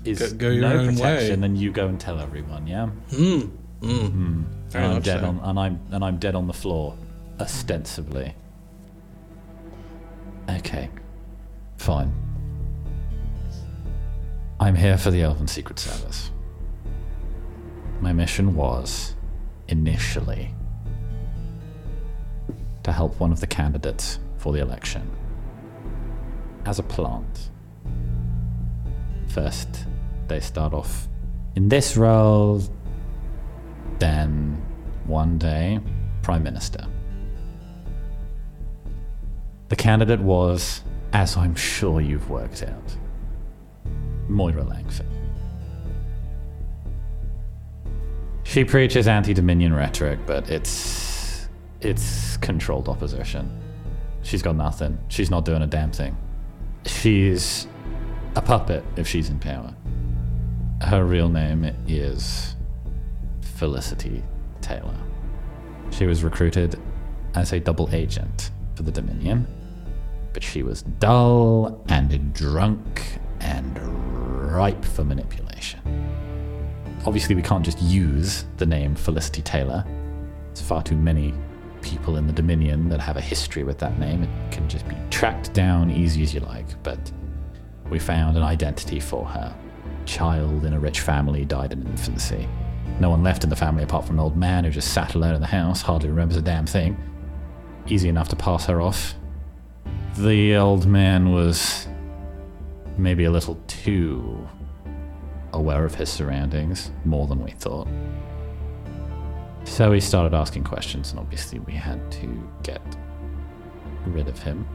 [0.04, 1.48] Is go, go your no own protection, way.
[1.48, 2.86] then you go and tell everyone, yeah.
[3.10, 3.40] Hmm.
[3.82, 4.44] Mm.
[4.74, 5.26] And I'm dead so.
[5.28, 6.96] on, and I'm and I'm dead on the floor,
[7.38, 8.34] ostensibly.
[10.48, 10.88] Okay,
[11.76, 12.12] fine.
[14.60, 16.30] I'm here for the Elven Secret Service.
[18.00, 19.14] My mission was,
[19.68, 20.54] initially,
[22.82, 25.10] to help one of the candidates for the election.
[26.64, 27.50] As a plant.
[29.28, 29.86] First,
[30.26, 31.08] they start off
[31.54, 32.62] in this role,
[33.98, 34.62] then
[35.06, 35.80] one day,
[36.22, 36.86] Prime Minister.
[39.68, 40.82] The candidate was,
[41.12, 42.96] as I'm sure you've worked out,
[44.28, 45.17] Moira Langford.
[48.48, 51.50] She preaches anti-Dominion rhetoric, but it's
[51.82, 53.46] it's controlled opposition.
[54.22, 54.98] She's got nothing.
[55.08, 56.16] She's not doing a damn thing.
[56.86, 57.68] She's
[58.36, 59.74] a puppet if she's in power.
[60.80, 62.56] Her real name is
[63.42, 64.24] Felicity
[64.62, 64.96] Taylor.
[65.90, 66.80] She was recruited
[67.34, 69.46] as a double agent for the Dominion,
[70.32, 73.02] but she was dull and drunk
[73.40, 73.78] and
[74.50, 76.17] ripe for manipulation.
[77.08, 79.82] Obviously, we can't just use the name Felicity Taylor.
[80.48, 81.32] There's far too many
[81.80, 84.24] people in the Dominion that have a history with that name.
[84.24, 86.98] It can just be tracked down easy as you like, but
[87.88, 89.56] we found an identity for her.
[90.04, 92.46] Child in a rich family died in infancy.
[93.00, 95.34] No one left in the family apart from an old man who just sat alone
[95.34, 96.94] in the house, hardly remembers a damn thing.
[97.86, 99.14] Easy enough to pass her off.
[100.18, 101.88] The old man was
[102.98, 104.46] maybe a little too
[105.58, 107.88] aware of his surroundings, more than we thought.
[109.64, 112.80] So he started asking questions, and obviously we had to get
[114.06, 114.66] rid of him.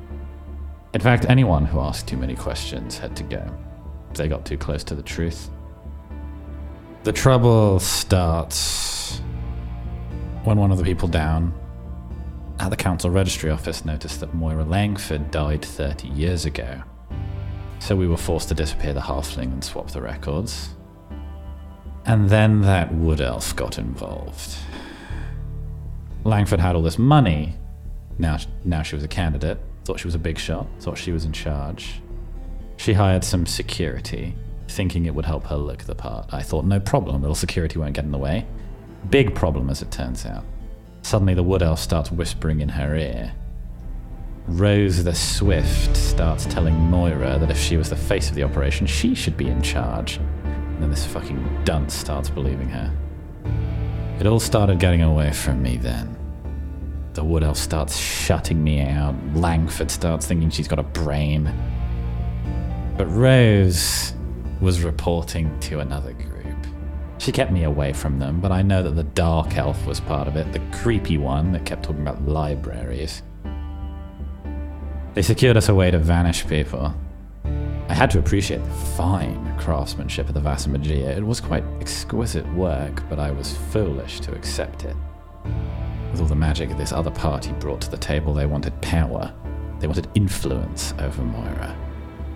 [0.93, 3.43] In fact, anyone who asked too many questions had to go.
[4.13, 5.49] They got too close to the truth.
[7.03, 9.19] The trouble starts
[10.43, 11.53] when one of the people down
[12.59, 16.83] at the council registry office noticed that Moira Langford died 30 years ago.
[17.83, 20.69] So we were forced to disappear the halfling and swap the records.
[22.05, 24.55] And then that wood elf got involved.
[26.23, 27.57] Langford had all this money.
[28.17, 29.59] Now, now she was a candidate.
[29.83, 30.65] Thought she was a big shot.
[30.79, 32.01] Thought she was in charge.
[32.77, 34.33] She hired some security,
[34.69, 36.33] thinking it would help her look the part.
[36.33, 38.45] I thought, no problem, little security won't get in the way.
[39.09, 40.45] Big problem, as it turns out.
[41.01, 43.33] Suddenly, the wood elf starts whispering in her ear.
[44.47, 48.85] Rose the Swift starts telling Moira that if she was the face of the operation,
[48.85, 50.17] she should be in charge.
[50.17, 52.93] And then this fucking dunce starts believing her.
[54.19, 56.17] It all started getting away from me then.
[57.13, 59.15] The wood elf starts shutting me out.
[59.33, 61.51] Langford starts thinking she's got a brain.
[62.97, 64.13] But Rose
[64.59, 66.67] was reporting to another group.
[67.17, 70.27] She kept me away from them, but I know that the Dark Elf was part
[70.27, 73.23] of it, the creepy one that kept talking about libraries.
[75.13, 76.91] They secured us a way to vanish people.
[77.87, 81.15] I had to appreciate the fine craftsmanship of the Vasamagia.
[81.15, 84.95] It was quite exquisite work, but I was foolish to accept it.
[86.11, 89.31] With all the magic this other party brought to the table, they wanted power.
[89.79, 91.77] They wanted influence over Moira.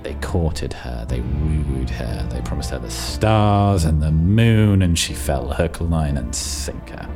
[0.04, 4.98] They courted her, they wooed her, they promised her the stars and the moon, and
[4.98, 7.10] she fell hook, line, and sinker.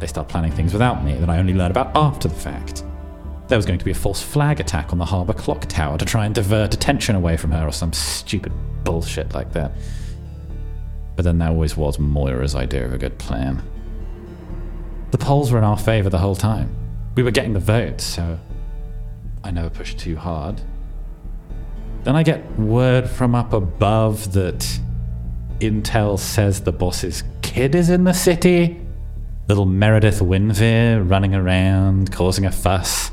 [0.00, 2.82] They start planning things without me that I only learn about after the fact.
[3.48, 6.04] There was going to be a false flag attack on the harbour clock tower to
[6.04, 8.52] try and divert attention away from her or some stupid
[8.84, 9.72] bullshit like that.
[11.16, 13.62] But then that always was Moira's idea of a good plan.
[15.12, 16.74] The polls were in our favour the whole time.
[17.14, 18.38] We were getting the votes, so
[19.42, 20.60] I never pushed too hard.
[22.04, 24.78] Then I get word from up above that
[25.60, 28.78] Intel says the boss's kid is in the city.
[29.48, 33.10] Little Meredith Winvere running around, causing a fuss.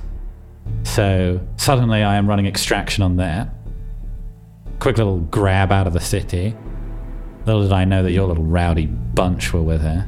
[0.84, 3.50] So suddenly I am running extraction on that.
[4.80, 6.56] Quick little grab out of the city.
[7.46, 10.08] Little did I know that your little rowdy bunch were with her.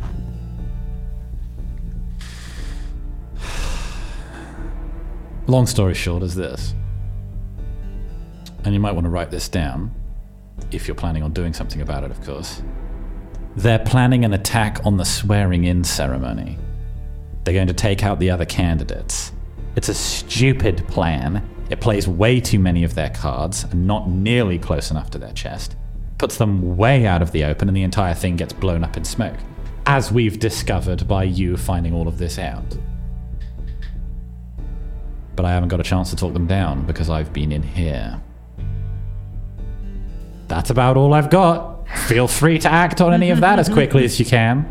[5.48, 6.74] Long story short is this.
[8.66, 9.94] And you might want to write this down,
[10.72, 12.62] if you're planning on doing something about it, of course.
[13.56, 16.58] They're planning an attack on the swearing in ceremony.
[17.44, 19.32] They're going to take out the other candidates.
[19.78, 21.48] It's a stupid plan.
[21.70, 25.34] It plays way too many of their cards and not nearly close enough to their
[25.34, 25.76] chest.
[26.18, 29.06] Puts them way out of the open and the entire thing gets blown up in
[29.06, 29.38] smoke.
[29.86, 32.76] As we've discovered by you finding all of this out.
[35.36, 38.20] But I haven't got a chance to talk them down because I've been in here.
[40.48, 41.88] That's about all I've got.
[42.08, 44.66] Feel free to act on any of that as quickly as you can.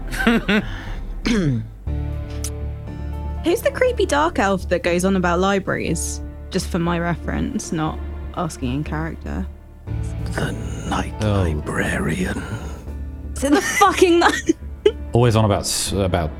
[3.47, 6.21] Who's the creepy dark elf that goes on about libraries?
[6.51, 7.97] Just for my reference, not
[8.35, 9.47] asking in character.
[10.33, 10.51] The
[10.91, 11.43] night oh.
[11.43, 12.43] librarian.
[13.37, 14.57] Is it the fucking night?
[15.13, 16.33] Always on about about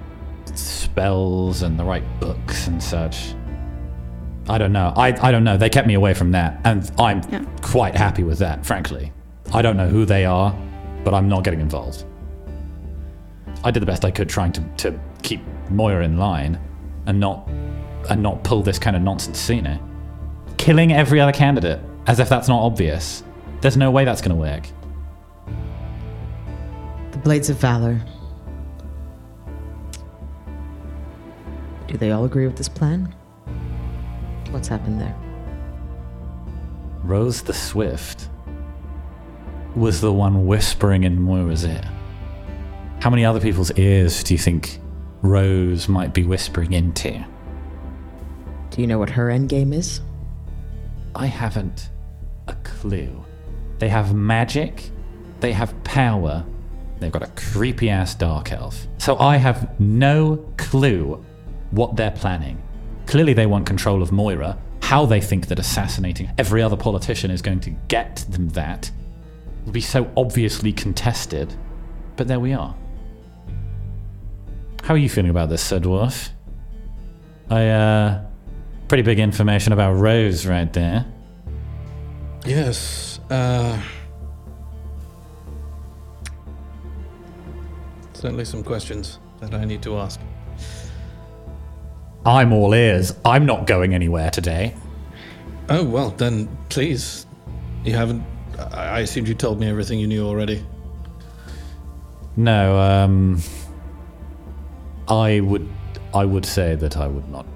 [0.57, 3.37] spells and the right books and such.
[4.49, 4.93] I don't know.
[4.97, 5.57] I, I don't know.
[5.57, 7.23] They kept me away from that, and I'm
[7.61, 9.13] quite happy with that, frankly.
[9.55, 10.53] I don't know who they are,
[11.05, 12.05] but I'm not getting involved.
[13.63, 16.59] I did the best I could trying to, to keep Moira in line
[17.07, 17.49] and not
[18.11, 19.67] and not pull this kind of nonsense scene.
[19.67, 19.79] Eh?
[20.57, 23.23] Killing every other candidate as if that's not obvious.
[23.61, 24.67] There's no way that's going to work.
[27.13, 28.01] The Blades of Valor.
[31.89, 33.15] Do they all agree with this plan?
[34.51, 35.17] What's happened there?
[37.03, 38.29] Rose the Swift
[39.75, 41.83] was the one whispering in Moira's ear.
[43.01, 44.81] How many other people's ears do you think
[45.27, 47.25] Rose might be whispering into?
[48.71, 50.01] Do you know what her end game is?
[51.15, 51.91] I haven't
[52.47, 53.25] a clue.
[53.79, 54.91] They have magic,
[55.41, 56.45] they have power,
[56.99, 58.87] they've got a creepy ass dark elf.
[58.99, 61.25] So I have no clue
[61.71, 62.63] what they're planning.
[63.07, 64.59] Clearly, they want control of Moira.
[64.83, 68.91] How they think that assassinating every other politician is going to get them that
[69.65, 71.53] will be so obviously contested.
[72.15, 72.75] But there we are.
[74.87, 76.29] How are you feeling about this, Sir Dwarf?
[77.51, 78.23] I, uh,
[78.87, 81.05] pretty big information about Rose right there.
[82.45, 83.19] Yes.
[83.29, 83.83] Uh,
[88.13, 90.21] certainly some questions that I need to ask.
[92.25, 93.13] I'm all ears.
[93.25, 94.73] I'm not going anywhere today.
[95.69, 97.27] Oh, well, then please.
[97.83, 98.25] You haven't.
[98.57, 100.65] I I assumed you told me everything you knew already.
[102.37, 103.43] No, um,
[105.09, 105.69] I would,
[106.15, 107.47] I would say that I would not,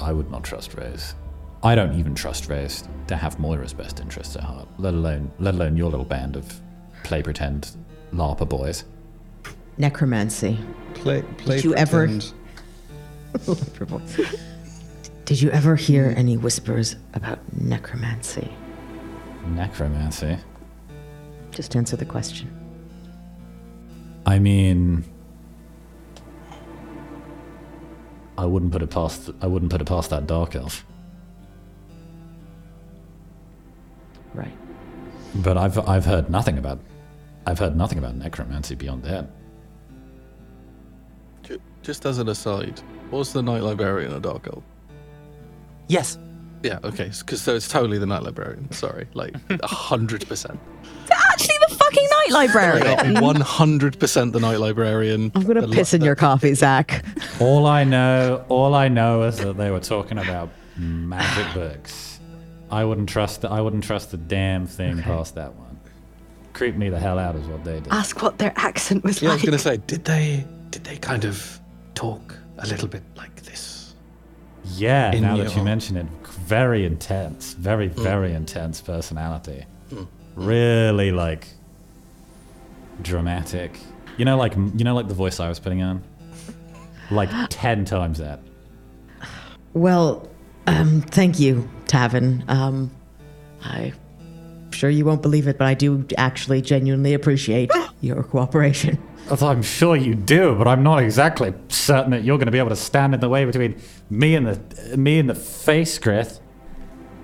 [0.00, 1.14] I would not trust Reyes.
[1.62, 5.54] I don't even trust Reyes to have Moira's best interests at heart, let alone, let
[5.54, 6.60] alone your little band of
[7.02, 7.76] play pretend
[8.12, 8.84] LARPer boys.
[9.76, 10.58] Necromancy.
[10.94, 12.06] Play, play Did you ever?
[15.24, 18.50] Did you ever hear any whispers about necromancy?
[19.48, 20.38] Necromancy.
[21.50, 22.50] Just answer the question.
[24.24, 25.04] I mean,
[28.38, 29.30] I wouldn't put it past.
[29.42, 30.86] I wouldn't put it past that dark elf.
[34.32, 34.56] Right.
[35.34, 36.78] But I've I've heard nothing about.
[37.46, 39.28] I've heard nothing about necromancy beyond that.
[41.82, 44.62] Just as an aside, was the Night Librarian a Dark Elf?
[45.86, 46.18] Yes.
[46.62, 48.70] Yeah, okay, because so it's totally the Night Librarian.
[48.72, 50.60] Sorry, like a hundred percent,
[51.10, 51.47] Actually, the fucking
[52.32, 53.20] night librarian.
[53.22, 55.32] one hundred percent the Night Librarian.
[55.34, 57.04] I'm gonna The li- piss in your coffee, Zach.
[57.40, 62.20] All I know, all I know is that they were talking about magic books.
[62.70, 63.44] I wouldn't trust.
[63.44, 65.78] I wouldn't trust a damn thing past that one.
[66.52, 67.88] Creep me the hell out is what they did.
[67.92, 71.24] Ask what their accent was Yeah, I was gonna say, did they did they kind
[71.24, 71.60] of
[71.94, 73.94] talk a little bit like this?
[74.74, 76.06] Yeah, in now your- that you mention it,
[76.46, 78.02] very intense, very Mm.
[78.02, 79.64] very intense personality.
[79.92, 80.06] Mm.
[80.34, 81.46] Really like
[83.02, 83.78] dramatic.
[84.16, 86.02] You know, like you know, like the voice I was putting on,
[87.10, 88.40] like ten times that.
[89.74, 90.28] Well,
[90.66, 92.48] um, thank you, Tarvin.
[92.48, 92.90] Um,
[93.62, 93.92] I'm
[94.72, 97.70] sure you won't believe it, but I do actually genuinely appreciate
[98.00, 98.98] your cooperation.
[99.30, 102.70] I'm sure you do, but I'm not exactly certain that you're going to be able
[102.70, 106.40] to stand in the way between me and the me and the face, Grith.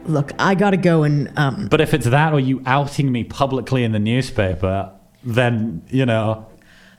[0.04, 3.84] Look, I gotta go and um, But if it's that or you outing me publicly
[3.84, 4.92] in the newspaper,
[5.24, 6.46] then you know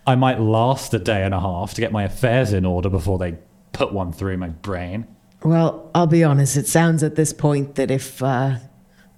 [0.07, 3.17] I might last a day and a half to get my affairs in order before
[3.17, 3.37] they
[3.71, 5.07] put one through my brain.
[5.43, 6.57] well, I'll be honest.
[6.57, 8.57] It sounds at this point that if uh,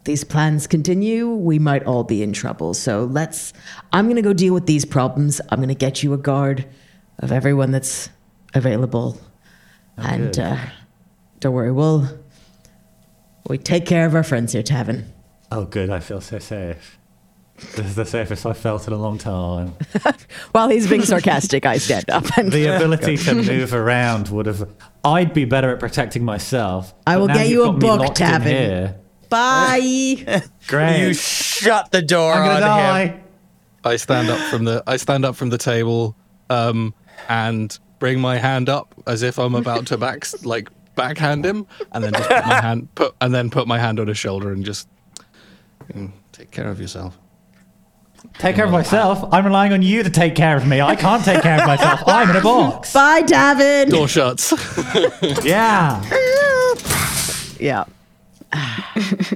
[0.03, 2.73] these plans continue, we might all be in trouble.
[2.73, 3.53] So let's.
[3.91, 5.41] I'm gonna go deal with these problems.
[5.49, 6.65] I'm gonna get you a guard
[7.19, 8.09] of everyone that's
[8.53, 9.19] available,
[9.97, 10.39] and good.
[10.39, 10.57] uh,
[11.39, 12.07] don't worry, we'll
[13.47, 15.05] we take care of our friends here, Tarvin.
[15.51, 15.89] Oh, good.
[15.89, 16.97] I feel so safe.
[17.57, 19.73] This is the safest I've felt in a long time.
[20.51, 22.25] While he's being sarcastic, I stand up.
[22.37, 24.69] And The ability to move around would have.
[25.03, 26.93] I'd be better at protecting myself.
[27.07, 28.95] I will get you've a book, locked Tarvin.
[29.29, 30.43] Bye.
[30.67, 30.99] Great.
[31.07, 33.07] You shut the door I'm gonna on him.
[33.07, 33.23] die.
[33.83, 36.15] I stand up from the I stand up from the table,
[36.49, 36.93] um,
[37.27, 42.03] and bring my hand up as if I'm about to back like backhand him, and
[42.03, 44.63] then just put my hand put and then put my hand on his shoulder and
[44.63, 44.87] just
[45.91, 47.17] mm, take care of yourself.
[48.39, 49.27] Take care of myself.
[49.31, 50.79] I'm relying on you to take care of me.
[50.79, 52.01] I can't take care of myself.
[52.07, 52.93] I'm in a box.
[52.93, 53.89] Bye, David.
[53.89, 54.53] Door shuts.
[55.43, 56.03] Yeah.
[57.59, 57.85] Yeah.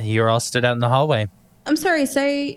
[0.00, 1.28] You're all stood out in the hallway.
[1.66, 2.52] I'm sorry, so.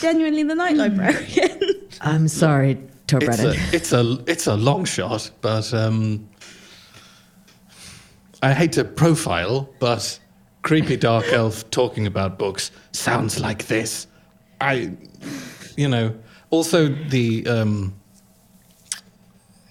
[0.00, 1.60] Genuinely the night librarian.
[2.00, 3.56] I'm sorry, It's a, Torbrennan.
[3.74, 6.26] it's a it's a long shot, but um,
[8.42, 10.18] I hate to profile, but
[10.62, 14.06] creepy dark elf talking about books sounds like this.
[14.60, 14.92] I,
[15.76, 16.14] you know,
[16.50, 17.94] also the um,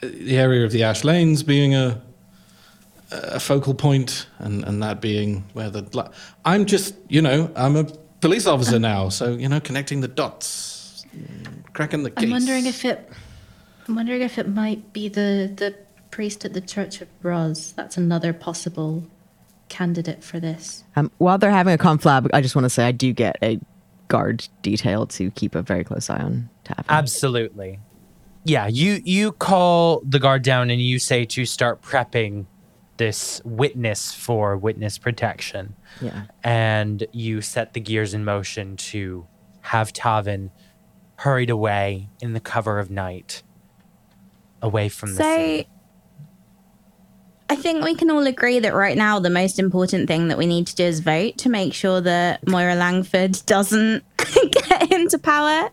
[0.02, 2.02] the area of the Ash Lanes being a
[3.12, 6.12] a focal point, and and that being where the
[6.46, 7.86] I'm just you know I'm a
[8.22, 11.06] police officer now, so you know connecting the dots,
[11.74, 12.26] cracking the case.
[12.26, 13.10] I'm wondering if it.
[13.88, 15.76] I'm wondering if it might be the the
[16.12, 17.74] priest at the Church of Roz.
[17.74, 19.04] That's another possible
[19.70, 20.84] candidate for this.
[20.96, 23.60] Um, while they're having a conflab, I just want to say I do get a
[24.08, 26.86] guard detail to keep a very close eye on Tarvin.
[26.90, 27.80] Absolutely.
[28.44, 32.46] Yeah, you you call the guard down and you say to start prepping
[32.98, 35.76] this witness for witness protection.
[36.02, 36.24] Yeah.
[36.44, 39.26] And you set the gears in motion to
[39.62, 40.52] have Tarvin
[41.16, 43.44] hurried away in the cover of night
[44.62, 45.70] away from the city.
[47.50, 50.38] So, I think we can all agree that right now the most important thing that
[50.38, 54.04] we need to do is vote to make sure that Moira Langford doesn't
[54.52, 55.70] get into power.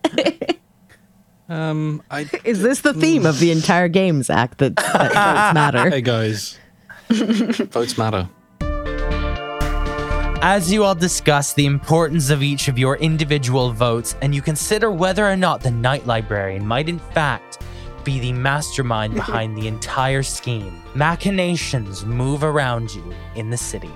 [1.48, 5.90] Um, I Is this the theme of the entire Games Act That, that votes matter.
[5.90, 6.59] Hey guys,
[7.09, 8.28] votes matter.
[10.43, 14.90] As you all discuss the importance of each of your individual votes, and you consider
[14.90, 17.59] whether or not the Night Librarian might, in fact,
[18.07, 23.91] be the mastermind behind the entire scheme, machinations move around you in the city.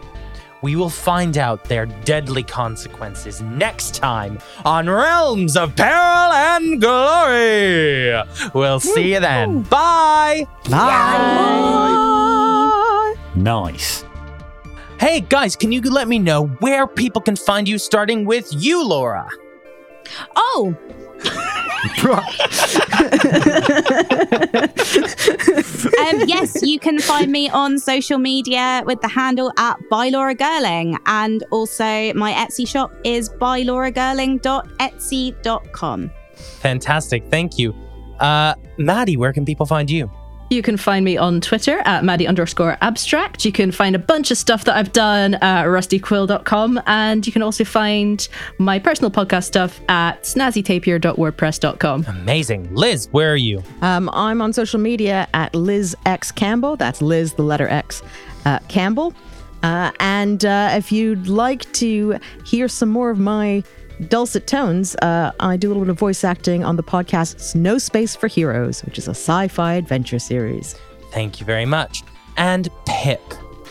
[0.62, 8.22] We will find out their deadly consequences next time on Realms of Peril and Glory.
[8.52, 9.62] We'll see you then.
[9.62, 10.46] Bye.
[10.68, 11.96] Bye.
[13.34, 14.04] Nice.
[14.98, 18.86] Hey guys, can you let me know where people can find you, starting with you,
[18.86, 19.30] Laura?
[20.36, 20.76] Oh.
[25.98, 30.34] um, yes, you can find me on social media with the handle at by Laura
[30.34, 36.10] Gerling, and also my Etsy shop is bylauragirling.etsy.com.
[36.34, 37.74] Fantastic, thank you.
[38.18, 40.10] Uh, Maddie, where can people find you?
[40.50, 43.44] You can find me on Twitter at Maddie underscore abstract.
[43.44, 46.82] You can find a bunch of stuff that I've done at rustyquill.com.
[46.86, 48.26] And you can also find
[48.58, 52.04] my personal podcast stuff at snazzytapier.wordpress.com.
[52.08, 52.74] Amazing.
[52.74, 53.62] Liz, where are you?
[53.80, 56.74] Um, I'm on social media at Liz X Campbell.
[56.74, 58.02] That's Liz, the letter X,
[58.44, 59.14] uh, Campbell.
[59.62, 63.62] Uh, and uh, if you'd like to hear some more of my
[64.08, 67.78] dulcet tones, uh, I do a little bit of voice acting on the podcast No
[67.78, 70.74] Space for Heroes, which is a sci fi adventure series.
[71.10, 72.02] Thank you very much.
[72.36, 73.20] And Pip,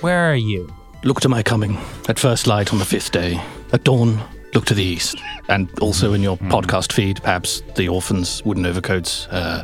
[0.02, 0.72] where are you?
[1.04, 1.78] Look to my coming
[2.08, 3.42] at first light on the fifth day.
[3.72, 4.22] At dawn,
[4.54, 5.18] look to the east.
[5.48, 9.64] And also in your podcast feed, perhaps the orphans, wooden overcoats, uh,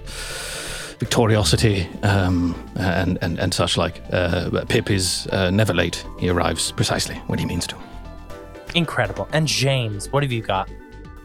[1.00, 4.02] Victoriocity, um, and, and, and such like.
[4.12, 6.06] Uh, Pip is uh, never late.
[6.20, 7.76] He arrives precisely when he means to.
[8.76, 9.28] Incredible.
[9.32, 10.70] And James, what have you got?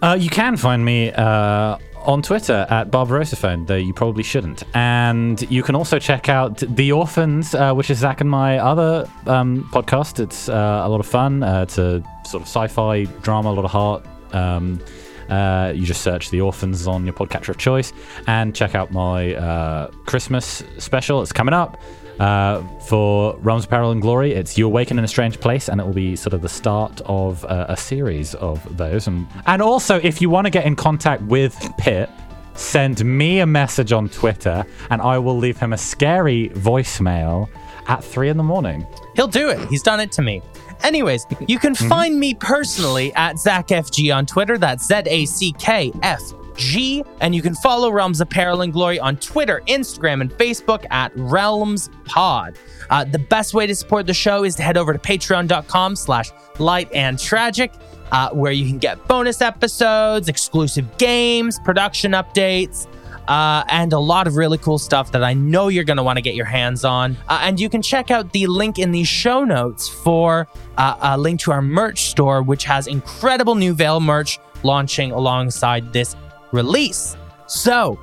[0.03, 4.63] Uh, you can find me uh, on Twitter at Barbarosaphone, though you probably shouldn't.
[4.75, 9.07] And you can also check out The Orphans, uh, which is Zach and my other
[9.27, 10.19] um, podcast.
[10.19, 11.43] It's uh, a lot of fun.
[11.43, 14.07] Uh, it's a sort of sci-fi drama, a lot of heart.
[14.33, 14.81] Um,
[15.29, 17.93] uh, you just search The Orphans on your podcatcher of choice,
[18.27, 21.23] and check out my uh, Christmas special.
[21.23, 21.81] It's coming up.
[22.21, 25.81] Uh, for Realms of Peril and Glory, it's You Awaken in a Strange Place, and
[25.81, 29.07] it will be sort of the start of uh, a series of those.
[29.07, 32.11] And, and also, if you want to get in contact with Pip,
[32.53, 37.49] send me a message on Twitter, and I will leave him a scary voicemail
[37.89, 38.87] at three in the morning.
[39.17, 39.67] He'll do it.
[39.71, 40.43] He's done it to me.
[40.83, 44.59] Anyways, you can find me personally at ZachFG on Twitter.
[44.59, 46.21] That's Z A C K F
[46.61, 47.03] G.
[47.21, 51.91] And you can follow Realms Peril and Glory on Twitter, Instagram, and Facebook at Realms
[52.05, 52.59] Pod.
[52.91, 56.31] Uh, the best way to support the show is to head over to patreon.com slash
[56.59, 57.73] light and tragic,
[58.13, 62.87] uh, where you can get bonus episodes, exclusive games, production updates,
[63.29, 66.19] uh, and a lot of really cool stuff that I know you're going to want
[66.19, 67.17] to get your hands on.
[67.29, 71.19] Uh, and you can check out the link in the show notes for uh, a
[71.19, 76.17] link to our merch store, which has incredible new Veil merch launching alongside this
[76.53, 77.17] release.
[77.47, 77.99] So,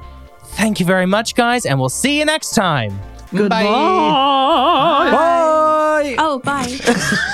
[0.56, 2.99] thank you very much, guys, and we'll see you next time.
[3.34, 3.64] Goodbye.
[5.11, 6.15] Bye.
[6.18, 6.78] Oh, bye.